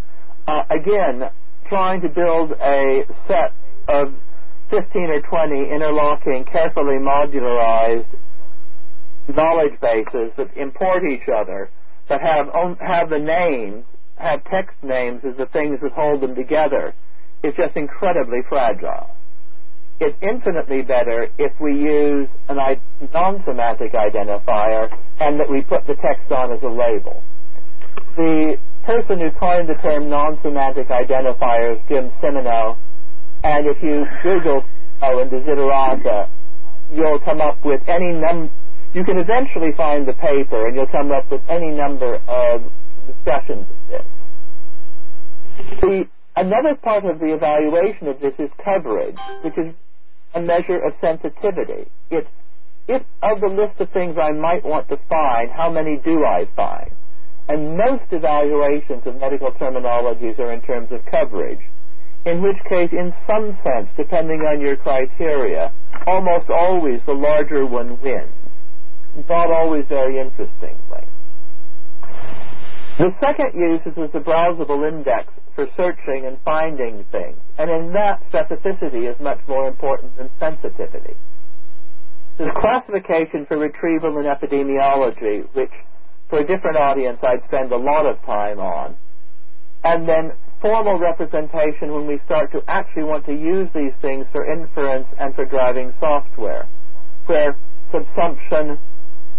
uh, 0.46 0.62
again, 0.70 1.30
trying 1.68 2.00
to 2.00 2.08
build 2.08 2.52
a 2.60 3.02
set 3.26 3.52
of 3.88 4.14
15 4.70 5.02
or 5.10 5.20
20 5.20 5.70
interlocking, 5.70 6.44
carefully 6.44 6.98
modularized 7.00 8.06
knowledge 9.28 9.78
bases 9.80 10.32
that 10.36 10.50
import 10.56 11.02
each 11.10 11.28
other, 11.28 11.70
that 12.08 12.20
have, 12.20 12.48
have 12.80 13.10
the 13.10 13.18
names, 13.18 13.84
have 14.16 14.44
text 14.44 14.76
names 14.82 15.22
as 15.24 15.36
the 15.36 15.46
things 15.46 15.78
that 15.82 15.92
hold 15.92 16.20
them 16.20 16.34
together, 16.34 16.94
is 17.42 17.54
just 17.54 17.76
incredibly 17.76 18.40
fragile. 18.48 19.10
It's 20.00 20.16
infinitely 20.22 20.82
better 20.82 21.28
if 21.38 21.52
we 21.60 21.78
use 21.78 22.28
a 22.48 22.54
non-semantic 22.54 23.92
identifier 23.92 24.90
and 25.20 25.38
that 25.38 25.48
we 25.48 25.62
put 25.62 25.86
the 25.86 25.94
text 25.94 26.32
on 26.32 26.52
as 26.52 26.62
a 26.62 26.68
label. 26.68 27.22
The 28.16 28.58
person 28.84 29.20
who 29.20 29.30
coined 29.38 29.68
the 29.68 29.80
term 29.82 30.10
non-semantic 30.10 30.88
identifiers, 30.88 31.86
Jim 31.88 32.10
Cimino, 32.22 32.76
and 33.44 33.66
if 33.66 33.82
you 33.82 34.04
Google 34.22 34.64
oh, 35.02 35.18
in 35.20 35.28
Desiderata, 35.28 36.28
you'll 36.92 37.20
come 37.20 37.40
up 37.40 37.64
with 37.64 37.82
any 37.88 38.12
number. 38.12 38.52
You 38.94 39.04
can 39.04 39.18
eventually 39.18 39.72
find 39.76 40.06
the 40.06 40.12
paper, 40.14 40.68
and 40.68 40.76
you'll 40.76 40.86
come 40.86 41.10
up 41.10 41.30
with 41.30 41.42
any 41.48 41.70
number 41.70 42.14
of 42.28 42.62
discussions 43.06 43.66
of 43.68 43.76
this. 43.90 44.06
The 45.80 46.04
another 46.36 46.76
part 46.80 47.04
of 47.04 47.18
the 47.18 47.34
evaluation 47.34 48.08
of 48.08 48.20
this 48.20 48.34
is 48.38 48.50
coverage, 48.64 49.18
which 49.42 49.58
is 49.58 49.74
a 50.34 50.40
measure 50.40 50.78
of 50.78 50.94
sensitivity. 51.00 51.90
It's 52.10 52.28
if 52.86 53.02
of 53.22 53.40
the 53.40 53.48
list 53.48 53.80
of 53.80 53.90
things 53.90 54.16
I 54.20 54.30
might 54.30 54.64
want 54.64 54.88
to 54.90 54.98
find, 55.08 55.50
how 55.50 55.70
many 55.70 55.98
do 56.04 56.24
I 56.24 56.46
find? 56.54 56.90
And 57.48 57.76
most 57.76 58.04
evaluations 58.12 59.06
of 59.06 59.18
medical 59.20 59.52
terminologies 59.52 60.38
are 60.38 60.52
in 60.52 60.60
terms 60.62 60.92
of 60.92 61.00
coverage 61.10 61.60
in 62.26 62.42
which 62.42 62.56
case, 62.68 62.90
in 62.92 63.12
some 63.28 63.56
sense, 63.64 63.88
depending 63.96 64.40
on 64.40 64.60
your 64.60 64.76
criteria, 64.76 65.70
almost 66.06 66.48
always 66.48 67.00
the 67.04 67.12
larger 67.12 67.66
one 67.66 68.00
wins. 68.00 68.43
Not 69.28 69.50
always 69.50 69.84
very 69.88 70.18
interestingly. 70.20 71.06
The 72.98 73.10
second 73.20 73.52
use 73.54 73.80
is 73.86 73.98
as 73.98 74.10
a 74.14 74.22
browsable 74.22 74.88
index 74.88 75.32
for 75.54 75.66
searching 75.76 76.26
and 76.26 76.38
finding 76.44 77.04
things, 77.10 77.38
and 77.58 77.70
in 77.70 77.92
that, 77.92 78.22
specificity 78.30 79.10
is 79.10 79.18
much 79.20 79.40
more 79.48 79.66
important 79.66 80.16
than 80.16 80.30
sensitivity. 80.38 81.14
There's 82.38 82.52
classification 82.56 83.46
for 83.46 83.58
retrieval 83.58 84.18
in 84.18 84.26
epidemiology, 84.26 85.46
which 85.54 85.70
for 86.28 86.40
a 86.40 86.46
different 86.46 86.76
audience 86.76 87.18
I'd 87.22 87.44
spend 87.46 87.72
a 87.72 87.76
lot 87.76 88.06
of 88.06 88.20
time 88.22 88.58
on, 88.58 88.96
and 89.84 90.08
then 90.08 90.32
formal 90.60 90.98
representation 90.98 91.92
when 91.92 92.06
we 92.06 92.18
start 92.24 92.50
to 92.52 92.62
actually 92.68 93.04
want 93.04 93.26
to 93.26 93.32
use 93.32 93.68
these 93.74 93.92
things 94.02 94.26
for 94.32 94.50
inference 94.50 95.06
and 95.18 95.34
for 95.34 95.44
driving 95.44 95.92
software, 96.00 96.66
where 97.26 97.56
subsumption, 97.92 98.78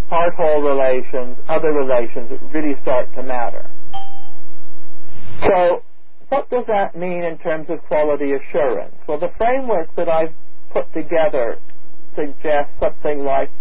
part-whole 0.09 0.61
relations, 0.61 1.37
other 1.47 1.71
relations 1.71 2.31
really 2.53 2.79
start 2.81 3.13
to 3.15 3.23
matter. 3.23 3.65
So 5.41 5.83
what 6.29 6.49
does 6.49 6.65
that 6.67 6.95
mean 6.95 7.23
in 7.23 7.37
terms 7.37 7.69
of 7.69 7.81
quality 7.83 8.33
assurance? 8.33 8.95
Well, 9.07 9.19
the 9.19 9.31
framework 9.37 9.95
that 9.95 10.09
I've 10.09 10.33
put 10.71 10.91
together 10.93 11.59
suggests 12.15 12.73
something 12.79 13.23
like, 13.23 13.51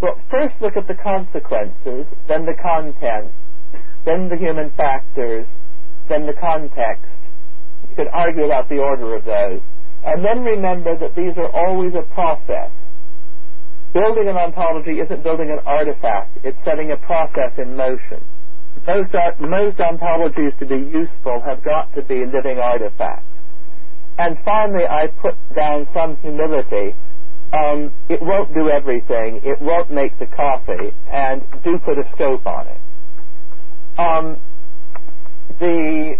well, 0.00 0.20
first 0.30 0.54
look 0.60 0.76
at 0.76 0.88
the 0.88 0.94
consequences, 0.94 2.06
then 2.26 2.46
the 2.46 2.56
content, 2.60 3.32
then 4.04 4.28
the 4.28 4.36
human 4.36 4.70
factors, 4.76 5.46
then 6.08 6.26
the 6.26 6.32
context. 6.40 7.04
You 7.88 7.96
could 7.96 8.08
argue 8.12 8.44
about 8.44 8.68
the 8.68 8.78
order 8.78 9.14
of 9.14 9.24
those. 9.24 9.60
And 10.04 10.24
then 10.24 10.42
remember 10.42 10.96
that 10.96 11.14
these 11.14 11.36
are 11.36 11.50
always 11.50 11.94
a 11.94 12.02
process. 12.14 12.70
Building 13.92 14.28
an 14.28 14.36
ontology 14.36 15.00
isn't 15.00 15.22
building 15.22 15.50
an 15.50 15.58
artifact, 15.66 16.38
it's 16.44 16.58
setting 16.64 16.92
a 16.92 16.96
process 16.96 17.52
in 17.58 17.76
motion. 17.76 18.22
Most, 18.86 19.12
most 19.40 19.78
ontologies 19.78 20.56
to 20.58 20.66
be 20.66 20.76
useful 20.76 21.42
have 21.44 21.62
got 21.64 21.92
to 21.94 22.02
be 22.02 22.24
living 22.24 22.58
artifacts. 22.58 23.26
And 24.18 24.36
finally, 24.44 24.86
I 24.86 25.08
put 25.08 25.34
down 25.54 25.88
some 25.92 26.16
humility 26.18 26.94
Um, 27.52 27.92
it 28.08 28.22
won't 28.22 28.54
do 28.54 28.70
everything. 28.70 29.40
It 29.42 29.60
won't 29.60 29.90
make 29.90 30.16
the 30.20 30.26
coffee, 30.26 30.94
and 31.10 31.42
do 31.64 31.78
put 31.78 31.98
a 31.98 32.04
scope 32.14 32.46
on 32.46 32.68
it. 32.68 32.80
Um, 33.98 34.40
the 35.58 36.16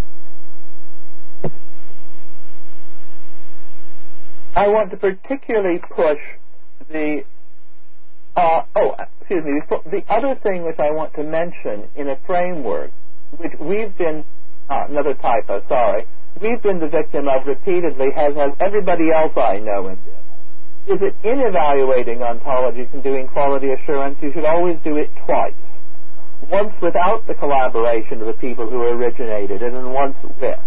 I 4.57 4.67
want 4.69 4.91
to 4.91 4.97
particularly 4.97 5.79
push 5.79 6.19
the 6.89 7.23
uh, 8.37 8.63
oh, 8.77 8.95
excuse 9.21 9.45
me. 9.45 9.61
The 9.91 10.03
other 10.09 10.35
thing 10.43 10.65
which 10.65 10.79
I 10.79 10.91
want 10.91 11.15
to 11.15 11.23
mention 11.23 11.89
in 11.97 12.09
a 12.09 12.17
framework, 12.27 12.91
which 13.37 13.53
we've 13.61 13.97
been 13.97 14.25
uh, 14.69 14.87
another 14.89 15.15
typo, 15.15 15.63
sorry, 15.69 16.07
we've 16.41 16.63
been 16.63 16.79
the 16.79 16.89
victim 16.89 17.27
of 17.29 17.47
repeatedly, 17.47 18.07
has 18.15 18.35
has 18.37 18.53
everybody 18.61 19.11
else 19.11 19.33
I 19.37 19.59
know 19.59 19.89
in 19.89 19.99
this. 20.05 20.95
Is 20.95 21.01
that 21.01 21.15
in 21.29 21.41
evaluating 21.41 22.19
ontologies 22.19 22.93
and 22.95 23.03
doing 23.03 23.29
quality 23.29 23.73
assurance, 23.73 24.19
you 24.23 24.33
should 24.33 24.45
always 24.45 24.79
do 24.83 24.97
it 24.97 25.11
twice. 25.27 25.55
Once 26.49 26.73
without 26.81 27.27
the 27.27 27.35
collaboration 27.35 28.21
of 28.21 28.27
the 28.27 28.33
people 28.41 28.69
who 28.69 28.81
originated 28.83 29.63
and 29.63 29.75
then 29.75 29.93
once 29.93 30.17
with 30.23 30.59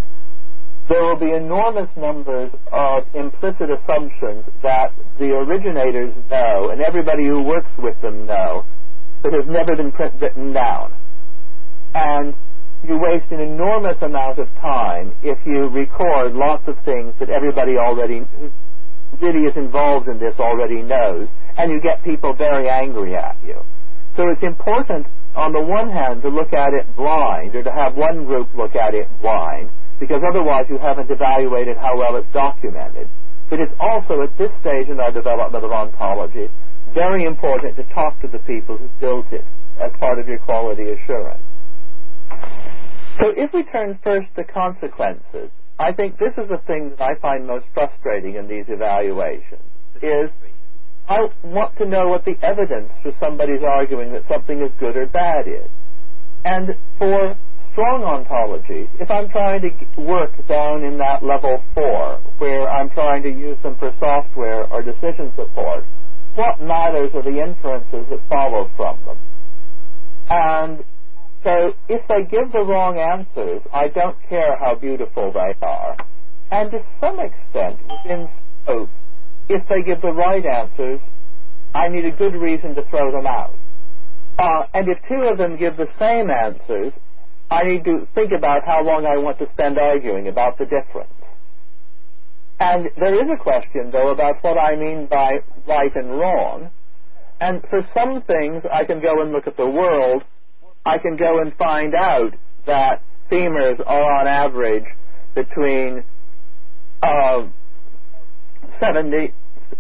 there 0.90 1.04
will 1.04 1.20
be 1.20 1.32
enormous 1.32 1.90
numbers 1.96 2.52
of 2.72 3.04
implicit 3.14 3.70
assumptions 3.72 4.44
that 4.62 4.92
the 5.18 5.32
originators 5.32 6.14
know 6.30 6.70
and 6.72 6.82
everybody 6.82 7.28
who 7.28 7.42
works 7.42 7.72
with 7.78 8.00
them 8.02 8.26
know 8.26 8.66
that 9.24 9.34
has 9.34 9.48
never 9.48 9.76
been 9.76 9.94
written 10.20 10.52
down. 10.52 10.94
And 11.96 12.34
you 12.84 13.00
waste 13.00 13.32
an 13.32 13.40
enormous 13.40 13.96
amount 14.02 14.40
of 14.40 14.48
time 14.60 15.16
if 15.24 15.40
you 15.46 15.70
record 15.70 16.34
lots 16.34 16.68
of 16.68 16.76
things 16.84 17.14
that 17.20 17.30
everybody 17.30 17.78
already 17.78 18.28
really 19.22 19.48
is 19.48 19.56
involved 19.56 20.10
in 20.10 20.20
this 20.20 20.36
already 20.40 20.84
knows, 20.84 21.30
and 21.56 21.72
you 21.72 21.80
get 21.80 22.04
people 22.04 22.34
very 22.34 22.68
angry 22.68 23.16
at 23.16 23.38
you. 23.42 23.56
So 24.18 24.28
it's 24.30 24.44
important, 24.44 25.08
on 25.36 25.54
the 25.54 25.62
one 25.62 25.90
hand, 25.90 26.24
to 26.24 26.30
look 26.30 26.52
at 26.52 26.74
it 26.74 26.94
blind, 26.96 27.56
or 27.56 27.64
to 27.64 27.72
have 27.72 27.96
one 27.96 28.26
group 28.26 28.50
look 28.54 28.76
at 28.76 28.94
it 28.94 29.08
blind, 29.22 29.70
because 30.04 30.20
otherwise 30.28 30.66
you 30.68 30.78
haven't 30.78 31.10
evaluated 31.10 31.78
how 31.78 31.96
well 31.96 32.18
it's 32.18 32.28
documented. 32.34 33.08
But 33.50 33.62
it's 33.62 33.74
also 33.80 34.20
at 34.20 34.38
this 34.38 34.52
stage 34.60 34.90
in 34.90 35.00
our 35.00 35.12
development 35.12 35.64
of 35.64 35.72
ontology 35.72 36.52
very 36.94 37.24
important 37.24 37.78
to 37.78 37.84
talk 37.96 38.20
to 38.22 38.28
the 38.28 38.40
people 38.40 38.78
who 38.78 38.90
built 39.00 39.26
it 39.32 39.46
as 39.80 39.92
part 40.00 40.20
of 40.20 40.28
your 40.28 40.40
quality 40.40 40.92
assurance. 40.92 41.42
So 43.20 43.32
if 43.38 43.54
we 43.54 43.64
turn 43.64 43.98
first 44.04 44.28
to 44.36 44.44
consequences, 44.44 45.50
I 45.80 45.94
think 45.94 46.18
this 46.20 46.34
is 46.38 46.50
the 46.50 46.60
thing 46.68 46.90
that 46.90 47.02
I 47.02 47.16
find 47.22 47.48
most 47.48 47.66
frustrating 47.74 48.36
in 48.36 48.48
these 48.48 48.66
evaluations 48.68 49.64
is 50.02 50.30
I 51.08 51.30
want 51.44 51.78
to 51.78 51.86
know 51.86 52.10
what 52.10 52.26
the 52.26 52.36
evidence 52.42 52.92
for 53.02 53.14
somebody's 53.20 53.64
arguing 53.64 54.12
that 54.14 54.28
something 54.28 54.62
is 54.62 54.72
good 54.80 54.98
or 54.98 55.08
bad 55.08 55.48
is. 55.48 55.70
And 56.44 56.76
for 56.98 57.38
strong 57.74 58.02
ontologies, 58.02 58.90
if 59.02 59.10
I'm 59.10 59.30
trying 59.30 59.62
to 59.62 60.02
work 60.02 60.32
down 60.48 60.86
in 60.86 60.98
that 61.00 61.24
level 61.24 61.62
four, 61.74 62.22
where 62.38 62.70
I'm 62.70 62.90
trying 62.92 63.24
to 63.24 63.30
use 63.30 63.58
them 63.64 63.76
for 63.78 63.94
software 64.00 64.72
or 64.72 64.82
decision 64.82 65.34
support, 65.36 65.84
what 66.36 66.62
matters 66.62 67.12
are 67.14 67.24
the 67.24 67.42
inferences 67.42 68.06
that 68.10 68.22
follow 68.30 68.70
from 68.78 68.98
them. 69.06 69.18
And 70.30 70.84
so 71.44 71.74
if 71.90 72.08
they 72.08 72.24
give 72.30 72.52
the 72.54 72.64
wrong 72.64 72.98
answers, 72.98 73.62
I 73.74 73.88
don't 73.90 74.18
care 74.30 74.58
how 74.58 74.76
beautiful 74.76 75.34
they 75.34 75.54
are. 75.66 75.98
And 76.52 76.72
to 76.72 76.80
some 77.02 77.20
extent, 77.20 77.80
within 77.90 78.30
scope, 78.64 78.90
if 79.50 79.68
they 79.68 79.82
give 79.84 80.02
the 80.02 80.14
right 80.14 80.46
answers, 80.46 81.02
I 81.76 81.90
need 81.90 82.06
a 82.06 82.12
good 82.12 82.36
reason 82.36 82.76
to 82.76 82.84
throw 82.90 83.12
them 83.12 83.26
out. 83.26 83.56
Uh, 84.38 84.66
and 84.74 84.88
if 84.88 84.98
two 85.08 85.28
of 85.28 85.38
them 85.38 85.58
give 85.58 85.76
the 85.78 85.88
same 86.00 86.30
answers, 86.30 86.94
I 87.54 87.68
need 87.70 87.84
to 87.86 88.08
think 88.16 88.32
about 88.36 88.66
how 88.66 88.84
long 88.84 89.06
I 89.06 89.22
want 89.22 89.38
to 89.38 89.46
spend 89.54 89.78
arguing 89.78 90.28
about 90.28 90.58
the 90.58 90.66
difference. 90.66 91.14
And 92.60 92.90
there 92.98 93.14
is 93.14 93.30
a 93.32 93.38
question, 93.38 93.92
though, 93.92 94.10
about 94.10 94.42
what 94.42 94.58
I 94.58 94.76
mean 94.76 95.06
by 95.06 95.34
right 95.68 95.96
and 95.96 96.10
wrong. 96.10 96.72
And 97.40 97.62
for 97.70 97.88
some 97.94 98.24
things, 98.24 98.64
I 98.74 98.86
can 98.86 99.02
go 99.02 99.22
and 99.22 99.32
look 99.32 99.46
at 99.46 99.56
the 99.56 99.70
world. 99.70 100.24
I 100.84 100.98
can 100.98 101.16
go 101.16 101.42
and 101.42 101.56
find 101.56 101.94
out 101.94 102.34
that 102.66 103.04
femurs 103.32 103.80
are 103.86 104.20
on 104.20 104.28
average 104.28 104.86
between 105.36 106.04
uh, 107.04 107.46
70, 108.80 109.32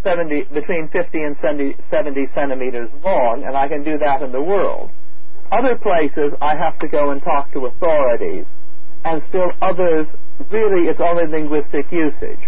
70, 0.05 0.43
between 0.53 0.89
50 0.89 1.17
and 1.17 1.35
70, 1.41 1.75
70 1.89 2.27
centimeters 2.35 2.89
long, 3.03 3.43
and 3.47 3.57
I 3.57 3.67
can 3.67 3.83
do 3.83 3.97
that 3.97 4.21
in 4.21 4.31
the 4.31 4.41
world. 4.41 4.91
Other 5.53 5.77
places 5.77 6.33
I 6.41 6.57
have 6.57 6.79
to 6.79 6.87
go 6.87 7.11
and 7.11 7.21
talk 7.21 7.53
to 7.53 7.67
authorities, 7.67 8.45
and 9.05 9.21
still 9.29 9.51
others, 9.61 10.07
really 10.49 10.89
it's 10.89 10.99
only 10.99 11.27
linguistic 11.27 11.85
usage. 11.91 12.41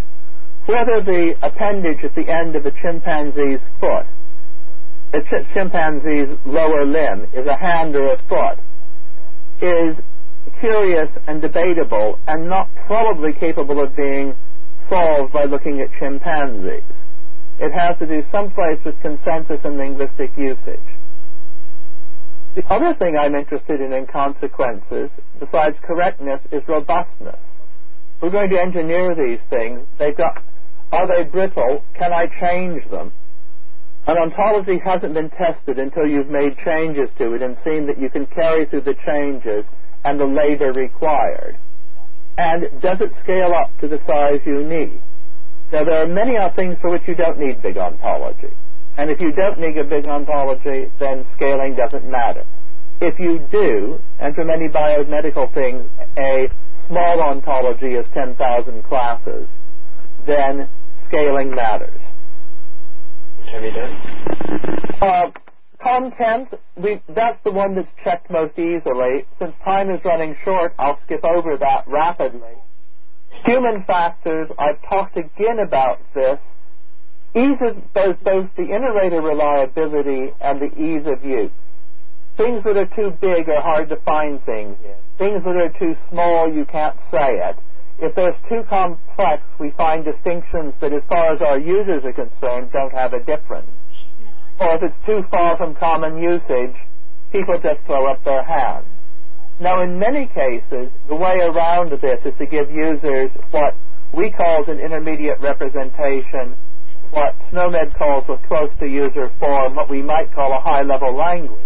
Whether 0.66 1.06
the 1.06 1.36
appendage 1.43 2.03
at 2.03 2.16
the 2.16 2.28
end 2.28 2.56
of 2.56 2.66
a 2.66 2.72
chimpanzee's 2.72 3.62
foot, 3.80 4.08
a 5.14 5.22
ch- 5.22 5.45
chimpanzee's 5.53 6.36
lower 6.47 6.84
limb, 6.84 7.30
is 7.32 7.45
a 7.45 7.56
hand 7.56 7.95
or 7.95 8.14
a 8.14 8.18
foot, 8.28 8.58
is 9.62 9.95
curious 10.60 11.10
and 11.28 11.43
debatable 11.43 12.18
and 12.28 12.49
not 12.49 12.70
probably 12.88 13.34
capable 13.34 13.84
of 13.84 13.95
being 13.95 14.34
solved 14.89 15.32
by 15.32 15.43
looking 15.43 15.80
at 15.80 15.89
chimpanzees. 15.99 16.82
It 17.60 17.72
has 17.72 17.99
to 17.99 18.08
do 18.08 18.24
someplace 18.32 18.84
with 18.84 18.99
consensus 19.01 19.62
and 19.64 19.78
linguistic 19.78 20.36
usage. 20.36 20.89
The 22.56 22.64
other 22.74 22.93
thing 22.95 23.18
I'm 23.18 23.36
interested 23.36 23.82
in 23.82 23.91
in 23.91 24.08
consequences, 24.08 25.10
besides 25.39 25.76
correctness, 25.84 26.39
is 26.53 26.64
robustness. 26.70 27.39
We're 28.22 28.30
going 28.30 28.49
to 28.49 28.62
engineer 28.62 29.14
these 29.14 29.41
things. 29.49 29.86
They've 29.99 30.16
got, 30.16 30.41
are 30.93 31.06
they 31.06 31.30
brittle? 31.30 31.84
Can 31.95 32.14
I 32.14 32.28
change 32.39 32.89
them? 32.89 33.12
An 34.08 34.18
ontology 34.18 34.80
hasn't 34.80 35.14
been 35.14 35.32
tested 35.32 35.80
until 35.80 36.08
you've 36.08 36.30
made 36.30 36.58
changes 36.64 37.10
to 37.18 37.34
it 37.34 37.41
and 37.41 37.58
seen 37.66 37.88
that 37.88 37.99
you 37.99 38.10
can 38.10 38.26
carry 38.28 38.66
through 38.66 38.88
the 38.88 38.95
changes 39.06 39.66
and 40.06 40.18
the 40.18 40.26
labor 40.26 40.72
required. 40.72 41.58
And 42.38 42.70
does 42.82 43.01
it 43.01 43.12
scale 43.24 43.51
up 43.53 43.72
to 43.82 43.89
the 43.89 43.99
size 44.08 44.39
you 44.45 44.64
need? 44.64 45.01
Now, 45.74 45.84
there 45.84 46.03
are 46.03 46.08
many 46.08 46.38
other 46.38 46.56
things 46.56 46.78
for 46.80 46.89
which 46.89 47.06
you 47.06 47.16
don't 47.16 47.39
need 47.39 47.62
big 47.62 47.78
ontology. 47.78 48.53
And 48.97 49.09
if 49.09 49.19
you 49.19 49.31
don't 49.33 49.59
need 49.59 49.77
a 49.77 49.83
big 49.83 50.07
ontology, 50.07 50.91
then 50.99 51.25
scaling 51.35 51.75
doesn't 51.75 52.09
matter. 52.09 52.45
If 53.01 53.19
you 53.19 53.39
do, 53.51 53.99
and 54.19 54.33
for 54.33 54.45
many 54.45 54.69
biomedical 54.69 55.53
things, 55.53 55.83
a 56.17 56.47
small 56.87 57.21
ontology 57.21 57.95
is 57.95 58.05
10,000 58.13 58.83
classes, 58.83 59.47
then 60.25 60.69
scaling 61.09 61.53
matters. 61.53 61.99
Have 63.51 63.63
you 63.63 63.71
done? 63.71 63.95
Uh, 65.01 65.31
content, 65.83 66.49
we, 66.77 67.01
that's 67.13 67.43
the 67.43 67.51
one 67.51 67.75
that's 67.75 67.91
checked 68.03 68.31
most 68.31 68.57
easily. 68.57 69.25
Since 69.39 69.53
time 69.63 69.89
is 69.89 69.99
running 70.05 70.35
short, 70.45 70.73
I'll 70.79 70.99
skip 71.05 71.23
over 71.23 71.57
that 71.57 71.83
rapidly. 71.87 72.55
Human 73.43 73.83
factors, 73.85 74.47
I've 74.57 74.81
talked 74.89 75.17
again 75.17 75.59
about 75.65 75.99
this 76.13 76.39
Ease 77.36 77.59
of 77.59 77.93
both, 77.93 78.15
both 78.23 78.49
the 78.55 78.63
inter-rater 78.63 79.21
reliability 79.21 80.31
and 80.39 80.61
the 80.61 80.71
ease 80.79 81.05
of 81.05 81.23
use. 81.23 81.51
Things 82.38 82.63
that 82.63 82.77
are 82.77 82.89
too 82.95 83.11
big 83.19 83.49
are 83.49 83.61
hard 83.61 83.89
to 83.89 83.97
find 84.07 84.43
things 84.45 84.77
in. 84.83 84.95
Things 85.17 85.43
that 85.43 85.55
are 85.55 85.71
too 85.77 85.95
small, 86.09 86.51
you 86.51 86.63
can't 86.65 86.95
say 87.11 87.36
it. 87.36 87.57
If 87.99 88.15
there's 88.15 88.36
too 88.47 88.63
complex, 88.69 89.43
we 89.59 89.71
find 89.71 90.03
distinctions 90.03 90.73
that, 90.79 90.93
as 90.93 91.03
far 91.09 91.33
as 91.33 91.41
our 91.41 91.59
users 91.59 92.03
are 92.03 92.13
concerned, 92.13 92.71
don't 92.71 92.93
have 92.93 93.13
a 93.13 93.23
difference. 93.23 93.71
Or 94.59 94.75
if 94.75 94.83
it's 94.83 95.05
too 95.05 95.23
far 95.29 95.57
from 95.57 95.75
common 95.75 96.17
usage, 96.17 96.75
people 97.31 97.59
just 97.59 97.86
throw 97.86 98.09
up 98.11 98.23
their 98.23 98.43
hands. 98.43 98.88
Now, 99.59 99.81
in 99.81 99.99
many 99.99 100.27
cases, 100.27 100.91
the 101.07 101.15
way 101.15 101.39
around 101.39 101.91
this 101.91 102.19
is 102.25 102.33
to 102.38 102.45
give 102.45 102.71
users 102.71 103.31
what 103.51 103.75
we 104.13 104.31
call 104.31 104.63
an 104.69 104.79
intermediate 104.79 105.39
representation 105.41 106.55
what 107.12 107.36
SNOMED 107.51 107.97
calls 107.97 108.24
a 108.30 108.38
close 108.47 108.72
to 108.80 108.88
user 108.88 109.32
form, 109.39 109.76
what 109.76 109.89
we 109.89 110.01
might 110.01 110.34
call 110.34 110.51
a 110.53 110.62
high 110.62 110.82
level 110.82 111.16
language, 111.16 111.60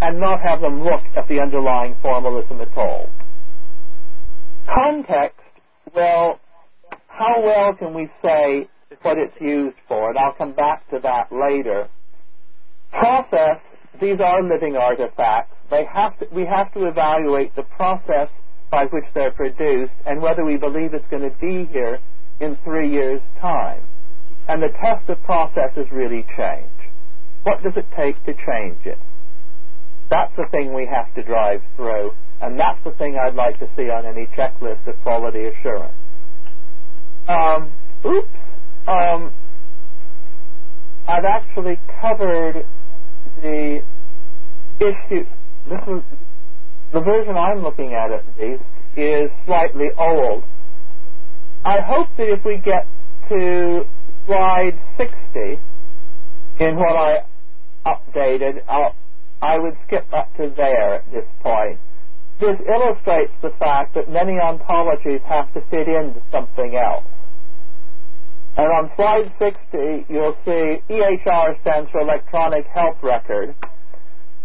and 0.00 0.18
not 0.18 0.40
have 0.42 0.60
them 0.60 0.82
look 0.82 1.02
at 1.16 1.28
the 1.28 1.40
underlying 1.40 1.94
formalism 2.02 2.60
at 2.60 2.76
all. 2.76 3.08
Context, 4.66 5.40
well, 5.94 6.40
how 7.08 7.42
well 7.42 7.74
can 7.74 7.94
we 7.94 8.08
say 8.24 8.68
what 9.02 9.18
it's 9.18 9.34
used 9.40 9.76
for? 9.88 10.10
And 10.10 10.18
I'll 10.18 10.34
come 10.34 10.52
back 10.54 10.88
to 10.90 10.98
that 11.02 11.30
later. 11.30 11.88
Process, 12.90 13.60
these 14.00 14.18
are 14.24 14.42
living 14.42 14.76
artifacts. 14.76 15.54
They 15.70 15.84
have 15.84 16.18
to, 16.18 16.26
we 16.32 16.44
have 16.46 16.72
to 16.74 16.86
evaluate 16.86 17.54
the 17.54 17.62
process 17.62 18.28
by 18.70 18.84
which 18.84 19.04
they're 19.14 19.32
produced 19.32 19.92
and 20.06 20.22
whether 20.22 20.44
we 20.44 20.56
believe 20.56 20.94
it's 20.94 21.08
going 21.10 21.28
to 21.28 21.36
be 21.40 21.66
here 21.72 21.98
in 22.40 22.56
three 22.64 22.90
years' 22.90 23.22
time. 23.40 23.82
And 24.48 24.62
the 24.62 24.68
test 24.80 25.08
of 25.08 25.22
processes 25.22 25.86
really 25.90 26.24
change. 26.36 26.70
What 27.42 27.62
does 27.62 27.72
it 27.76 27.86
take 27.96 28.22
to 28.24 28.34
change 28.34 28.84
it? 28.84 28.98
That's 30.10 30.34
the 30.36 30.46
thing 30.50 30.74
we 30.74 30.86
have 30.86 31.12
to 31.14 31.22
drive 31.22 31.62
through, 31.76 32.12
and 32.40 32.58
that's 32.58 32.82
the 32.84 32.92
thing 32.92 33.16
I'd 33.16 33.34
like 33.34 33.58
to 33.60 33.68
see 33.76 33.88
on 33.90 34.04
any 34.06 34.26
checklist 34.26 34.86
of 34.86 35.00
quality 35.02 35.46
assurance. 35.46 35.94
Um, 37.28 37.72
oops. 38.04 38.28
Um, 38.88 39.30
I've 41.06 41.24
actually 41.24 41.78
covered 42.00 42.66
the 43.42 43.82
issue. 44.80 45.24
This 45.68 45.80
is 45.86 46.02
the 46.92 47.00
version 47.00 47.36
I'm 47.36 47.62
looking 47.62 47.94
at 47.94 48.10
at 48.10 48.24
least 48.38 48.64
is 48.96 49.30
slightly 49.46 49.86
old. 49.96 50.44
I 51.64 51.80
hope 51.80 52.08
that 52.16 52.28
if 52.28 52.44
we 52.44 52.58
get 52.58 52.86
to 53.28 53.84
slide 54.26 54.78
60 54.96 55.60
in 56.60 56.76
what 56.76 56.96
I 56.96 57.24
updated, 57.86 58.62
I'll, 58.68 58.94
I 59.40 59.58
would 59.58 59.76
skip 59.86 60.06
up 60.12 60.34
to 60.36 60.52
there 60.54 60.96
at 60.96 61.10
this 61.10 61.24
point. 61.42 61.78
This 62.38 62.56
illustrates 62.68 63.32
the 63.42 63.50
fact 63.58 63.94
that 63.94 64.08
many 64.08 64.32
ontologies 64.32 65.22
have 65.24 65.52
to 65.54 65.60
fit 65.70 65.88
into 65.88 66.20
something 66.30 66.76
else. 66.76 67.04
And 68.56 68.66
on 68.66 68.90
slide 68.96 69.32
60, 69.38 70.06
you'll 70.08 70.36
see 70.44 70.82
EHR 70.90 71.60
stands 71.62 71.90
for 71.90 72.00
Electronic 72.00 72.66
Health 72.66 72.96
Record. 73.02 73.54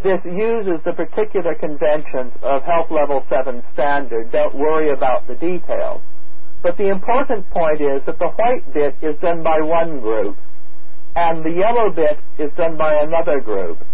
This 0.04 0.20
uses 0.26 0.80
the 0.86 0.94
particular 0.94 1.56
conventions 1.56 2.32
of 2.42 2.64
Health 2.64 2.92
Level 2.92 3.26
7 3.30 3.64
standard. 3.74 4.32
Don't 4.32 4.56
worry 4.56 4.92
about 4.92 5.28
the 5.28 5.36
details. 5.36 6.02
But 6.66 6.78
the 6.78 6.90
important 6.90 7.48
point 7.52 7.80
is 7.80 8.02
that 8.08 8.18
the 8.18 8.30
white 8.30 8.74
bit 8.74 8.96
is 9.04 9.16
done 9.22 9.44
by 9.44 9.62
one 9.62 10.00
group, 10.00 10.36
and 11.16 11.46
the 11.46 11.52
yellow 11.52 11.92
bit 11.92 12.18
is 12.40 12.52
done 12.58 12.76
by 12.76 13.04
another 13.04 13.40
group, 13.40 13.86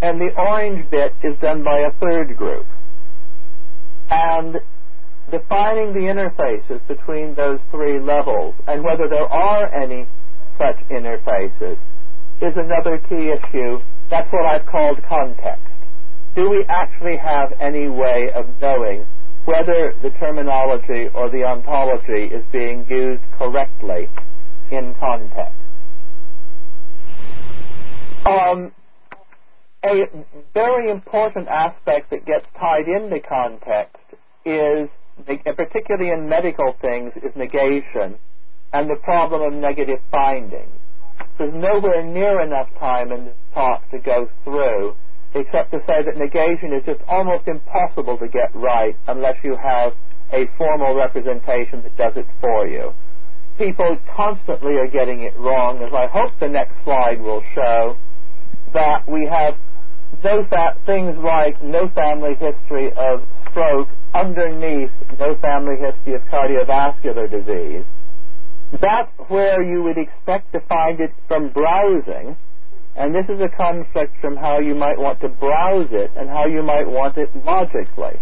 and 0.00 0.18
the 0.18 0.32
orange 0.34 0.90
bit 0.90 1.12
is 1.22 1.38
done 1.40 1.62
by 1.62 1.78
a 1.80 1.92
third 2.00 2.34
group. 2.38 2.64
And 4.08 4.56
defining 5.30 5.92
the 5.92 6.08
interfaces 6.08 6.80
between 6.88 7.34
those 7.34 7.60
three 7.70 8.00
levels 8.00 8.54
and 8.66 8.82
whether 8.82 9.08
there 9.10 9.30
are 9.30 9.68
any 9.74 10.06
such 10.58 10.78
interfaces 10.88 11.76
is 12.40 12.56
another 12.56 12.96
key 12.96 13.28
issue. 13.28 13.78
That's 14.08 14.32
what 14.32 14.46
I've 14.46 14.64
called 14.64 15.02
context. 15.06 15.68
Do 16.34 16.48
we 16.48 16.64
actually 16.66 17.18
have 17.18 17.52
any 17.60 17.88
way 17.88 18.30
of 18.34 18.58
knowing 18.58 19.04
whether 19.46 19.94
the 20.02 20.10
terminology 20.10 21.08
or 21.14 21.30
the 21.30 21.44
ontology 21.44 22.24
is 22.24 22.44
being 22.52 22.86
used 22.88 23.22
correctly 23.38 24.08
in 24.70 24.94
context? 25.00 25.54
Um, 28.26 28.72
a 29.84 30.02
very 30.52 30.90
important 30.90 31.48
aspect 31.48 32.10
that 32.10 32.26
gets 32.26 32.44
tied 32.58 32.88
into 32.88 33.20
context 33.20 33.96
is 34.44 34.88
particularly 35.56 36.10
in 36.10 36.28
medical 36.28 36.76
things, 36.80 37.12
is 37.16 37.34
negation 37.36 38.16
and 38.72 38.90
the 38.90 38.96
problem 38.96 39.42
of 39.42 39.52
negative 39.52 40.00
findings. 40.10 40.74
There's 41.38 41.54
nowhere 41.54 42.04
near 42.04 42.40
enough 42.40 42.68
time 42.78 43.12
in 43.12 43.26
this 43.26 43.36
talk 43.54 43.88
to 43.90 43.98
go 43.98 44.28
through, 44.44 44.96
except 45.34 45.72
to 45.72 45.78
say 45.86 46.02
that 46.04 46.16
negation 46.16 46.72
is 46.72 46.84
just 46.84 47.00
almost 47.08 47.48
impossible 47.48 48.16
to 48.18 48.28
get 48.28 48.54
right 48.54 48.96
unless 49.06 49.36
you 49.42 49.56
have 49.56 49.92
a 50.32 50.46
formal 50.56 50.94
representation 50.96 51.82
that 51.82 51.96
does 51.96 52.16
it 52.16 52.26
for 52.40 52.66
you. 52.66 52.92
People 53.58 53.96
constantly 54.14 54.76
are 54.76 54.88
getting 54.88 55.22
it 55.22 55.36
wrong, 55.36 55.82
as 55.82 55.92
I 55.92 56.06
hope 56.06 56.38
the 56.40 56.48
next 56.48 56.74
slide 56.84 57.20
will 57.20 57.42
show, 57.54 57.96
that 58.72 59.08
we 59.08 59.26
have 59.26 59.56
fa- 60.22 60.76
things 60.84 61.16
like 61.18 61.62
no 61.62 61.88
family 61.88 62.34
history 62.34 62.92
of 62.92 63.26
stroke 63.50 63.88
underneath 64.14 64.90
no 65.18 65.34
family 65.36 65.76
history 65.80 66.14
of 66.14 66.22
cardiovascular 66.22 67.30
disease, 67.30 67.84
that's 68.80 69.12
where 69.28 69.62
you 69.62 69.82
would 69.82 69.98
expect 69.98 70.52
to 70.52 70.60
find 70.60 71.00
it 71.00 71.12
from 71.28 71.50
browsing, 71.50 72.36
and 72.96 73.14
this 73.14 73.28
is 73.28 73.40
a 73.40 73.56
conflict 73.56 74.14
from 74.22 74.36
how 74.36 74.58
you 74.58 74.74
might 74.74 74.96
want 74.96 75.20
to 75.20 75.28
browse 75.28 75.88
it 75.92 76.10
and 76.16 76.30
how 76.30 76.46
you 76.46 76.62
might 76.62 76.88
want 76.88 77.16
it 77.18 77.28
logically. 77.44 78.16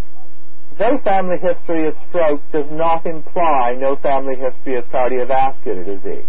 No 0.77 0.99
family 1.07 1.37
history 1.39 1.87
of 1.87 1.95
stroke 2.09 2.41
does 2.51 2.67
not 2.71 3.05
imply 3.05 3.75
no 3.79 3.95
family 3.95 4.35
history 4.35 4.75
of 4.75 4.83
cardiovascular 4.91 5.85
disease. 5.85 6.27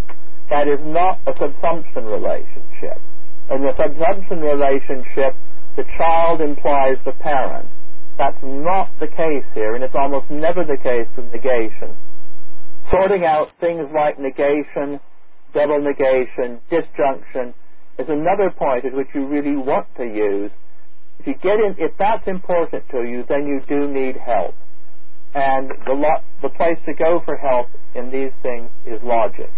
That 0.49 0.69
is 0.69 0.79
not 0.87 1.19
a 1.27 1.33
subsumption 1.33 2.07
relationship. 2.07 3.03
In 3.51 3.63
the 3.67 3.75
subsumption 3.75 4.39
relationship, 4.39 5.35
the 5.75 5.83
child 5.99 6.41
implies 6.41 6.99
the 7.05 7.13
parent. 7.19 7.69
That's 8.17 8.39
not 8.43 8.89
the 9.01 9.09
case 9.09 9.45
here, 9.55 9.75
and 9.75 9.83
it's 9.83 9.97
almost 9.97 10.31
never 10.31 10.63
the 10.63 10.79
case 10.79 11.09
with 11.17 11.33
negation. 11.33 11.91
Sorting 12.91 13.25
out 13.25 13.51
things 13.59 13.91
like 13.93 14.21
negation, 14.21 15.01
double 15.53 15.81
negation, 15.83 16.61
disjunction 16.71 17.53
is 17.99 18.09
another 18.09 18.51
point 18.51 18.85
at 18.85 18.93
which 18.93 19.09
you 19.15 19.27
really 19.27 19.57
want 19.57 19.87
to 19.97 20.05
use. 20.05 20.51
If 21.19 21.27
you 21.27 21.35
get 21.43 21.59
in, 21.59 21.77
if 21.79 21.93
that's 21.99 22.27
important 22.29 22.85
to 22.91 23.05
you, 23.05 23.25
then 23.29 23.47
you 23.47 23.61
do 23.69 23.89
need 23.91 24.17
help. 24.17 24.55
And 25.35 25.71
the, 25.87 25.93
lo- 25.93 26.23
the 26.43 26.51
place 26.51 26.79
to 26.87 26.95
go 26.95 27.23
for 27.25 27.37
help 27.37 27.69
in 27.95 28.11
these 28.11 28.33
things 28.43 28.71
is 28.87 29.01
logic. 29.03 29.51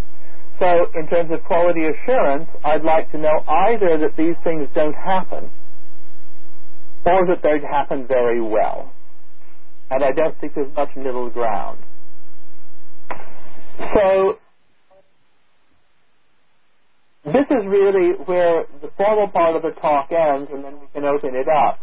So 0.59 0.87
in 0.95 1.07
terms 1.09 1.31
of 1.31 1.45
quality 1.45 1.87
assurance, 1.87 2.49
I'd 2.65 2.83
like 2.85 3.11
to 3.13 3.19
know 3.19 3.45
either 3.47 3.99
that 3.99 4.17
these 4.17 4.35
things 4.43 4.69
don't 4.75 4.95
happen, 4.95 5.51
or 7.05 7.27
that 7.27 7.43
they 7.43 7.61
happen 7.67 8.07
very 8.07 8.41
well. 8.41 8.93
And 9.91 10.03
I 10.03 10.11
don't 10.13 10.39
think 10.41 10.55
there's 10.55 10.75
much 10.75 10.95
middle 10.97 11.31
ground. 11.31 11.79
So, 13.95 14.39
this 17.33 17.47
is 17.51 17.67
really 17.67 18.13
where 18.27 18.65
the 18.81 18.91
formal 18.97 19.29
part 19.29 19.57
of 19.57 19.63
the 19.63 19.71
talk 19.81 20.11
ends, 20.13 20.51
and 20.53 20.65
then 20.65 20.81
we 20.81 20.87
can 20.93 21.05
open 21.05 21.35
it 21.35 21.49
up, 21.49 21.81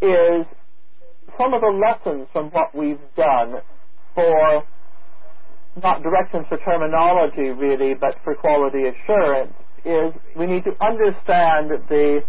is 0.00 0.46
some 1.38 1.54
of 1.54 1.60
the 1.60 1.70
lessons 1.70 2.28
from 2.32 2.50
what 2.50 2.74
we've 2.74 2.98
done 3.16 3.60
for 4.14 4.64
not 5.80 6.02
directions 6.02 6.46
for 6.48 6.58
terminology 6.58 7.50
really, 7.50 7.94
but 7.94 8.16
for 8.24 8.34
quality 8.34 8.88
assurance, 8.88 9.54
is 9.84 10.12
we 10.36 10.46
need 10.46 10.64
to 10.64 10.74
understand 10.84 11.70
the 11.88 12.22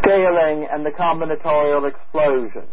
scaling 0.00 0.66
and 0.70 0.86
the 0.86 0.90
combinatorial 0.90 1.88
explosion. 1.88 2.66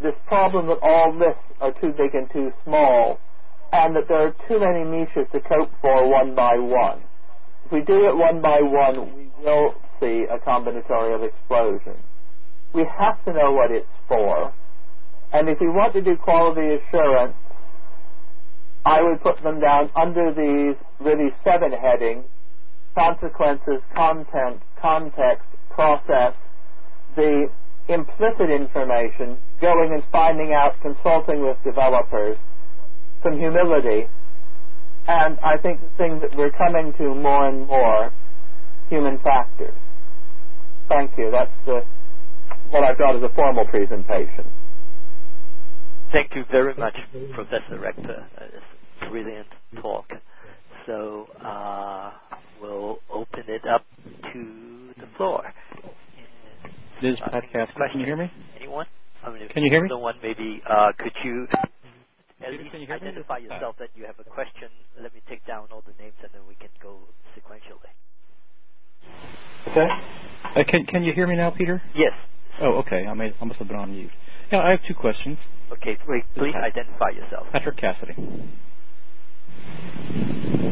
This 0.00 0.14
problem 0.26 0.66
that 0.66 0.78
all 0.82 1.16
lists 1.16 1.42
are 1.60 1.72
too 1.72 1.92
big 1.96 2.14
and 2.14 2.30
too 2.32 2.52
small, 2.64 3.18
and 3.72 3.96
that 3.96 4.08
there 4.08 4.26
are 4.26 4.34
too 4.48 4.60
many 4.60 4.84
niches 4.84 5.26
to 5.32 5.40
cope 5.40 5.70
for 5.80 6.10
one 6.10 6.34
by 6.34 6.56
one. 6.58 7.02
If 7.64 7.72
we 7.72 7.80
do 7.82 8.08
it 8.08 8.16
one 8.16 8.40
by 8.42 8.58
one, 8.60 9.14
we 9.14 9.30
will 9.42 9.74
see 10.00 10.24
a 10.30 10.38
combinatorial 10.38 11.26
explosion. 11.26 11.96
We 12.72 12.84
have 12.98 13.22
to 13.24 13.32
know 13.32 13.52
what 13.52 13.70
it's 13.70 13.86
for, 14.08 14.52
and 15.32 15.48
if 15.48 15.60
we 15.60 15.68
want 15.68 15.92
to 15.94 16.02
do 16.02 16.16
quality 16.16 16.76
assurance, 16.76 17.34
I 18.84 19.00
would 19.02 19.20
put 19.22 19.42
them 19.42 19.60
down 19.60 19.90
under 19.94 20.32
these 20.34 20.76
really 20.98 21.30
seven 21.44 21.72
headings, 21.72 22.24
consequences, 22.94 23.80
content, 23.94 24.60
context, 24.80 25.46
process, 25.70 26.34
the 27.14 27.48
implicit 27.88 28.50
information, 28.50 29.36
going 29.60 29.92
and 29.92 30.02
finding 30.10 30.52
out, 30.52 30.80
consulting 30.80 31.42
with 31.42 31.56
developers, 31.62 32.36
some 33.22 33.38
humility, 33.38 34.08
and 35.08 35.38
I 35.40 35.56
think 35.58 35.80
the 35.80 35.90
thing 35.96 36.20
that 36.20 36.36
we're 36.36 36.52
coming 36.52 36.92
to 36.98 37.14
more 37.14 37.48
and 37.48 37.66
more, 37.66 38.12
human 38.88 39.18
factors. 39.18 39.74
Thank 40.88 41.12
you. 41.16 41.30
That's 41.30 41.50
the, 41.66 41.84
what 42.70 42.84
I've 42.84 42.98
got 42.98 43.16
as 43.16 43.22
a 43.22 43.34
formal 43.34 43.66
presentation. 43.66 44.44
Thank 46.12 46.34
you 46.34 46.44
very 46.50 46.74
much, 46.74 46.94
Professor 47.34 47.78
Rector. 47.80 48.26
It's 48.42 48.64
a 49.02 49.08
brilliant 49.08 49.46
talk. 49.80 50.06
So 50.86 51.26
uh, 51.42 52.12
we'll 52.60 52.98
open 53.10 53.44
it 53.48 53.66
up 53.66 53.84
to 54.32 54.90
the 54.98 55.06
floor. 55.16 55.42
This 57.00 57.14
is 57.14 57.20
Pat 57.20 57.44
Can 57.52 58.00
you 58.00 58.06
hear 58.06 58.16
me? 58.16 58.30
Anyone? 58.56 58.86
I 59.24 59.30
mean, 59.32 59.48
can 59.48 59.62
you 59.62 59.70
hear 59.70 59.82
me? 59.82 59.88
No 59.88 59.98
one, 59.98 60.16
maybe. 60.22 60.62
Uh, 60.68 60.92
could 60.98 61.12
you 61.24 61.46
at 62.42 62.50
Peter, 62.50 62.62
least 62.62 62.72
can 62.72 62.80
you 62.82 62.92
identify 62.92 63.38
me? 63.38 63.44
yourself 63.44 63.76
that 63.78 63.88
you 63.94 64.04
have 64.04 64.18
a 64.18 64.24
question? 64.24 64.68
Let 65.00 65.14
me 65.14 65.22
take 65.28 65.44
down 65.46 65.68
all 65.70 65.82
the 65.86 65.94
names 66.02 66.16
and 66.22 66.30
then 66.32 66.42
we 66.48 66.54
can 66.54 66.70
go 66.82 66.98
sequentially. 67.36 67.90
Okay. 69.68 69.88
Uh, 70.44 70.64
can 70.66 70.84
Can 70.86 71.02
you 71.04 71.12
hear 71.12 71.26
me 71.26 71.36
now, 71.36 71.50
Peter? 71.50 71.82
Yes. 71.94 72.12
Oh, 72.60 72.74
okay. 72.78 73.06
I 73.06 73.14
may 73.14 73.32
I 73.40 73.44
must 73.44 73.58
have 73.58 73.68
been 73.68 73.76
on 73.76 73.92
mute. 73.92 74.10
Yeah, 74.50 74.60
I 74.60 74.70
have 74.70 74.80
two 74.86 74.94
questions. 74.94 75.38
Okay. 75.72 75.96
Wait, 76.06 76.24
please 76.34 76.54
identify 76.54 77.10
yourself. 77.10 77.46
Patrick 77.52 77.76
Cassidy. 77.76 78.14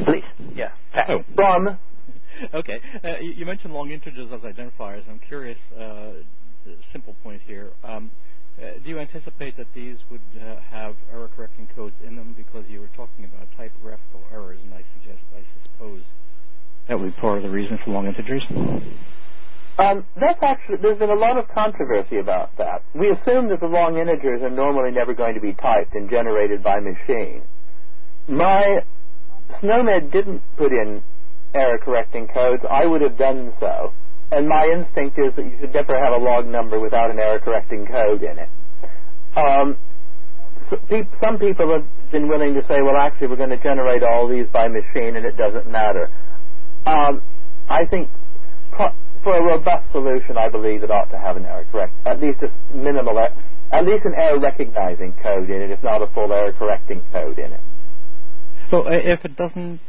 Please. 0.05 0.25
Yeah. 0.55 0.73
Oh. 1.09 1.25
From 1.35 1.79
Okay. 2.55 2.81
Uh, 3.05 3.19
you 3.21 3.33
you 3.33 3.47
mentioned 3.47 3.73
long 3.73 3.91
integers 3.91 4.31
as 4.33 4.41
identifiers. 4.41 5.09
I'm 5.09 5.19
curious, 5.19 5.59
uh, 5.79 6.13
simple 6.93 7.15
point 7.23 7.43
here. 7.47 7.71
Um, 7.85 8.11
do 8.59 8.91
you 8.91 8.99
anticipate 8.99 9.57
that 9.57 9.67
these 9.75 9.99
would 10.11 10.21
uh, 10.41 10.57
have 10.71 10.97
error 11.13 11.31
correcting 11.35 11.69
codes 11.75 11.97
in 12.07 12.17
them 12.17 12.35
because 12.37 12.65
you 12.69 12.81
were 12.81 12.91
talking 12.97 13.25
about 13.25 13.47
typographical 13.57 14.21
errors, 14.33 14.59
and 14.63 14.75
I 14.75 14.85
suggest, 14.95 15.21
I 15.35 15.43
suppose 15.65 16.03
that 16.89 16.99
would 16.99 17.15
be 17.15 17.21
part 17.21 17.39
of 17.39 17.45
the 17.45 17.51
reason 17.51 17.79
for 17.85 17.93
long 17.93 18.07
integers? 18.07 18.45
Um, 19.79 20.05
there's 20.17 20.99
been 20.99 21.11
a 21.11 21.15
lot 21.15 21.39
of 21.39 21.49
controversy 21.49 22.19
about 22.19 22.51
that. 22.59 22.83
We 22.95 23.11
assume 23.11 23.49
that 23.49 23.61
the 23.61 23.67
long 23.67 23.97
integers 23.97 24.43
are 24.43 24.51
normally 24.51 24.91
never 24.91 25.15
going 25.15 25.35
to 25.35 25.41
be 25.41 25.55
typed 25.55 25.95
and 25.95 26.11
generated 26.11 26.63
by 26.63 26.81
machine. 26.81 27.43
My 28.29 28.81
SNOMED 29.61 30.13
didn't 30.13 30.43
put 30.57 30.73
in 30.73 31.03
error 31.55 31.79
correcting 31.79 32.29
codes. 32.29 32.63
I 32.69 32.87
would 32.87 33.01
have 33.01 33.17
done 33.17 33.53
so. 33.61 33.93
And 34.33 34.49
my 34.49 34.65
instinct 34.73 35.19
is 35.19 35.35
that 35.35 35.45
you 35.45 35.57
should 35.61 35.75
never 35.75 35.99
have 35.99 36.13
a 36.13 36.23
log 36.23 36.47
number 36.47 36.79
without 36.79 37.11
an 37.11 37.19
error 37.19 37.41
correcting 37.41 37.87
code 37.87 38.23
in 38.23 38.39
it. 38.39 38.49
Um, 39.37 39.77
so 40.71 40.77
pe- 40.89 41.09
some 41.23 41.39
people 41.39 41.73
have 41.73 41.87
been 42.13 42.29
willing 42.29 42.55
to 42.55 42.63
say, 42.67 42.81
well, 42.83 42.97
actually, 42.97 43.27
we're 43.27 43.37
going 43.37 43.51
to 43.51 43.63
generate 43.63 44.03
all 44.03 44.29
these 44.29 44.47
by 44.53 44.69
machine 44.69 45.17
and 45.17 45.27
it 45.27 45.37
doesn't 45.37 45.69
matter. 45.69 46.11
Um, 46.87 47.23
I 47.69 47.87
think 47.87 48.09
pro- 48.71 48.95
for 49.23 49.37
a 49.37 49.43
robust 49.43 49.91
solution, 49.93 50.37
I 50.37 50.49
believe 50.49 50.83
it 50.83 50.91
ought 50.91 51.11
to 51.11 51.19
have 51.19 51.37
an 51.37 51.45
error 51.45 51.67
correct, 51.71 51.93
at 52.07 52.21
least 52.21 52.39
a 52.43 52.77
minimal, 52.77 53.19
er- 53.19 53.35
at 53.73 53.85
least 53.85 54.05
an 54.05 54.15
error 54.17 54.39
recognizing 54.39 55.13
code 55.23 55.51
in 55.51 55.61
it, 55.61 55.71
if 55.71 55.83
not 55.83 56.03
a 56.03 56.07
full 56.09 56.33
error 56.33 56.53
correcting 56.53 57.03
code 57.13 57.39
in 57.39 57.53
it. 57.53 57.61
So 58.71 58.87
if 58.87 59.25
it 59.25 59.37
doesn't, 59.37 59.81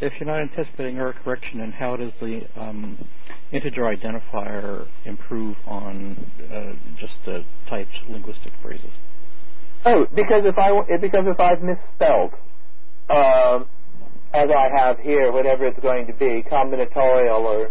if 0.00 0.18
you're 0.18 0.26
not 0.26 0.40
anticipating 0.40 0.96
error 0.96 1.14
correction, 1.24 1.60
then 1.60 1.72
how 1.72 1.96
does 1.96 2.12
the 2.20 2.42
um, 2.56 3.06
integer 3.52 3.82
identifier 3.82 4.86
improve 5.04 5.56
on 5.66 6.30
uh, 6.50 6.72
just 6.98 7.14
the 7.24 7.44
typed 7.68 7.94
linguistic 8.08 8.52
phrases? 8.62 8.90
Oh, 9.84 10.06
because 10.14 10.44
if 10.44 10.58
I 10.58 10.70
because 10.98 11.24
if 11.26 11.40
I've 11.40 11.62
misspelled, 11.62 12.32
um, 13.08 13.66
as 14.32 14.48
I 14.50 14.68
have 14.76 14.98
here, 14.98 15.32
whatever 15.32 15.66
it's 15.66 15.80
going 15.80 16.06
to 16.06 16.12
be, 16.12 16.44
combinatorial 16.50 17.40
or 17.40 17.70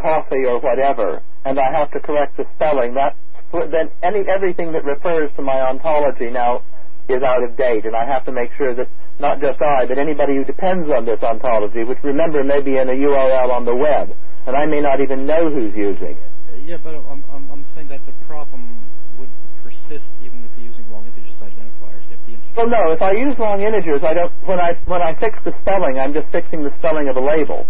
coffee 0.00 0.44
or 0.46 0.60
whatever, 0.60 1.22
and 1.44 1.58
I 1.58 1.78
have 1.78 1.90
to 1.92 2.00
correct 2.00 2.36
the 2.36 2.44
spelling, 2.56 2.94
that 2.94 3.16
then 3.52 3.90
any 4.02 4.24
everything 4.28 4.72
that 4.72 4.84
refers 4.84 5.30
to 5.36 5.42
my 5.42 5.60
ontology 5.60 6.30
now 6.30 6.62
is 7.08 7.22
out 7.22 7.42
of 7.42 7.56
date, 7.56 7.84
and 7.84 7.94
I 7.94 8.06
have 8.06 8.24
to 8.24 8.32
make 8.32 8.50
sure 8.56 8.74
that 8.74 8.88
not 9.20 9.40
just 9.40 9.60
I, 9.60 9.86
but 9.86 9.98
anybody 9.98 10.36
who 10.36 10.44
depends 10.44 10.90
on 10.90 11.04
this 11.04 11.22
ontology, 11.22 11.84
which 11.84 11.98
remember 12.02 12.42
may 12.42 12.60
be 12.60 12.76
in 12.76 12.88
a 12.88 12.96
URL 12.96 13.50
on 13.52 13.64
the 13.64 13.74
web, 13.74 14.10
and 14.46 14.56
I 14.56 14.66
may 14.66 14.80
not 14.80 15.00
even 15.00 15.26
know 15.26 15.50
who's 15.50 15.74
using 15.76 16.16
it. 16.16 16.30
Uh, 16.50 16.56
yeah, 16.64 16.76
but 16.82 16.94
I'm, 16.94 17.24
I'm, 17.30 17.50
I'm 17.50 17.66
saying 17.74 17.88
that 17.88 18.04
the 18.06 18.12
problem 18.26 18.88
would 19.18 19.30
persist 19.62 20.04
even 20.22 20.42
if 20.44 20.50
you're 20.56 20.66
using 20.72 20.90
long 20.90 21.06
integers 21.06 21.36
identifiers. 21.38 22.02
If 22.10 22.18
the 22.26 22.34
integer 22.34 22.54
Well, 22.56 22.68
no, 22.68 22.92
if 22.92 23.02
I 23.02 23.12
use 23.12 23.38
long 23.38 23.60
integers, 23.60 24.02
I 24.02 24.14
don't. 24.14 24.32
When 24.46 24.58
I 24.58 24.74
when 24.86 25.02
I 25.02 25.14
fix 25.20 25.38
the 25.44 25.52
spelling, 25.60 25.98
I'm 25.98 26.12
just 26.12 26.28
fixing 26.32 26.64
the 26.64 26.72
spelling 26.78 27.08
of 27.08 27.16
a 27.16 27.22
label, 27.22 27.66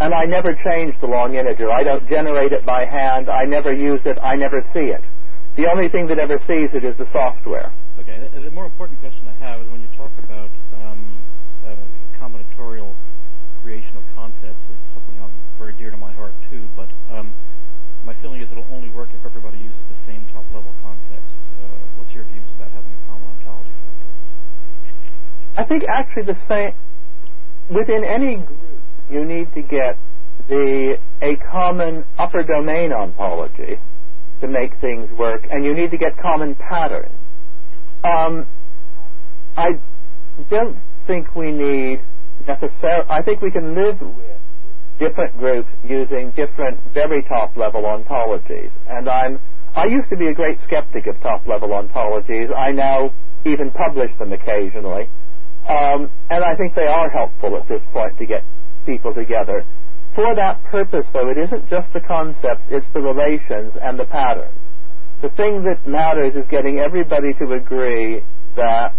and 0.00 0.14
I 0.14 0.24
never 0.24 0.54
change 0.54 0.94
the 1.00 1.06
long 1.06 1.34
integer. 1.34 1.70
I 1.70 1.82
don't 1.82 2.08
generate 2.08 2.52
it 2.52 2.64
by 2.64 2.86
hand. 2.86 3.28
I 3.28 3.44
never 3.44 3.72
use 3.72 4.00
it. 4.06 4.18
I 4.22 4.36
never 4.36 4.64
see 4.72 4.88
it. 4.88 5.04
The 5.56 5.68
only 5.68 5.88
thing 5.88 6.06
that 6.08 6.18
ever 6.18 6.40
sees 6.48 6.72
it 6.72 6.84
is 6.84 6.96
the 6.96 7.04
software. 7.12 7.72
Okay. 8.00 8.28
The, 8.32 8.40
the 8.40 8.50
more 8.50 8.64
important 8.64 9.00
question 9.00 9.28
I 9.28 9.36
have 9.44 9.60
is 9.60 9.68
when 9.68 9.82
you 9.82 9.88
talk 9.96 10.10
about 10.24 10.50
um, 10.80 11.20
uh, 11.66 11.76
combinatorial 12.18 12.94
creation 13.62 13.96
of 13.96 14.02
concepts. 14.14 14.58
It's 14.72 14.80
something 14.94 15.20
I'm 15.22 15.36
very 15.58 15.72
dear 15.74 15.90
to 15.90 15.96
my 15.96 16.12
heart 16.12 16.32
too. 16.50 16.68
But 16.74 16.88
um, 17.10 17.34
my 18.04 18.14
feeling 18.20 18.40
is 18.40 18.50
it'll 18.50 18.66
only 18.72 18.88
work 18.90 19.10
if 19.12 19.24
everybody 19.24 19.58
uses 19.58 19.78
the 19.88 19.96
same 20.06 20.26
top-level 20.32 20.72
concepts. 20.82 21.32
Uh, 21.60 21.68
what's 21.96 22.14
your 22.14 22.24
views 22.24 22.48
about 22.56 22.70
having 22.72 22.90
a 22.90 23.00
common 23.06 23.28
ontology 23.28 23.70
for 23.76 23.86
that 23.86 23.98
purpose? 24.00 24.24
I 25.56 25.64
think 25.64 25.84
actually 25.84 26.32
the 26.32 26.40
same 26.48 26.72
within 27.68 28.04
any 28.04 28.36
group 28.36 28.80
you 29.10 29.24
need 29.24 29.52
to 29.54 29.62
get 29.62 29.98
the 30.48 30.98
a 31.20 31.36
common 31.50 32.04
upper 32.18 32.42
domain 32.42 32.92
ontology 32.92 33.78
to 34.42 34.48
make 34.48 34.78
things 34.80 35.10
work, 35.12 35.46
and 35.50 35.64
you 35.64 35.72
need 35.72 35.90
to 35.90 35.98
get 35.98 36.16
common 36.20 36.54
patterns. 36.54 37.18
Um, 38.04 38.46
I 39.56 39.68
don't 40.50 40.76
think 41.06 41.34
we 41.34 41.52
need 41.52 42.02
necessarily. 42.46 43.06
I 43.08 43.22
think 43.22 43.40
we 43.40 43.50
can 43.50 43.74
live 43.74 44.00
with 44.00 44.40
different 44.98 45.38
groups 45.38 45.68
using 45.82 46.30
different 46.32 46.80
very 46.92 47.22
top 47.24 47.56
level 47.56 47.82
ontologies, 47.82 48.70
and 48.88 49.08
I'm. 49.08 49.40
I 49.74 49.86
used 49.86 50.10
to 50.10 50.16
be 50.16 50.26
a 50.26 50.34
great 50.34 50.58
skeptic 50.66 51.06
of 51.06 51.18
top 51.22 51.46
level 51.46 51.70
ontologies. 51.70 52.54
I 52.54 52.72
now 52.72 53.10
even 53.46 53.70
publish 53.70 54.10
them 54.18 54.32
occasionally. 54.32 55.08
Um, 55.66 56.10
and 56.28 56.44
I 56.44 56.54
think 56.56 56.74
they 56.74 56.86
are 56.86 57.08
helpful 57.08 57.56
at 57.56 57.68
this 57.68 57.80
point 57.92 58.18
to 58.18 58.26
get 58.26 58.44
people 58.84 59.14
together. 59.14 59.64
For 60.14 60.34
that 60.34 60.62
purpose, 60.64 61.06
though, 61.14 61.30
it 61.30 61.38
isn't 61.38 61.70
just 61.70 61.90
the 61.94 62.00
concept, 62.00 62.68
it's 62.68 62.86
the 62.92 63.00
relations 63.00 63.72
and 63.80 63.98
the 63.98 64.04
patterns. 64.04 64.58
The 65.22 65.30
thing 65.30 65.64
that 65.64 65.88
matters 65.88 66.34
is 66.34 66.44
getting 66.50 66.80
everybody 66.80 67.32
to 67.40 67.52
agree 67.54 68.20
that 68.56 68.92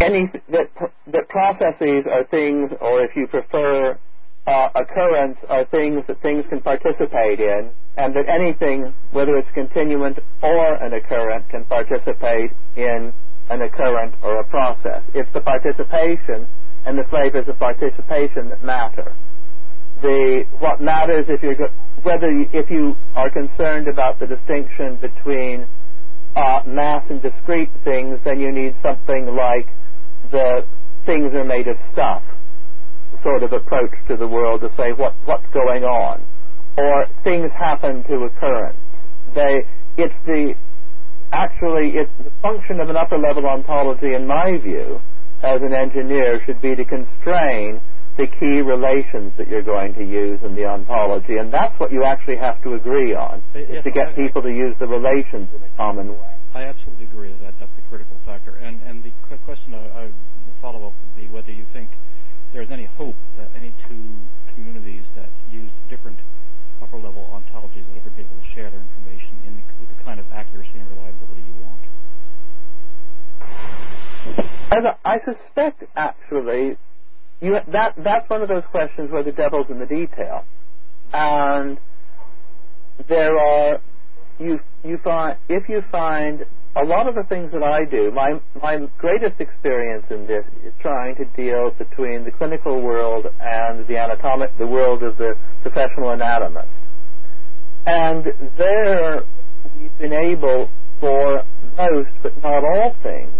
any 0.00 0.28
that 0.50 0.68
that 1.06 1.28
processes 1.28 2.04
are 2.10 2.24
things, 2.30 2.70
or 2.80 3.02
if 3.04 3.16
you 3.16 3.26
prefer, 3.28 3.96
uh, 4.46 4.68
occurrence 4.74 5.38
are 5.48 5.64
things 5.66 6.02
that 6.08 6.20
things 6.20 6.44
can 6.50 6.60
participate 6.60 7.40
in, 7.40 7.70
and 7.96 8.12
that 8.14 8.28
anything, 8.28 8.92
whether 9.12 9.36
it's 9.36 9.48
continuant 9.54 10.18
or 10.42 10.74
an 10.82 10.92
occurrent, 10.92 11.48
can 11.48 11.64
participate 11.64 12.50
in 12.76 13.12
an 13.48 13.62
occurrent 13.62 14.14
or 14.22 14.40
a 14.40 14.44
process. 14.44 15.02
It's 15.14 15.32
the 15.32 15.40
participation 15.40 16.48
and 16.86 16.98
the 16.98 17.04
flavors 17.10 17.46
of 17.48 17.58
participation 17.58 18.48
that 18.48 18.62
matter. 18.62 19.14
The 20.02 20.44
what 20.58 20.80
matters 20.80 21.26
if 21.28 21.42
you're 21.42 21.56
whether 22.02 22.30
you, 22.30 22.48
if 22.52 22.70
you 22.70 22.96
are 23.14 23.30
concerned 23.30 23.86
about 23.86 24.18
the 24.18 24.26
distinction 24.26 24.96
between 24.96 25.66
uh, 26.34 26.62
mass 26.66 27.04
and 27.08 27.22
discrete 27.22 27.70
things, 27.84 28.18
then 28.24 28.40
you 28.40 28.50
need 28.50 28.74
something 28.82 29.26
like 29.36 29.68
the 30.30 30.66
things 31.06 31.32
are 31.34 31.44
made 31.44 31.68
of 31.68 31.76
stuff 31.92 32.22
sort 33.22 33.42
of 33.42 33.52
approach 33.52 33.92
to 34.08 34.16
the 34.16 34.26
world 34.26 34.60
to 34.62 34.70
say 34.76 34.90
what 34.92 35.14
what's 35.24 35.46
going 35.52 35.84
on, 35.84 36.22
or 36.76 37.06
things 37.24 37.50
happen 37.52 38.02
to 38.04 38.24
occurrence. 38.24 38.78
They 39.34 39.62
it's 39.96 40.14
the 40.26 40.54
actually 41.32 41.92
it's 41.94 42.10
the 42.18 42.30
function 42.42 42.80
of 42.80 42.88
an 42.88 42.96
upper 42.96 43.18
level 43.18 43.46
ontology 43.46 44.14
in 44.14 44.26
my 44.26 44.58
view 44.58 45.00
as 45.42 45.60
an 45.62 45.74
engineer 45.74 46.40
should 46.44 46.60
be 46.60 46.74
to 46.76 46.84
constrain 46.84 47.80
the 48.16 48.26
key 48.26 48.60
relations 48.60 49.32
that 49.38 49.48
you're 49.48 49.62
going 49.62 49.94
to 49.94 50.04
use 50.04 50.38
in 50.42 50.54
the 50.54 50.64
ontology. 50.66 51.38
And 51.38 51.52
that's 51.52 51.78
what 51.80 51.90
you 51.90 52.04
actually 52.04 52.36
have 52.36 52.62
to 52.62 52.74
agree 52.74 53.14
on 53.14 53.42
is 53.54 53.82
to 53.82 53.90
get 53.90 54.08
I- 54.08 54.12
people 54.12 54.42
to 54.42 54.50
use 54.52 54.76
the 54.78 54.86
relations 54.86 55.48
in 55.54 55.62
a 55.62 55.76
common 55.76 56.12
way. 56.12 56.36
I 56.54 56.64
absolutely 56.64 57.06
agree 57.06 57.30
with 57.30 57.40
that. 57.40 57.54
That's 57.58 57.72
the 57.76 57.82
critical 57.88 58.16
factor. 58.26 58.56
And 58.56 58.82
and 58.82 59.02
the 59.02 59.12
question 59.46 59.74
I, 59.74 60.04
I 60.04 60.10
follow 60.60 60.86
up 60.86 60.92
would 61.00 61.16
be 61.16 61.26
whether 61.32 61.50
you 61.50 61.64
think 61.72 61.88
there's 62.52 62.70
any 62.70 62.84
hope 62.84 63.16
I, 74.72 74.78
I 75.04 75.16
suspect, 75.24 75.84
actually, 75.96 76.76
you, 77.40 77.56
that 77.72 77.94
that's 77.98 78.28
one 78.30 78.42
of 78.42 78.48
those 78.48 78.62
questions 78.70 79.10
where 79.10 79.22
the 79.22 79.32
devil's 79.32 79.66
in 79.68 79.78
the 79.78 79.86
detail, 79.86 80.44
and 81.12 81.78
there 83.08 83.36
are 83.36 83.80
you 84.38 84.60
you 84.82 84.98
find 85.04 85.36
if 85.48 85.68
you 85.68 85.82
find 85.90 86.46
a 86.74 86.84
lot 86.84 87.06
of 87.06 87.14
the 87.14 87.24
things 87.28 87.52
that 87.52 87.62
I 87.62 87.84
do, 87.84 88.10
my 88.12 88.40
my 88.62 88.78
greatest 88.96 89.40
experience 89.40 90.06
in 90.10 90.26
this 90.26 90.46
is 90.64 90.72
trying 90.80 91.16
to 91.16 91.24
deal 91.36 91.72
between 91.76 92.24
the 92.24 92.30
clinical 92.30 92.80
world 92.80 93.26
and 93.40 93.86
the 93.86 93.98
anatomic, 93.98 94.56
the 94.58 94.66
world 94.66 95.02
of 95.02 95.18
the 95.18 95.34
professional 95.62 96.12
anatomist, 96.12 96.68
and 97.84 98.24
there 98.56 99.22
we've 99.78 99.98
been 99.98 100.14
able 100.14 100.70
for 100.98 101.44
most, 101.76 102.10
but 102.22 102.42
not 102.42 102.62
all 102.64 102.94
things, 103.02 103.32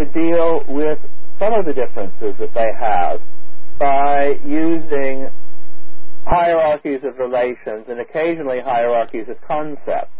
to 0.00 0.06
deal 0.18 0.64
with 0.66 0.98
some 1.38 1.52
of 1.52 1.66
the 1.66 1.74
differences 1.74 2.34
that 2.38 2.54
they 2.54 2.68
have 2.78 3.20
by 3.78 4.32
using 4.44 5.28
hierarchies 6.24 7.00
of 7.04 7.18
relations 7.18 7.86
and 7.88 8.00
occasionally 8.00 8.60
hierarchies 8.60 9.26
of 9.28 9.36
concepts, 9.46 10.12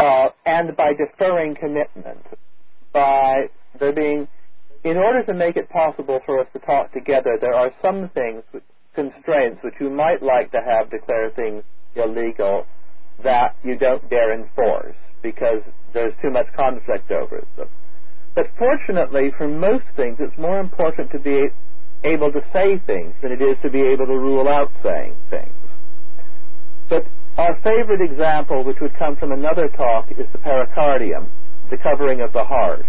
uh, 0.00 0.28
and 0.44 0.76
by 0.76 0.92
deferring 0.92 1.54
commitment, 1.54 2.24
by 2.92 3.48
there 3.78 3.92
being 3.92 4.28
in 4.84 4.96
order 4.96 5.22
to 5.24 5.34
make 5.34 5.56
it 5.56 5.68
possible 5.68 6.20
for 6.24 6.38
us 6.40 6.46
to 6.52 6.58
talk 6.60 6.92
together, 6.92 7.36
there 7.40 7.54
are 7.54 7.72
some 7.82 8.08
things, 8.10 8.42
constraints, 8.94 9.62
which 9.64 9.74
you 9.80 9.90
might 9.90 10.22
like 10.22 10.50
to 10.52 10.58
have 10.64 10.90
declare 10.90 11.30
things 11.30 11.62
illegal 11.94 12.66
that 13.22 13.56
you 13.64 13.76
don't 13.76 14.08
dare 14.08 14.32
enforce 14.32 14.94
because 15.22 15.62
there's 15.92 16.14
too 16.22 16.30
much 16.30 16.46
conflict 16.56 17.10
over 17.10 17.44
them. 17.56 17.68
But 18.36 18.50
fortunately, 18.58 19.32
for 19.38 19.48
most 19.48 19.86
things, 19.96 20.18
it's 20.20 20.36
more 20.36 20.60
important 20.60 21.10
to 21.12 21.18
be 21.18 21.48
able 22.04 22.30
to 22.30 22.44
say 22.52 22.78
things 22.86 23.14
than 23.22 23.32
it 23.32 23.40
is 23.40 23.56
to 23.62 23.70
be 23.70 23.80
able 23.80 24.04
to 24.06 24.12
rule 24.12 24.46
out 24.46 24.70
saying 24.84 25.16
things. 25.30 25.56
But 26.90 27.06
our 27.38 27.58
favorite 27.64 28.02
example, 28.02 28.62
which 28.62 28.76
would 28.80 28.94
come 28.98 29.16
from 29.16 29.32
another 29.32 29.68
talk, 29.68 30.10
is 30.12 30.26
the 30.32 30.38
pericardium, 30.38 31.30
the 31.70 31.78
covering 31.78 32.20
of 32.20 32.34
the 32.34 32.44
heart. 32.44 32.84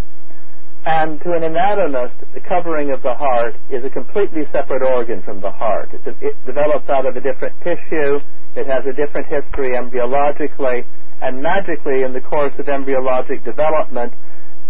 And 0.85 1.19
to 1.21 1.31
an 1.31 1.43
anatomist, 1.43 2.15
the 2.33 2.41
covering 2.41 2.91
of 2.91 3.01
the 3.01 3.15
heart 3.15 3.55
is 3.71 3.83
a 3.85 3.89
completely 3.89 4.43
separate 4.51 4.83
organ 4.83 5.21
from 5.23 5.39
the 5.39 5.51
heart. 5.51 5.89
It, 5.93 6.01
it 6.21 6.35
develops 6.45 6.89
out 6.89 7.05
of 7.05 7.15
a 7.15 7.21
different 7.21 7.55
tissue. 7.63 8.19
It 8.55 8.67
has 8.67 8.83
a 8.85 8.93
different 8.93 9.27
history 9.27 9.71
embryologically. 9.71 10.83
And 11.21 11.41
magically, 11.41 12.03
in 12.03 12.13
the 12.13 12.21
course 12.21 12.53
of 12.59 12.67
embryologic 12.67 13.43
development, 13.43 14.13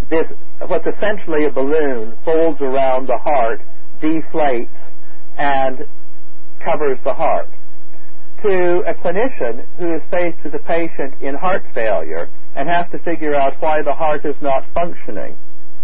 this, 0.10 0.26
what's 0.68 0.86
essentially 0.86 1.45
a 1.45 1.52
balloon 1.52 2.18
folds 2.24 2.62
around 2.62 3.08
the 3.08 3.18
heart, 3.18 3.62
deflates, 4.02 4.70
and 5.38 5.86
covers 6.64 6.98
the 7.04 7.14
heart. 7.14 7.50
To 8.43 8.84
a 8.86 8.93
clinician 8.93 9.66
who 9.78 9.95
is 9.95 10.02
faced 10.12 10.43
with 10.43 10.54
a 10.54 10.64
patient 10.64 11.22
in 11.22 11.36
heart 11.36 11.64
failure 11.74 12.30
and 12.56 12.70
has 12.70 12.86
to 12.91 13.00
figure 13.00 13.36
out 13.36 13.60
why 13.60 13.82
the 13.84 13.93
heart 13.93 14.26
is 14.26 14.36
not 14.41 14.64
functioning, 14.74 15.36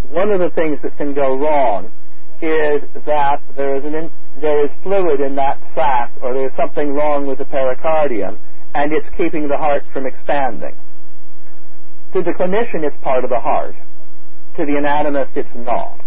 one 0.10 0.30
of 0.30 0.40
the 0.40 0.52
things 0.56 0.80
that 0.84 0.96
can 0.98 1.14
go 1.14 1.38
wrong 1.38 1.92
is 2.42 2.84
that 3.06 3.42
there 3.56 3.78
is, 3.78 3.84
in, 3.86 4.12
there 4.42 4.66
is 4.66 4.72
fluid 4.84 5.22
in 5.22 5.36
that 5.36 5.60
sac 5.74 6.12
or 6.22 6.34
there's 6.34 6.56
something 6.58 6.94
wrong 6.94 7.26
with 7.26 7.38
the 7.38 7.46
pericardium 7.46 8.38
and 8.76 8.92
it's 8.92 9.08
keeping 9.18 9.48
the 9.48 9.58
heart 9.58 9.84
from 9.94 10.06
expanding. 10.06 10.76
To 12.14 12.22
the 12.22 12.34
clinician, 12.38 12.86
it's 12.86 12.98
part 13.02 13.24
of 13.24 13.30
the 13.30 13.40
heart. 13.40 13.76
To 14.58 14.66
the 14.66 14.78
anatomist, 14.78 15.32
it's 15.36 15.56
not. 15.56 16.00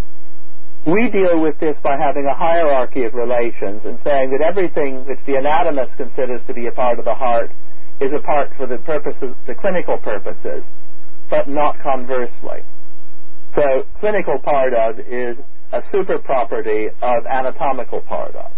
We 0.87 1.11
deal 1.11 1.43
with 1.43 1.59
this 1.59 1.77
by 1.83 1.97
having 1.99 2.27
a 2.27 2.35
hierarchy 2.35 3.03
of 3.03 3.15
relations 3.15 3.83
and 3.85 3.99
saying 4.05 4.31
that 4.31 4.41
everything 4.41 5.05
which 5.05 5.19
the 5.27 5.35
anatomist 5.35 5.97
considers 5.97 6.41
to 6.47 6.55
be 6.55 6.69
a 6.69 6.73
part 6.73 7.01
of 7.01 7.05
the 7.05 7.15
heart 7.15 7.51
is 8.01 8.13
a 8.13 8.23
part 8.23 8.51
for 8.57 8.67
the 8.69 8.79
purposes, 8.79 9.35
the 9.49 9.55
clinical 9.55 9.99
purposes, 9.99 10.63
but 11.29 11.49
not 11.49 11.81
conversely. 11.83 12.63
So 13.57 13.85
clinical 13.99 14.39
part 14.39 14.75
of 14.75 15.01
is 15.01 15.37
a 15.73 15.83
super 15.93 16.19
property 16.19 16.87
of 17.03 17.27
anatomical 17.27 18.03
part 18.03 18.37
of. 18.37 18.53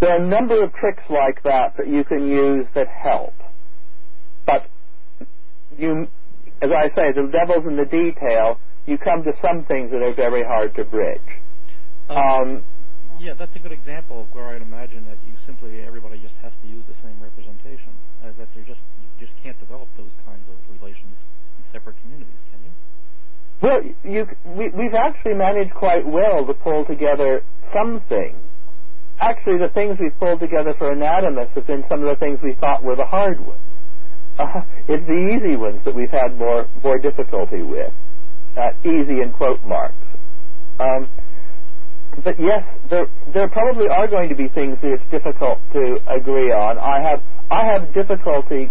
There 0.00 0.10
are 0.10 0.22
a 0.22 0.28
number 0.28 0.62
of 0.62 0.74
tricks 0.74 1.04
like 1.08 1.42
that 1.44 1.78
that 1.78 1.88
you 1.88 2.04
can 2.04 2.26
use 2.26 2.66
that 2.74 2.88
help. 2.88 3.32
But 4.44 4.68
you, 5.78 6.08
as 6.60 6.70
I 6.70 6.88
say, 6.94 7.12
the 7.14 7.30
devil's 7.32 7.66
in 7.66 7.76
the 7.76 7.86
detail. 7.86 8.60
You 8.86 8.98
come 8.98 9.22
to 9.24 9.32
some 9.44 9.64
things 9.64 9.90
that 9.90 10.02
are 10.02 10.14
very 10.14 10.42
hard 10.42 10.74
to 10.76 10.84
bridge. 10.84 11.42
Um, 12.08 12.18
um, 12.18 12.64
yeah, 13.18 13.34
that's 13.34 13.54
a 13.56 13.58
good 13.58 13.72
example 13.72 14.22
of 14.22 14.34
where 14.34 14.46
I'd 14.46 14.62
imagine 14.62 15.04
that 15.06 15.18
you 15.26 15.34
simply 15.46 15.82
everybody 15.82 16.18
just 16.18 16.34
has 16.42 16.52
to 16.62 16.68
use 16.68 16.84
the 16.86 16.94
same 17.02 17.20
representation. 17.22 17.92
Uh, 18.22 18.30
that 18.38 18.48
they 18.54 18.62
just 18.62 18.80
you 19.00 19.08
just 19.26 19.32
can't 19.42 19.58
develop 19.58 19.88
those 19.96 20.12
kinds 20.24 20.46
of 20.48 20.56
relations 20.78 21.16
in 21.58 21.64
separate 21.72 21.96
communities, 22.02 22.38
can 22.52 22.60
you? 22.62 22.72
Well, 23.62 23.80
you, 24.04 24.28
we, 24.44 24.68
we've 24.68 24.94
actually 24.94 25.34
managed 25.34 25.74
quite 25.74 26.06
well 26.06 26.46
to 26.46 26.54
pull 26.54 26.84
together 26.84 27.42
some 27.72 28.02
things. 28.08 28.36
Actually, 29.18 29.58
the 29.58 29.70
things 29.70 29.96
we've 29.98 30.18
pulled 30.18 30.40
together 30.40 30.74
for 30.76 30.92
anatomists 30.92 31.54
have 31.54 31.66
been 31.66 31.84
some 31.88 32.04
of 32.04 32.08
the 32.08 32.16
things 32.16 32.38
we 32.42 32.52
thought 32.54 32.84
were 32.84 32.96
the 32.96 33.06
hard 33.06 33.40
ones. 33.40 33.60
Uh, 34.38 34.60
it's 34.88 35.06
the 35.06 35.40
easy 35.40 35.56
ones 35.56 35.80
that 35.84 35.94
we've 35.94 36.10
had 36.10 36.36
more 36.36 36.68
more 36.82 36.98
difficulty 36.98 37.62
with. 37.62 37.92
Uh, 38.56 38.70
easy 38.84 39.20
in 39.20 39.32
quote 39.32 39.62
marks. 39.64 39.94
Um, 40.80 41.10
but 42.24 42.40
yes, 42.40 42.64
there 42.88 43.06
there 43.34 43.48
probably 43.48 43.88
are 43.88 44.08
going 44.08 44.30
to 44.30 44.34
be 44.34 44.48
things 44.48 44.78
that 44.80 44.92
it's 44.92 45.10
difficult 45.10 45.60
to 45.74 46.00
agree 46.06 46.50
on. 46.52 46.78
I 46.78 47.02
have 47.02 47.22
I 47.50 47.66
have 47.66 47.92
difficulty. 47.92 48.70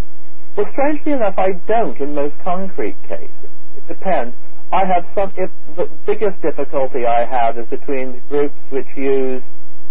Well, 0.57 0.65
strangely 0.71 1.11
enough, 1.11 1.36
I 1.38 1.51
don't 1.67 1.99
in 1.99 2.15
most 2.15 2.36
concrete 2.43 2.95
cases. 3.03 3.51
It 3.77 3.88
depends. 3.88 4.36
I 4.71 4.86
have 4.86 5.05
some. 5.13 5.33
If 5.38 5.51
the 5.75 5.89
biggest 6.05 6.41
difficulty 6.41 7.05
I 7.05 7.25
have 7.25 7.57
is 7.57 7.67
between 7.67 8.21
groups 8.29 8.57
which 8.71 8.88
use 8.95 9.43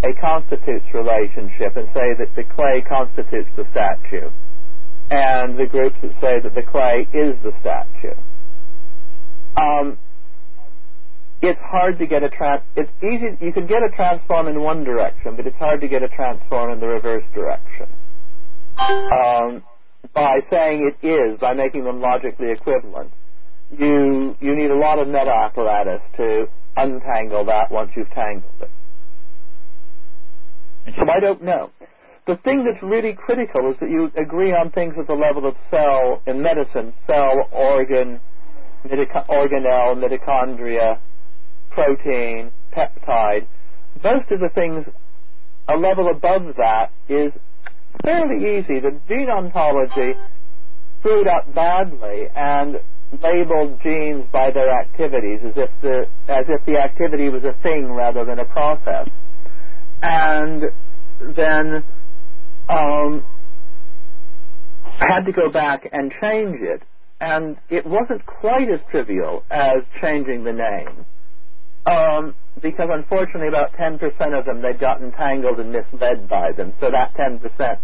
a 0.03 0.12
constitutes 0.20 0.92
relationship 0.92 1.76
and 1.76 1.86
say 1.95 2.14
that 2.18 2.34
the 2.34 2.45
clay 2.45 2.82
constitutes 2.82 3.49
the 3.57 3.64
statue, 3.70 4.28
and 5.11 5.57
the 5.57 5.66
groups 5.66 5.97
that 6.03 6.12
say 6.20 6.40
that 6.40 6.55
the 6.55 6.62
clay 6.62 7.07
is 7.12 7.40
the 7.42 7.53
statue. 7.61 8.18
Um, 9.57 9.99
it's 11.43 11.61
hard 11.61 11.99
to 11.99 12.07
get 12.07 12.23
a 12.23 12.29
trans. 12.29 12.63
It's 12.77 12.91
easy. 13.03 13.37
You 13.41 13.53
can 13.53 13.67
get 13.67 13.83
a 13.83 13.95
transform 13.95 14.49
in 14.49 14.61
one 14.61 14.85
direction, 14.85 15.37
but 15.37 15.47
it's 15.47 15.57
hard 15.57 15.81
to 15.83 15.89
get 15.89 16.03
a 16.03 16.09
transform 16.09 16.73
in 16.73 16.81
the 16.81 16.87
reverse 16.87 17.25
direction. 17.35 17.87
Um, 18.79 19.63
by 20.13 20.41
saying 20.51 20.91
it 20.91 21.07
is, 21.07 21.39
by 21.41 21.55
making 21.55 21.85
them 21.85 22.01
logically 22.01 22.51
equivalent 22.51 23.13
you 23.79 24.37
you 24.41 24.55
need 24.55 24.71
a 24.71 24.77
lot 24.77 24.99
of 24.99 25.09
meta 25.09 25.33
apparatus 25.33 26.01
to 26.17 26.47
untangle 26.77 27.45
that 27.47 27.71
once 27.71 27.93
you've 27.97 28.11
tangled 28.11 28.53
it. 28.61 28.71
So 30.97 31.03
I 31.11 31.21
don't 31.21 31.43
know. 31.43 31.71
The 32.27 32.37
thing 32.37 32.65
that's 32.65 32.83
really 32.83 33.15
critical 33.15 33.71
is 33.71 33.77
that 33.81 33.91
you 33.91 34.11
agree 34.17 34.53
on 34.53 34.71
things 34.71 34.95
at 34.99 35.07
the 35.07 35.15
level 35.15 35.47
of 35.47 35.55
cell 35.71 36.23
in 36.27 36.43
medicine, 36.43 36.95
cell, 37.07 37.49
organ, 37.53 38.21
organelle, 38.85 39.97
mitochondria, 39.97 40.99
protein, 41.70 42.53
peptide. 42.72 43.47
Most 44.03 44.30
of 44.30 44.41
the 44.41 44.51
things 44.55 44.85
a 45.68 45.76
level 45.76 46.11
above 46.11 46.55
that 46.57 46.91
is 47.09 47.32
fairly 48.03 48.59
easy. 48.59 48.80
The 48.80 48.99
gene 49.09 49.30
ontology 49.30 50.14
screwed 51.01 51.28
up 51.28 51.55
badly, 51.55 52.28
and 52.35 52.80
labeled 53.22 53.80
genes 53.82 54.26
by 54.32 54.51
their 54.51 54.70
activities 54.70 55.41
as 55.45 55.53
if 55.57 55.70
the 55.82 56.07
as 56.28 56.47
if 56.49 56.64
the 56.66 56.78
activity 56.78 57.28
was 57.28 57.45
a 57.45 57.55
thing 57.62 57.93
rather 57.93 58.24
than 58.24 58.39
a 58.39 58.45
process, 58.45 59.09
and 60.03 60.64
then 61.37 61.85
um, 62.68 63.24
had 64.99 65.24
to 65.24 65.32
go 65.32 65.51
back 65.51 65.89
and 65.93 66.12
change 66.20 66.57
it, 66.61 66.82
and 67.25 67.57
it 67.70 67.87
wasn't 67.87 68.25
quite 68.27 68.70
as 68.70 68.81
trivial 68.91 69.45
as 69.51 69.83
changing 70.03 70.45
the 70.45 70.53
name. 70.53 71.07
Um, 71.87 72.35
because 72.61 72.89
unfortunately 72.93 73.49
about 73.49 73.72
10% 73.72 73.99
of 74.39 74.45
them 74.45 74.61
they'd 74.61 74.79
gotten 74.79 75.11
tangled 75.12 75.59
and 75.59 75.72
misled 75.72 76.29
by 76.29 76.53
them, 76.53 76.75
so 76.81 76.91
that 76.91 77.14
10% 77.14 77.41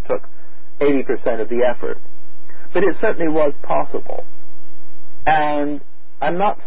took 0.07 0.21
80% 0.79 1.41
of 1.41 1.49
the 1.49 1.63
effort. 1.67 1.97
But 2.71 2.83
it 2.83 2.95
certainly 3.01 3.31
was 3.33 3.53
possible. 3.63 4.23
And 5.25 5.81
I'm 6.21 6.37
not. 6.37 6.59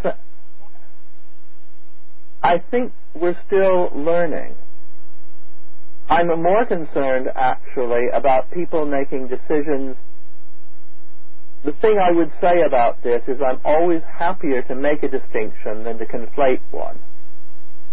I 2.43 2.59
think 2.71 2.93
we're 3.15 3.39
still 3.47 3.91
learning. 3.95 4.55
I'm 6.09 6.27
more 6.43 6.67
concerned, 6.67 7.29
actually, 7.35 8.09
about 8.13 8.51
people 8.51 8.85
making 8.85 9.29
decisions. 9.29 9.97
The 11.65 11.73
thing 11.73 11.99
I 11.99 12.13
would 12.13 12.33
say 12.41 12.63
about 12.67 13.03
this 13.03 13.23
is 13.27 13.41
I'm 13.41 13.61
always 13.65 14.03
happier 14.19 14.63
to 14.63 14.75
make 14.75 15.03
a 15.03 15.09
distinction 15.09 15.85
than 15.85 15.99
to 15.99 16.07
conflate 16.07 16.61
one. 16.71 16.99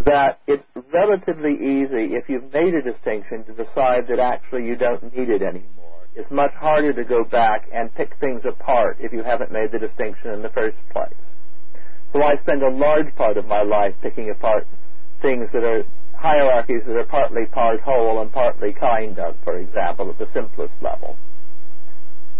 That 0.06 0.40
it's 0.48 0.66
relatively 0.94 1.54
easy, 1.54 2.16
if 2.16 2.28
you've 2.28 2.52
made 2.54 2.74
a 2.74 2.82
distinction, 2.82 3.46
to 3.46 3.54
decide 3.54 4.08
that 4.10 4.20
actually 4.20 4.66
you 4.66 4.76
don't 4.76 5.04
need 5.16 5.30
it 5.30 5.42
anymore 5.42 5.82
it's 6.16 6.30
much 6.32 6.54
harder 6.54 6.94
to 6.94 7.04
go 7.04 7.24
back 7.24 7.70
and 7.74 7.94
pick 7.96 8.16
things 8.20 8.42
apart 8.46 8.98
if 9.00 9.14
you 9.14 9.24
haven't 9.24 9.52
made 9.52 9.72
the 9.72 9.80
distinction 9.80 10.32
in 10.32 10.42
the 10.42 10.50
first 10.50 10.78
place. 10.92 11.14
So 12.14 12.22
I 12.22 12.36
spend 12.42 12.62
a 12.64 12.70
large 12.70 13.16
part 13.16 13.38
of 13.38 13.46
my 13.46 13.64
life 13.64 13.96
picking 14.02 14.30
apart 14.30 14.68
things 15.22 15.48
that 15.54 15.64
are 15.64 15.84
hierarchies 16.16 16.84
that 16.86 16.98
are 16.98 17.06
partly 17.06 17.46
part 17.46 17.80
whole 17.82 18.22
and 18.22 18.32
partly 18.32 18.74
kind 18.74 19.18
of, 19.20 19.36
for 19.44 19.58
example, 19.58 20.10
at 20.10 20.20
the 20.20 20.28
simplest 20.34 20.74
level. 20.82 21.16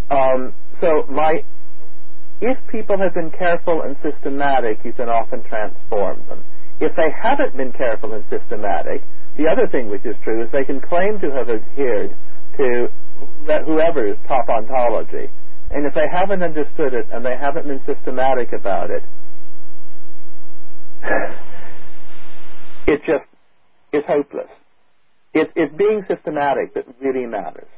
Um, 0.10 0.54
so 0.82 1.06
my, 1.10 1.44
if 2.42 2.58
people 2.72 2.98
have 2.98 3.14
been 3.14 3.32
careful 3.32 3.84
and 3.84 3.96
systematic, 4.02 4.84
you 4.84 4.94
can 4.94 5.08
often 5.10 5.44
transform 5.44 6.26
them. 6.28 6.44
If 6.80 6.96
they 6.96 7.12
haven't 7.14 7.56
been 7.56 7.72
careful 7.72 8.14
and 8.14 8.26
systematic, 8.30 9.04
the 9.38 9.48
other 9.48 9.68
thing 9.72 9.90
which 9.90 10.04
is 10.06 10.16
true 10.24 10.44
is 10.44 10.52
they 10.52 10.66
can 10.66 10.82
claim 10.82 11.20
to 11.22 11.32
have 11.32 11.50
adhered 11.50 12.16
to 12.58 12.90
whoever's 13.66 14.18
top 14.28 14.50
ontology. 14.50 15.30
And 15.70 15.86
if 15.86 15.94
they 15.94 16.08
haven't 16.12 16.42
understood 16.44 16.94
it 16.94 17.08
and 17.14 17.24
they 17.24 17.38
haven't 17.38 17.68
been 17.68 17.82
systematic 17.86 18.52
about 18.52 18.90
it, 18.90 19.04
it 22.88 23.02
just 23.06 23.24
is 23.94 24.04
hopeless. 24.08 24.50
It, 25.34 25.52
it's 25.56 25.74
being 25.78 26.04
systematic 26.10 26.74
that 26.74 26.86
really 27.00 27.26
matters. 27.26 27.70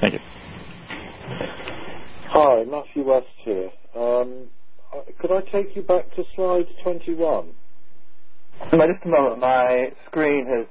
Thank 0.00 0.14
you. 0.14 0.20
Hi, 2.28 2.64
Matthew 2.64 3.04
West 3.04 3.26
here. 3.44 3.70
Um, 3.94 4.46
could 5.20 5.32
I 5.32 5.40
take 5.52 5.74
you 5.76 5.82
back 5.82 6.10
to 6.16 6.24
slide 6.34 6.66
21? 6.82 7.48
Just 8.70 9.04
a 9.04 9.08
moment. 9.08 9.40
My 9.40 9.92
screen 10.06 10.46
has 10.46 10.66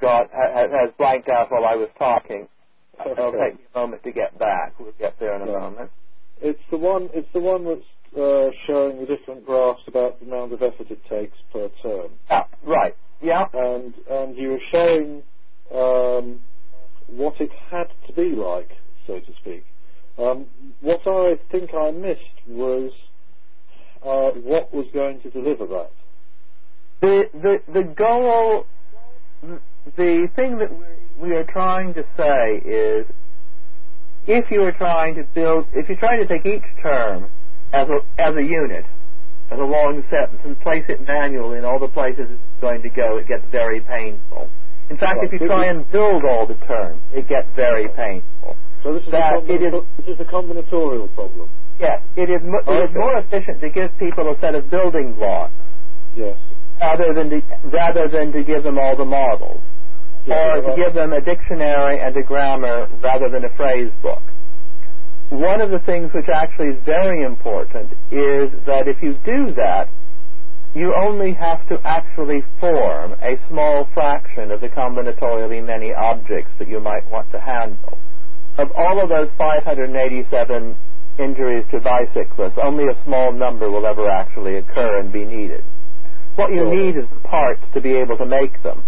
got 0.00 0.30
has, 0.32 0.70
has 0.70 0.90
blanked 0.98 1.28
out 1.28 1.50
while 1.50 1.64
I 1.64 1.76
was 1.76 1.88
talking. 1.98 2.48
Okay. 3.00 3.10
It'll 3.12 3.32
take 3.32 3.54
me 3.58 3.64
a 3.74 3.78
moment 3.78 4.02
to 4.04 4.12
get 4.12 4.38
back. 4.38 4.78
We'll 4.78 4.92
get 4.98 5.18
there 5.20 5.34
in 5.36 5.42
a 5.48 5.52
Yeah. 5.52 5.58
moment. 5.58 5.90
It's 6.42 6.60
the 6.70 6.78
one. 6.78 7.08
It's 7.12 7.28
the 7.34 7.40
one 7.40 7.64
that's 7.64 8.16
uh, 8.18 8.50
showing 8.66 8.98
the 9.00 9.06
different 9.06 9.44
graphs 9.46 9.82
about 9.86 10.18
the 10.20 10.26
amount 10.26 10.52
of 10.52 10.62
effort 10.62 10.90
it 10.90 11.04
takes 11.04 11.36
per 11.52 11.68
term. 11.82 12.12
Ah, 12.30 12.46
right. 12.64 12.96
Yeah. 13.22 13.44
and 13.52 13.94
and 14.10 14.36
you 14.36 14.50
were 14.50 14.60
showing 14.72 15.22
um, 15.74 16.40
what 17.10 17.40
it 17.40 17.50
had 17.70 17.88
to 18.06 18.12
be 18.12 18.34
like, 18.34 18.70
so 19.06 19.18
to 19.20 19.34
speak. 19.36 19.64
Um, 20.18 20.46
what 20.80 21.06
I 21.06 21.38
think 21.50 21.74
I 21.74 21.90
missed 21.90 22.42
was 22.46 22.92
uh, 24.04 24.30
what 24.30 24.72
was 24.72 24.86
going 24.92 25.20
to 25.22 25.30
deliver 25.30 25.66
that. 25.66 25.90
The 27.00 27.24
the 27.32 27.72
the 27.72 27.82
goal, 27.82 28.66
the 29.96 30.28
thing 30.36 30.58
that 30.58 30.70
we 31.18 31.32
are 31.32 31.44
trying 31.44 31.94
to 31.94 32.04
say 32.16 32.68
is, 32.68 33.06
if 34.26 34.50
you 34.50 34.62
are 34.62 34.72
trying 34.72 35.14
to 35.14 35.24
build, 35.34 35.66
if 35.72 35.88
you're 35.88 35.98
trying 35.98 36.20
to 36.20 36.26
take 36.26 36.44
each 36.44 36.82
term 36.82 37.30
as 37.72 37.88
a 37.88 38.22
as 38.22 38.34
a 38.34 38.42
unit, 38.42 38.84
as 39.50 39.58
a 39.58 39.64
long 39.64 40.02
sentence, 40.10 40.42
and 40.44 40.60
place 40.60 40.84
it 40.88 41.06
manually 41.06 41.58
in 41.58 41.64
all 41.64 41.78
the 41.78 41.88
places 41.88 42.26
it's 42.28 42.60
going 42.60 42.82
to 42.82 42.90
go, 42.90 43.16
it 43.16 43.26
gets 43.26 43.44
very 43.50 43.80
painful. 43.80 44.50
In 44.90 44.98
fact, 44.98 45.18
if 45.22 45.32
you 45.32 45.46
try 45.46 45.66
and 45.70 45.88
build 45.90 46.24
all 46.24 46.46
the 46.46 46.58
terms, 46.66 47.00
it 47.12 47.28
gets 47.28 47.46
very 47.54 47.86
painful. 47.94 48.56
So 48.82 48.92
this 48.94 49.04
is, 49.04 49.10
That 49.12 49.34
a, 49.34 49.38
it 49.46 49.84
this 49.98 50.08
is 50.08 50.20
a 50.20 50.24
combinatorial 50.24 51.14
problem. 51.14 51.48
Yes, 51.78 52.02
it 52.16 52.28
is, 52.28 52.42
mo- 52.42 52.64
it 52.66 52.76
is 52.84 52.90
Okay. 52.90 52.98
more 52.98 53.18
efficient 53.18 53.60
to 53.60 53.70
give 53.70 53.90
people 53.98 54.28
a 54.28 54.38
set 54.40 54.54
of 54.54 54.68
building 54.68 55.14
blocks 55.14 55.52
Yes. 56.14 56.36
rather 56.80 57.14
than 57.14 57.30
to, 57.30 57.40
rather 57.70 58.08
than 58.08 58.32
to 58.32 58.42
give 58.42 58.64
them 58.64 58.78
all 58.78 58.96
the 58.96 59.04
models, 59.04 59.60
Yeah, 60.26 60.56
or 60.58 60.62
to 60.62 60.76
give 60.76 60.92
them 60.94 61.12
a 61.12 61.20
dictionary 61.20 62.00
and 62.00 62.16
a 62.16 62.22
grammar 62.22 62.88
rather 63.00 63.28
than 63.30 63.44
a 63.44 63.50
phrase 63.56 63.90
book. 64.02 64.22
One 65.30 65.60
of 65.60 65.70
the 65.70 65.78
things 65.86 66.10
which 66.12 66.28
actually 66.28 66.74
is 66.74 66.82
very 66.84 67.22
important 67.24 67.92
is 68.10 68.50
that 68.66 68.88
if 68.88 69.00
you 69.00 69.14
do 69.24 69.54
that, 69.54 69.88
you 70.74 70.94
only 70.94 71.32
have 71.32 71.66
to 71.68 71.78
actually 71.84 72.42
form 72.60 73.12
a 73.22 73.34
small 73.48 73.88
fraction 73.92 74.52
of 74.52 74.60
the 74.60 74.68
combinatorially 74.68 75.64
many 75.64 75.92
objects 75.92 76.52
that 76.58 76.68
you 76.68 76.78
might 76.78 77.08
want 77.10 77.30
to 77.32 77.40
handle. 77.40 77.98
Of 78.56 78.70
all 78.76 79.02
of 79.02 79.08
those 79.08 79.28
587 79.36 80.76
injuries 81.18 81.64
to 81.72 81.80
bicyclists, 81.80 82.58
only 82.62 82.84
a 82.84 83.04
small 83.04 83.32
number 83.32 83.70
will 83.70 83.86
ever 83.86 84.08
actually 84.08 84.58
occur 84.58 85.00
and 85.00 85.12
be 85.12 85.24
needed. 85.24 85.64
What 86.36 86.52
you 86.54 86.64
need 86.64 86.96
is 86.96 87.08
the 87.10 87.28
parts 87.28 87.62
to 87.74 87.80
be 87.80 87.94
able 87.94 88.16
to 88.18 88.26
make 88.26 88.62
them. 88.62 88.84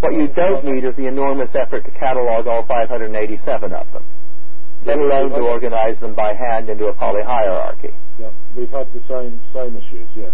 What 0.00 0.14
you 0.14 0.26
don't 0.26 0.64
need 0.64 0.84
is 0.84 0.96
the 0.96 1.06
enormous 1.06 1.50
effort 1.54 1.84
to 1.84 1.90
catalog 1.92 2.48
all 2.48 2.66
587 2.66 3.72
of 3.72 3.86
them, 3.92 4.04
let 4.84 4.98
alone 4.98 5.30
to 5.30 5.46
organize 5.46 6.00
them 6.00 6.14
by 6.14 6.34
hand 6.34 6.68
into 6.68 6.86
a 6.86 6.94
polyhierarchy. 6.94 7.94
Yeah, 8.18 8.30
we've 8.56 8.70
had 8.70 8.92
the 8.92 9.00
same 9.06 9.40
same 9.54 9.76
issues. 9.76 10.08
Yes. 10.16 10.32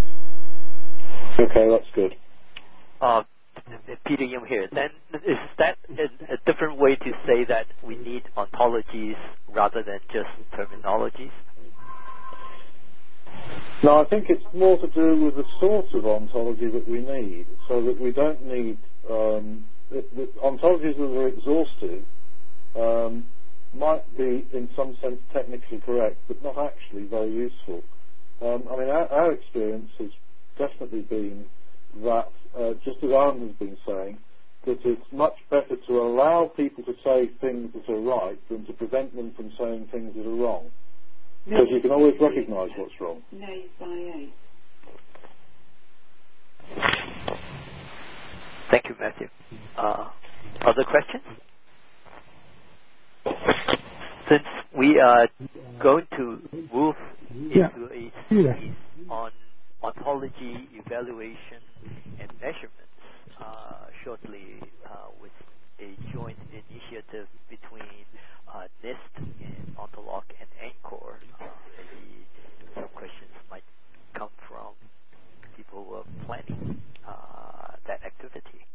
Okay, 1.39 1.69
that's 1.71 1.91
good. 1.95 2.17
Uh, 3.01 3.23
Peter 4.07 4.25
Yim 4.25 4.45
here. 4.47 4.69
Then 4.73 4.91
is 5.27 5.39
that 5.59 5.79
a, 5.91 6.33
a 6.35 6.37
different 6.47 6.79
way 6.79 6.97
to 6.97 7.13
say 7.27 7.45
that 7.45 7.67
we 7.83 7.97
need 7.97 8.25
ontologies 8.37 9.17
rather 9.49 9.83
than 9.83 10.01
just 10.13 10.29
terminologies? 10.53 11.31
No, 13.83 14.01
I 14.01 14.05
think 14.07 14.27
it's 14.29 14.45
more 14.53 14.79
to 14.79 14.89
do 14.89 15.25
with 15.25 15.37
the 15.37 15.45
sort 15.61 15.87
of 15.95 16.07
ontology 16.07 16.69
that 16.71 16.89
we 16.89 17.01
need, 17.01 17.47
so 17.69 17.83
that 17.83 18.01
we 18.01 18.11
don't 18.11 18.45
need 18.45 18.79
um, 19.09 19.65
the, 19.91 20.05
the 20.17 20.29
ontologies 20.43 20.97
that 20.97 21.19
are 21.19 21.29
exhaustive. 21.29 22.05
Um, 22.77 23.25
might 23.75 24.05
be 24.17 24.47
in 24.53 24.69
some 24.75 24.97
sense 25.01 25.21
technically 25.33 25.79
correct, 25.85 26.17
but 26.27 26.43
not 26.43 26.57
actually 26.59 27.05
very 27.05 27.31
useful. 27.31 27.83
Um, 28.41 28.65
I 28.71 28.77
mean, 28.77 28.89
our, 28.89 29.07
our 29.09 29.33
experience 29.33 29.91
has 29.99 30.11
definitely 30.59 31.03
been 31.03 31.47
that, 32.05 32.31
uh, 32.59 32.75
just 32.85 32.99
as 33.03 33.11
Alan 33.11 33.47
has 33.49 33.57
been 33.57 33.77
saying, 33.87 34.19
that 34.67 34.79
it's 34.85 35.13
much 35.13 35.35
better 35.51 35.77
to 35.87 35.93
allow 36.01 36.51
people 36.57 36.85
to 36.85 36.93
say 37.05 37.29
things 37.41 37.73
that 37.73 37.89
are 37.93 38.01
right 38.01 38.39
than 38.49 38.67
to 38.67 38.73
prevent 38.73 39.15
them 39.17 39.33
from 39.35 39.51
saying 39.59 39.89
things 39.91 40.15
that 40.15 40.27
are 40.27 40.35
wrong. 40.35 40.67
Because 41.45 41.69
you 41.71 41.81
can 41.81 41.93
always 41.93 42.15
recognise 42.21 42.71
what's 42.77 43.01
wrong. 43.01 43.23
Thank 48.71 48.89
you, 48.89 48.97
Matthew. 49.01 49.29
Uh, 49.77 50.11
other 50.67 50.85
questions? 50.85 51.23
Since 54.29 54.45
we 54.77 55.01
are 55.01 55.29
going 55.81 56.07
to 56.17 56.43
move 56.73 56.97
Yeah. 57.31 57.71
into 57.71 57.93
a 57.95 58.13
Yeah. 58.31 58.55
series 58.59 58.75
on 59.09 59.31
ontology, 59.83 60.69
evaluation, 60.75 61.63
and 62.21 62.31
measurements 62.41 62.99
uh, 63.41 63.87
shortly 64.05 64.61
uh, 64.87 65.09
with 65.21 65.33
a 65.81 65.97
joint 66.13 66.39
initiative 66.53 67.29
between 67.49 68.05
uh, 68.53 68.65
NIST 68.85 68.97
and 69.17 69.77
Ontolog 69.77 70.23
and 70.41 70.49
NCOR, 70.73 71.15
uh, 71.41 71.45
maybe 71.77 72.27
some 72.75 72.89
questions 72.95 73.31
might 73.51 73.63
come 74.15 74.31
from 74.49 74.75
people 75.57 75.85
who 75.89 75.95
are 75.95 76.05
planning 76.27 76.83
uh, 77.07 77.73
that 77.87 78.01
activity. 78.05 78.67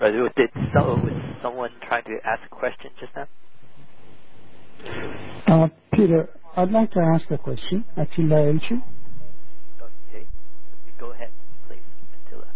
Did 0.00 0.50
so, 0.74 0.96
was 0.96 1.36
someone 1.42 1.70
trying 1.82 2.04
to 2.04 2.18
ask 2.24 2.42
a 2.50 2.54
question 2.54 2.90
just 3.00 3.12
now? 3.16 3.28
Uh, 5.46 5.68
Peter, 5.92 6.28
I'd 6.56 6.70
like 6.70 6.92
to 6.92 7.00
ask 7.00 7.28
a 7.32 7.38
question. 7.38 7.84
Atilla 7.96 8.36
Elçi. 8.46 8.80
Okay, 9.82 10.24
go 11.00 11.10
ahead, 11.10 11.30
please, 11.66 11.82
Attila. 12.26 12.46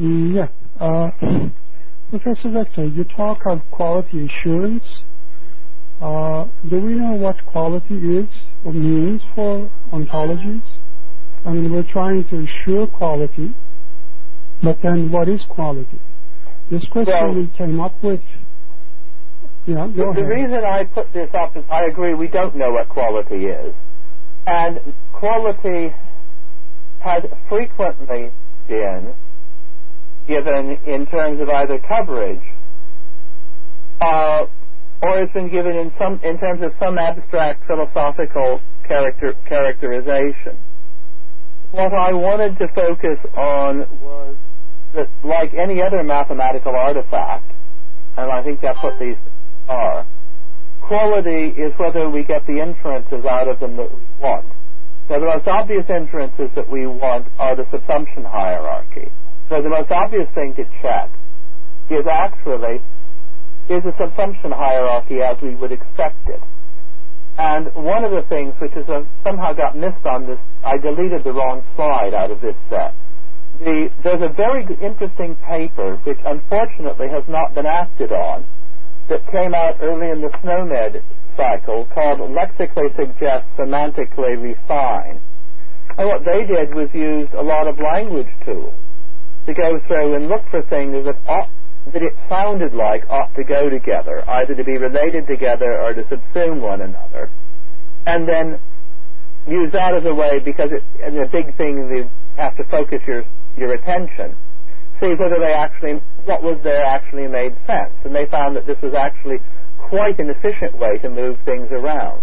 Mm, 0.00 0.34
Yeah. 0.34 0.48
Uh, 0.80 1.10
Professor 2.10 2.50
Rector, 2.50 2.86
you 2.86 3.04
talk 3.04 3.40
of 3.46 3.60
quality 3.70 4.24
assurance. 4.24 5.02
Uh, 6.00 6.46
do 6.70 6.80
we 6.80 6.94
know 6.94 7.12
what 7.12 7.36
quality 7.46 7.96
is 8.18 8.28
or 8.64 8.72
means 8.72 9.22
for 9.34 9.70
ontologies? 9.92 10.62
I 11.44 11.50
mean, 11.50 11.70
we're 11.72 11.90
trying 11.92 12.24
to 12.28 12.42
assure 12.42 12.86
quality, 12.86 13.54
but 14.62 14.78
then 14.82 15.10
what 15.12 15.28
is 15.28 15.44
quality? 15.50 16.00
This 16.70 16.86
question 16.88 17.14
Well- 17.14 17.34
we 17.34 17.48
came 17.48 17.80
up 17.80 18.02
with. 18.02 18.20
Yeah, 19.66 19.86
The 19.88 20.10
ahead. 20.10 20.26
reason 20.28 20.64
I 20.64 20.84
put 20.84 21.12
this 21.12 21.28
up 21.34 21.56
is 21.56 21.64
I 21.70 21.84
agree 21.86 22.14
we 22.14 22.28
don't 22.28 22.54
know 22.56 22.70
what 22.72 22.88
quality 22.88 23.46
is. 23.46 23.74
And 24.46 24.94
quality 25.12 25.92
has 27.00 27.24
frequently 27.48 28.30
been 28.68 29.14
given 30.28 30.78
in 30.86 31.06
terms 31.06 31.40
of 31.40 31.48
either 31.48 31.78
coverage 31.78 32.42
uh, 34.00 34.46
or 35.02 35.18
it's 35.18 35.32
been 35.32 35.48
given 35.50 35.76
in 35.76 35.92
some 35.98 36.20
in 36.22 36.38
terms 36.38 36.62
of 36.62 36.72
some 36.80 36.98
abstract 36.98 37.66
philosophical 37.66 38.60
character 38.88 39.34
characterization. 39.46 40.56
What 41.72 41.92
I 41.92 42.12
wanted 42.12 42.58
to 42.58 42.68
focus 42.68 43.18
on 43.36 43.80
was 44.00 44.36
that, 44.94 45.08
like 45.24 45.54
any 45.54 45.82
other 45.82 46.02
mathematical 46.02 46.74
artifact, 46.74 47.52
and 48.16 48.30
I 48.30 48.42
think 48.42 48.60
that's 48.60 48.82
what 48.82 48.98
these 48.98 49.16
are, 49.68 50.06
quality 50.82 51.48
is 51.50 51.72
whether 51.78 52.08
we 52.08 52.22
get 52.22 52.46
the 52.46 52.62
inferences 52.62 53.24
out 53.24 53.48
of 53.48 53.60
them 53.60 53.76
that 53.76 53.90
we 53.90 54.02
want. 54.20 54.46
Now, 55.10 55.20
the 55.20 55.26
most 55.26 55.46
obvious 55.46 55.86
inferences 55.88 56.50
that 56.54 56.68
we 56.68 56.86
want 56.86 57.28
are 57.38 57.54
the 57.54 57.64
subsumption 57.64 58.24
hierarchy. 58.24 59.10
So 59.48 59.62
the 59.62 59.68
most 59.68 59.90
obvious 59.90 60.28
thing 60.34 60.54
to 60.56 60.64
check 60.82 61.10
is 61.90 62.06
actually, 62.10 62.82
is 63.70 63.82
the 63.82 63.94
subsumption 63.94 64.52
hierarchy 64.52 65.22
as 65.22 65.40
we 65.40 65.54
would 65.54 65.70
expect 65.70 66.28
it. 66.28 66.42
And 67.38 67.68
one 67.74 68.04
of 68.04 68.10
the 68.10 68.22
things 68.28 68.54
which 68.60 68.72
has 68.72 68.86
somehow 69.22 69.52
got 69.52 69.76
missed 69.76 70.06
on 70.06 70.26
this, 70.26 70.38
I 70.64 70.78
deleted 70.78 71.22
the 71.22 71.32
wrong 71.32 71.62
slide 71.76 72.14
out 72.14 72.30
of 72.30 72.40
this 72.40 72.56
set. 72.70 72.94
The, 73.60 73.90
there's 74.02 74.22
a 74.22 74.32
very 74.34 74.66
interesting 74.80 75.36
paper 75.36 75.96
which 76.04 76.18
unfortunately 76.24 77.08
has 77.08 77.24
not 77.28 77.54
been 77.54 77.66
acted 77.66 78.12
on 78.12 78.46
that 79.08 79.26
came 79.30 79.54
out 79.54 79.76
early 79.80 80.10
in 80.10 80.20
the 80.20 80.30
SNOMED 80.42 81.02
cycle 81.36 81.86
called 81.94 82.20
Lexically 82.30 82.88
Suggest, 82.96 83.46
Semantically 83.56 84.40
Refine. 84.40 85.20
And 85.98 86.08
what 86.08 86.24
they 86.24 86.44
did 86.46 86.74
was 86.74 86.88
used 86.92 87.32
a 87.34 87.42
lot 87.42 87.68
of 87.68 87.78
language 87.78 88.32
tools 88.44 88.74
to 89.46 89.54
go 89.54 89.78
through 89.86 90.14
and 90.14 90.28
look 90.28 90.42
for 90.50 90.62
things 90.62 91.04
that 91.04 91.16
ought, 91.26 91.48
that 91.92 92.02
it 92.02 92.14
sounded 92.28 92.74
like 92.74 93.08
ought 93.08 93.32
to 93.36 93.44
go 93.44 93.70
together, 93.70 94.28
either 94.28 94.54
to 94.54 94.64
be 94.64 94.76
related 94.76 95.26
together 95.26 95.80
or 95.80 95.94
to 95.94 96.02
subsume 96.04 96.60
one 96.60 96.80
another, 96.80 97.30
and 98.06 98.28
then 98.28 98.58
use 99.46 99.70
that 99.72 99.94
as 99.94 100.02
a 100.04 100.14
way 100.14 100.40
because 100.40 100.70
it, 100.72 100.82
and 101.02 101.16
the 101.16 101.28
big 101.30 101.56
thing 101.56 101.78
you 101.94 102.10
have 102.36 102.56
to 102.56 102.64
focus 102.64 103.00
your 103.06 103.24
your 103.56 103.72
attention, 103.72 104.36
see 105.00 105.14
whether 105.14 105.38
they 105.38 105.52
actually 105.52 106.00
what 106.24 106.42
was 106.42 106.58
there 106.64 106.84
actually 106.84 107.28
made 107.28 107.54
sense, 107.66 107.94
and 108.04 108.14
they 108.14 108.26
found 108.26 108.56
that 108.56 108.66
this 108.66 108.80
was 108.82 108.94
actually 108.94 109.38
quite 109.78 110.18
an 110.18 110.30
efficient 110.30 110.76
way 110.78 110.98
to 110.98 111.08
move 111.08 111.38
things 111.44 111.68
around. 111.70 112.22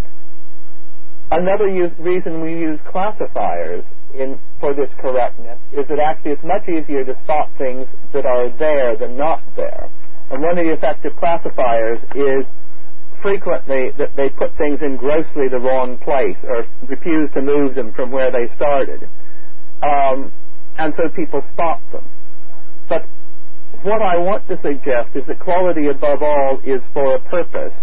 Another 1.32 1.68
use, 1.68 1.91
reason 1.98 2.41
we 2.41 2.54
use 2.60 2.80
classifiers 2.86 3.84
in, 4.14 4.38
for 4.60 4.76
this 4.76 4.90
correctness 5.00 5.58
is 5.72 5.88
that 5.88 6.00
actually 6.00 6.32
it's 6.32 6.44
much 6.44 6.68
easier 6.70 7.04
to 7.04 7.16
spot 7.24 7.50
things 7.58 7.88
that 8.12 8.26
are 8.26 8.50
there 8.58 8.95
than 8.95 9.18
not 9.18 9.41
there. 9.56 9.90
And 10.30 10.41
one 10.41 10.58
of 10.58 10.66
the 10.66 10.74
effective 10.74 11.14
classifiers 11.18 12.00
is 12.14 12.45
frequently 13.22 13.91
that 13.98 14.16
they 14.16 14.30
put 14.30 14.56
things 14.58 14.80
in 14.82 14.98
grossly 14.98 15.48
the 15.50 15.60
wrong 15.60 15.98
place 16.04 16.38
or 16.44 16.66
refuse 16.88 17.32
to 17.34 17.41
move 17.41 17.74
them 17.74 17.94
from 17.94 18.12
where 18.12 18.32
they 18.32 18.54
started. 18.56 19.10
Um, 19.82 20.32
and 20.78 20.94
so 20.98 21.10
people 21.16 21.41
spot 21.54 21.82
them. 21.91 22.04
But 22.94 23.10
what 23.82 24.02
I 24.03 24.18
want 24.18 24.48
to 24.49 24.57
suggest 24.61 25.15
is 25.15 25.26
that 25.26 25.40
quality 25.40 25.88
above 25.88 26.22
all 26.22 26.60
is 26.64 26.82
for 26.94 27.15
a 27.15 27.20
purpose 27.20 27.74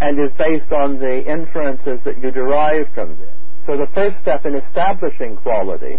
and 0.00 0.18
is 0.20 0.36
based 0.36 0.70
on 0.72 0.98
the 0.98 1.24
inferences 1.24 2.00
that 2.04 2.18
you 2.20 2.30
derive 2.30 2.86
from 2.92 3.16
this. 3.16 3.34
So 3.66 3.76
the 3.76 3.88
first 3.94 4.20
step 4.20 4.44
in 4.44 4.56
establishing 4.56 5.36
quality 5.36 5.98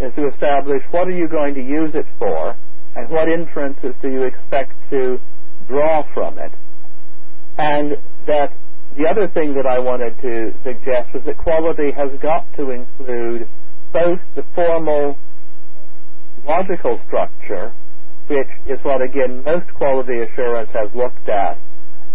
is 0.00 0.14
to 0.14 0.28
establish 0.28 0.82
what 0.90 1.08
are 1.08 1.16
you 1.16 1.28
going 1.28 1.54
to 1.54 1.62
use 1.62 1.94
it 1.94 2.06
for 2.18 2.56
and 2.96 3.10
what 3.10 3.28
inferences 3.28 3.94
do 4.00 4.10
you 4.10 4.22
expect 4.22 4.72
to 4.90 5.18
draw 5.68 6.02
from 6.14 6.38
it. 6.38 6.52
And 7.58 7.96
that 8.26 8.52
the 8.96 9.06
other 9.06 9.28
thing 9.28 9.52
that 9.54 9.66
I 9.66 9.78
wanted 9.78 10.18
to 10.22 10.54
suggest 10.64 11.12
was 11.12 11.22
that 11.24 11.36
quality 11.36 11.92
has 11.92 12.18
got 12.20 12.46
to 12.56 12.70
include 12.70 13.46
both 13.92 14.20
the 14.34 14.42
formal 14.54 15.16
logical 16.46 17.00
structure, 17.06 17.72
which 18.28 18.48
is 18.66 18.78
what 18.82 19.02
again 19.02 19.42
most 19.44 19.72
quality 19.74 20.20
assurance 20.20 20.70
has 20.72 20.90
looked 20.94 21.28
at, 21.28 21.58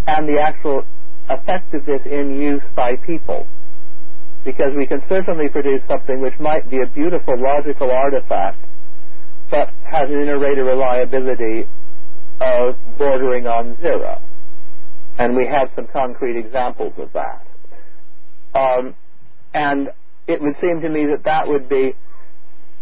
and 0.06 0.28
the 0.28 0.40
actual 0.40 0.82
effectiveness 1.30 2.02
in 2.04 2.36
use 2.36 2.62
by 2.74 2.96
people. 3.06 3.46
Because 4.44 4.74
we 4.76 4.86
can 4.86 5.02
certainly 5.08 5.48
produce 5.48 5.82
something 5.86 6.20
which 6.20 6.38
might 6.40 6.68
be 6.68 6.78
a 6.82 6.86
beautiful 6.86 7.34
logical 7.38 7.90
artifact, 7.90 8.58
but 9.50 9.70
has 9.84 10.08
an 10.08 10.20
inter-rater 10.20 10.62
of 10.62 10.66
reliability 10.66 11.68
of 12.40 12.74
bordering 12.98 13.46
on 13.46 13.80
zero. 13.80 14.20
And 15.18 15.36
we 15.36 15.46
have 15.46 15.70
some 15.76 15.86
concrete 15.92 16.38
examples 16.38 16.94
of 16.98 17.12
that. 17.12 17.46
Um, 18.54 18.94
and 19.54 19.90
it 20.26 20.40
would 20.40 20.54
seem 20.60 20.80
to 20.80 20.88
me 20.88 21.04
that 21.06 21.24
that 21.24 21.46
would 21.46 21.68
be, 21.68 21.94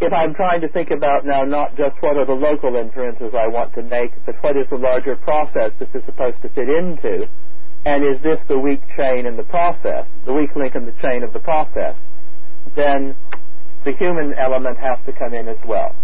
if 0.01 0.13
I'm 0.13 0.35
trying 0.35 0.63
to 0.63 0.69
think 0.69 0.91
about 0.91 1.27
now 1.27 1.43
not 1.43 1.77
just 1.77 1.97
what 2.01 2.17
are 2.17 2.25
the 2.25 2.33
local 2.33 2.75
inferences 2.77 3.35
I 3.35 3.47
want 3.49 3.75
to 3.75 3.83
make, 3.83 4.13
but 4.25 4.35
what 4.41 4.57
is 4.57 4.67
the 4.71 4.77
larger 4.77 5.17
process 5.17 5.73
this 5.79 5.89
is 5.95 6.03
supposed 6.07 6.41
to 6.43 6.49
fit 6.49 6.69
into, 6.69 7.29
and 7.85 8.05
is 8.05 8.23
this 8.23 8.39
the 8.49 8.59
weak 8.59 8.81
chain 8.97 9.27
in 9.27 9.37
the 9.37 9.45
process, 9.45 10.07
the 10.25 10.33
weak 10.33 10.57
link 10.57 10.75
in 10.75 10.87
the 10.87 10.95
chain 11.03 11.23
of 11.23 11.33
the 11.33 11.39
process, 11.39 11.97
then 12.75 13.15
the 13.85 13.93
human 13.93 14.35
element 14.39 14.79
has 14.79 14.99
to 15.05 15.13
come 15.13 15.35
in 15.35 15.49
as 15.49 15.59
well. 15.67 15.95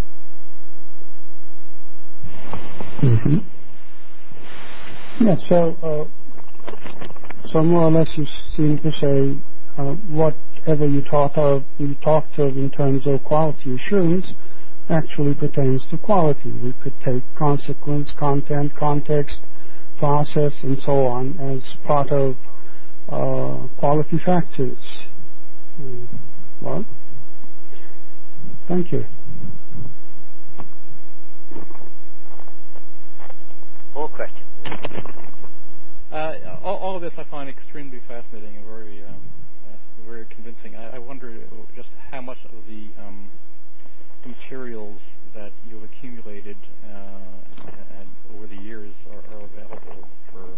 Mm-hmm. 3.01 3.39
Yeah, 5.21 5.37
so, 5.49 5.77
uh, 5.83 7.49
so 7.49 7.63
more 7.63 7.85
or 7.85 7.91
less 7.91 8.09
you 8.17 8.27
seem 8.55 8.79
to 8.79 8.93
say 8.93 9.41
uh, 9.79 9.95
whatever 10.09 10.87
you 10.87 11.03
talk 11.03 11.33
of, 11.37 11.65
you 11.79 11.95
talked 11.97 12.39
of 12.39 12.57
in 12.57 12.71
terms 12.71 13.07
of 13.07 13.23
quality 13.25 13.75
assurance 13.75 14.33
actually 14.89 15.35
pertains 15.35 15.85
to 15.91 15.99
quality. 15.99 16.51
We 16.51 16.73
could 16.83 16.95
take 17.05 17.23
consequence, 17.37 18.11
content, 18.19 18.73
context, 18.77 19.41
process 19.99 20.53
and 20.63 20.79
so 20.83 21.07
on 21.07 21.39
as 21.41 21.77
part 21.87 22.11
of 22.11 22.37
uh, 23.09 23.67
quality 23.79 24.19
factors. 24.25 24.79
Mm. 25.81 26.07
Well, 26.61 26.85
thank 28.69 28.93
you. 28.93 29.05
More 33.95 34.09
questions? 34.09 34.43
Uh, 36.13 36.35
all, 36.63 36.77
all, 36.77 36.97
of 36.97 37.03
this 37.03 37.13
I 37.19 37.25
find 37.25 37.49
extremely 37.49 38.01
fascinating 38.07 38.57
and 38.57 38.67
very, 38.67 39.03
um, 39.05 39.21
very 40.07 40.27
convincing. 40.31 40.77
I, 40.77 40.97
I, 40.97 40.99
wonder 40.99 41.35
just 41.75 41.89
how 42.11 42.21
much 42.21 42.39
of 42.45 42.67
the 42.69 42.89
um, 43.03 43.29
materials 44.25 44.99
that 45.35 45.53
you've 45.69 45.83
accumulated 45.83 46.57
uh, 46.85 47.69
and 47.99 48.09
over 48.35 48.47
the 48.47 48.61
years 48.63 48.93
are, 49.11 49.37
are 49.37 49.45
available 49.45 50.09
for 50.33 50.49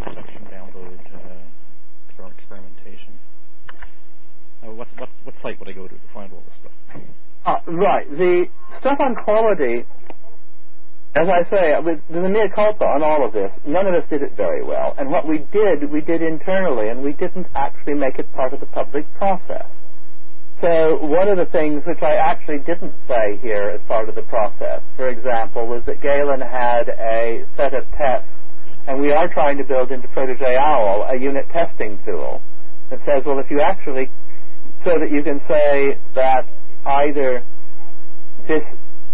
production 0.00 0.44
download 0.46 0.98
uh, 1.14 1.18
for 2.16 2.30
experimentation. 2.38 3.18
Uh, 4.62 4.72
what, 4.72 4.88
what, 4.98 5.08
what 5.24 5.34
site 5.42 5.58
would 5.58 5.68
I 5.68 5.72
go 5.72 5.88
to 5.88 5.94
to 5.94 6.00
find 6.12 6.32
all 6.32 6.42
this 6.44 6.54
stuff? 6.60 7.02
Uh, 7.46 7.72
right. 7.72 8.08
The 8.10 8.46
stuff 8.80 8.98
on 9.00 9.14
quality, 9.24 9.86
as 11.16 11.26
I 11.28 11.42
say, 11.50 11.72
with 11.82 12.00
the 12.08 12.28
mea 12.28 12.48
culpa 12.54 12.84
on 12.84 13.02
all 13.02 13.26
of 13.26 13.32
this, 13.32 13.50
none 13.66 13.86
of 13.86 13.94
us 13.94 14.08
did 14.10 14.22
it 14.22 14.36
very 14.36 14.62
well. 14.62 14.94
And 14.98 15.10
what 15.10 15.26
we 15.26 15.38
did, 15.52 15.90
we 15.90 16.00
did 16.00 16.22
internally, 16.22 16.88
and 16.88 17.02
we 17.02 17.12
didn't 17.12 17.46
actually 17.54 17.94
make 17.94 18.18
it 18.18 18.30
part 18.32 18.52
of 18.52 18.60
the 18.60 18.66
public 18.66 19.06
process. 19.14 19.66
So 20.60 20.98
one 21.00 21.28
of 21.28 21.38
the 21.38 21.46
things 21.46 21.82
which 21.86 22.02
I 22.02 22.14
actually 22.14 22.58
didn't 22.58 22.92
say 23.06 23.38
here 23.40 23.70
as 23.70 23.80
part 23.86 24.08
of 24.08 24.16
the 24.16 24.22
process, 24.22 24.82
for 24.96 25.08
example, 25.08 25.66
was 25.66 25.82
that 25.86 26.02
Galen 26.02 26.40
had 26.40 26.88
a 26.88 27.46
set 27.56 27.74
of 27.74 27.84
tests, 27.96 28.28
and 28.86 29.00
we 29.00 29.12
are 29.12 29.32
trying 29.32 29.56
to 29.58 29.64
build 29.64 29.90
into 29.92 30.08
Protege 30.08 30.56
OWL 30.56 31.06
a 31.08 31.18
unit 31.18 31.48
testing 31.50 31.98
tool 32.04 32.42
that 32.90 32.98
says, 33.06 33.22
well, 33.24 33.38
if 33.38 33.50
you 33.50 33.60
actually, 33.60 34.10
so 34.84 34.98
that 34.98 35.10
you 35.10 35.22
can 35.22 35.40
say 35.48 35.98
that 36.14 36.44
either 36.84 37.44
this 38.46 38.62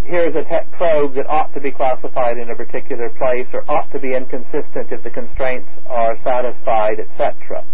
here's 0.04 0.36
a 0.36 0.44
te- 0.44 0.68
probe 0.76 1.14
that 1.14 1.26
ought 1.28 1.52
to 1.54 1.60
be 1.60 1.70
classified 1.70 2.36
in 2.38 2.50
a 2.50 2.56
particular 2.56 3.08
place 3.10 3.46
or 3.52 3.64
ought 3.68 3.90
to 3.92 3.98
be 3.98 4.14
inconsistent 4.14 4.92
if 4.92 5.02
the 5.02 5.10
constraints 5.10 5.68
are 5.86 6.16
satisfied, 6.22 7.00
etc. 7.00 7.64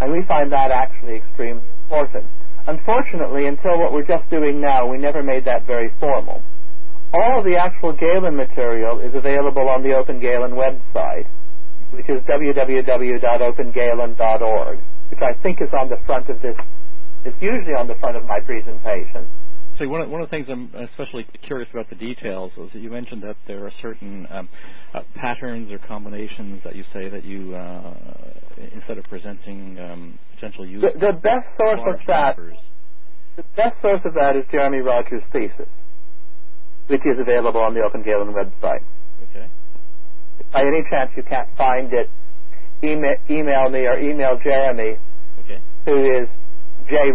And 0.00 0.12
we 0.12 0.24
find 0.26 0.50
that 0.52 0.70
actually 0.70 1.16
extremely 1.16 1.64
important. 1.84 2.26
Unfortunately, 2.66 3.46
until 3.46 3.78
what 3.78 3.92
we're 3.92 4.06
just 4.06 4.28
doing 4.30 4.60
now, 4.60 4.86
we 4.86 4.98
never 4.98 5.22
made 5.22 5.44
that 5.44 5.66
very 5.66 5.90
formal. 5.98 6.42
All 7.12 7.38
of 7.38 7.44
the 7.44 7.58
actual 7.58 7.92
Galen 7.92 8.36
material 8.36 9.00
is 9.00 9.14
available 9.14 9.68
on 9.68 9.82
the 9.82 9.90
OpenGalen 9.90 10.54
website, 10.54 11.26
which 11.90 12.08
is 12.08 12.20
www.opengalen.org, 12.20 14.78
which 15.10 15.20
I 15.20 15.32
think 15.42 15.60
is 15.60 15.70
on 15.78 15.88
the 15.88 15.98
front 16.06 16.28
of 16.28 16.40
this. 16.40 16.56
It's 17.24 17.42
usually 17.42 17.74
on 17.74 17.88
the 17.88 17.96
front 17.96 18.16
of 18.16 18.24
my 18.26 18.38
presentation. 18.40 19.26
So 19.80 19.88
one 19.88 20.02
of, 20.02 20.10
one 20.10 20.20
of 20.20 20.28
the 20.28 20.36
things 20.36 20.46
I'm 20.50 20.70
especially 20.74 21.26
curious 21.40 21.70
about 21.72 21.88
the 21.88 21.96
details 21.96 22.52
is 22.58 22.70
that 22.74 22.80
you 22.80 22.90
mentioned 22.90 23.22
that 23.22 23.36
there 23.46 23.64
are 23.64 23.70
certain 23.80 24.26
um, 24.28 24.46
uh, 24.92 25.00
patterns 25.14 25.72
or 25.72 25.78
combinations 25.78 26.62
that 26.64 26.76
you 26.76 26.84
say 26.92 27.08
that 27.08 27.24
you, 27.24 27.54
uh, 27.54 27.94
instead 28.74 28.98
of 28.98 29.04
presenting 29.04 29.78
um, 29.78 30.18
potential 30.34 30.66
use. 30.66 30.82
The, 30.82 30.92
the 30.98 31.12
best 31.14 31.46
source 31.58 31.80
of 31.86 32.06
that, 32.08 32.36
numbers. 32.36 32.58
the 33.36 33.44
best 33.56 33.80
source 33.80 34.02
of 34.04 34.12
that 34.12 34.36
is 34.36 34.44
Jeremy 34.52 34.80
Rogers' 34.80 35.22
thesis, 35.32 35.68
which 36.88 37.00
is 37.06 37.18
available 37.18 37.62
on 37.62 37.72
the 37.72 37.80
OpenGalen 37.80 38.34
website. 38.34 38.84
Okay. 39.30 39.48
If 40.40 40.52
by 40.52 40.60
any 40.60 40.84
chance 40.90 41.10
you 41.16 41.22
can't 41.22 41.48
find 41.56 41.90
it, 41.94 42.10
email, 42.84 43.16
email 43.30 43.70
me 43.70 43.86
or 43.86 43.98
email 43.98 44.36
Jeremy, 44.44 44.98
okay. 45.40 45.58
who 45.86 46.04
is 46.04 46.28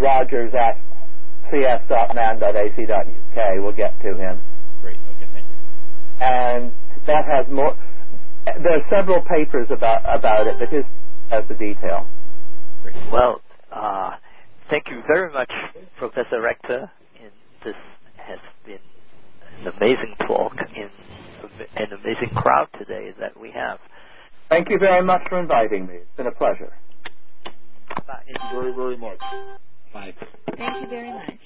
Rogers 0.01 0.53
at 0.55 0.79
cs.man.ac.uk. 1.51 3.37
We'll 3.63 3.73
get 3.73 3.93
to 4.01 4.15
him. 4.15 4.41
Great. 4.81 4.97
Okay. 5.15 5.27
Thank 5.33 5.45
you. 5.47 5.55
And 6.21 6.71
that 7.07 7.25
has 7.25 7.47
more. 7.51 7.75
There 8.45 8.77
are 8.77 8.85
several 8.89 9.21
papers 9.21 9.67
about 9.71 10.01
about 10.05 10.47
it, 10.47 10.55
but 10.59 10.69
his 10.69 10.85
has 11.29 11.43
the 11.47 11.55
detail. 11.55 12.07
Great. 12.83 12.95
Well, 13.11 13.41
uh, 13.71 14.11
thank 14.69 14.87
you 14.89 15.01
very 15.07 15.31
much, 15.33 15.51
Professor 15.97 16.41
Rector. 16.41 16.91
And 17.21 17.31
this 17.63 17.75
has 18.17 18.39
been 18.65 18.79
an 19.59 19.67
amazing 19.67 20.15
talk 20.27 20.53
in 20.75 20.89
an 21.75 21.93
amazing 21.93 22.29
crowd 22.35 22.67
today 22.77 23.13
that 23.19 23.39
we 23.39 23.51
have. 23.51 23.79
Thank 24.49 24.69
you 24.69 24.77
very 24.77 25.03
much 25.03 25.21
for 25.29 25.39
inviting 25.39 25.87
me. 25.87 25.95
It's 25.95 26.17
been 26.17 26.27
a 26.27 26.31
pleasure. 26.31 26.73
Bye. 28.07 28.23
Thank 28.25 28.37
you 28.53 28.61
very, 28.61 28.73
very 28.73 28.97
much. 28.97 29.19
Bye. 29.95 30.13
Thank 30.57 30.81
you 30.81 30.89
very 30.89 31.13
much. 31.13 31.39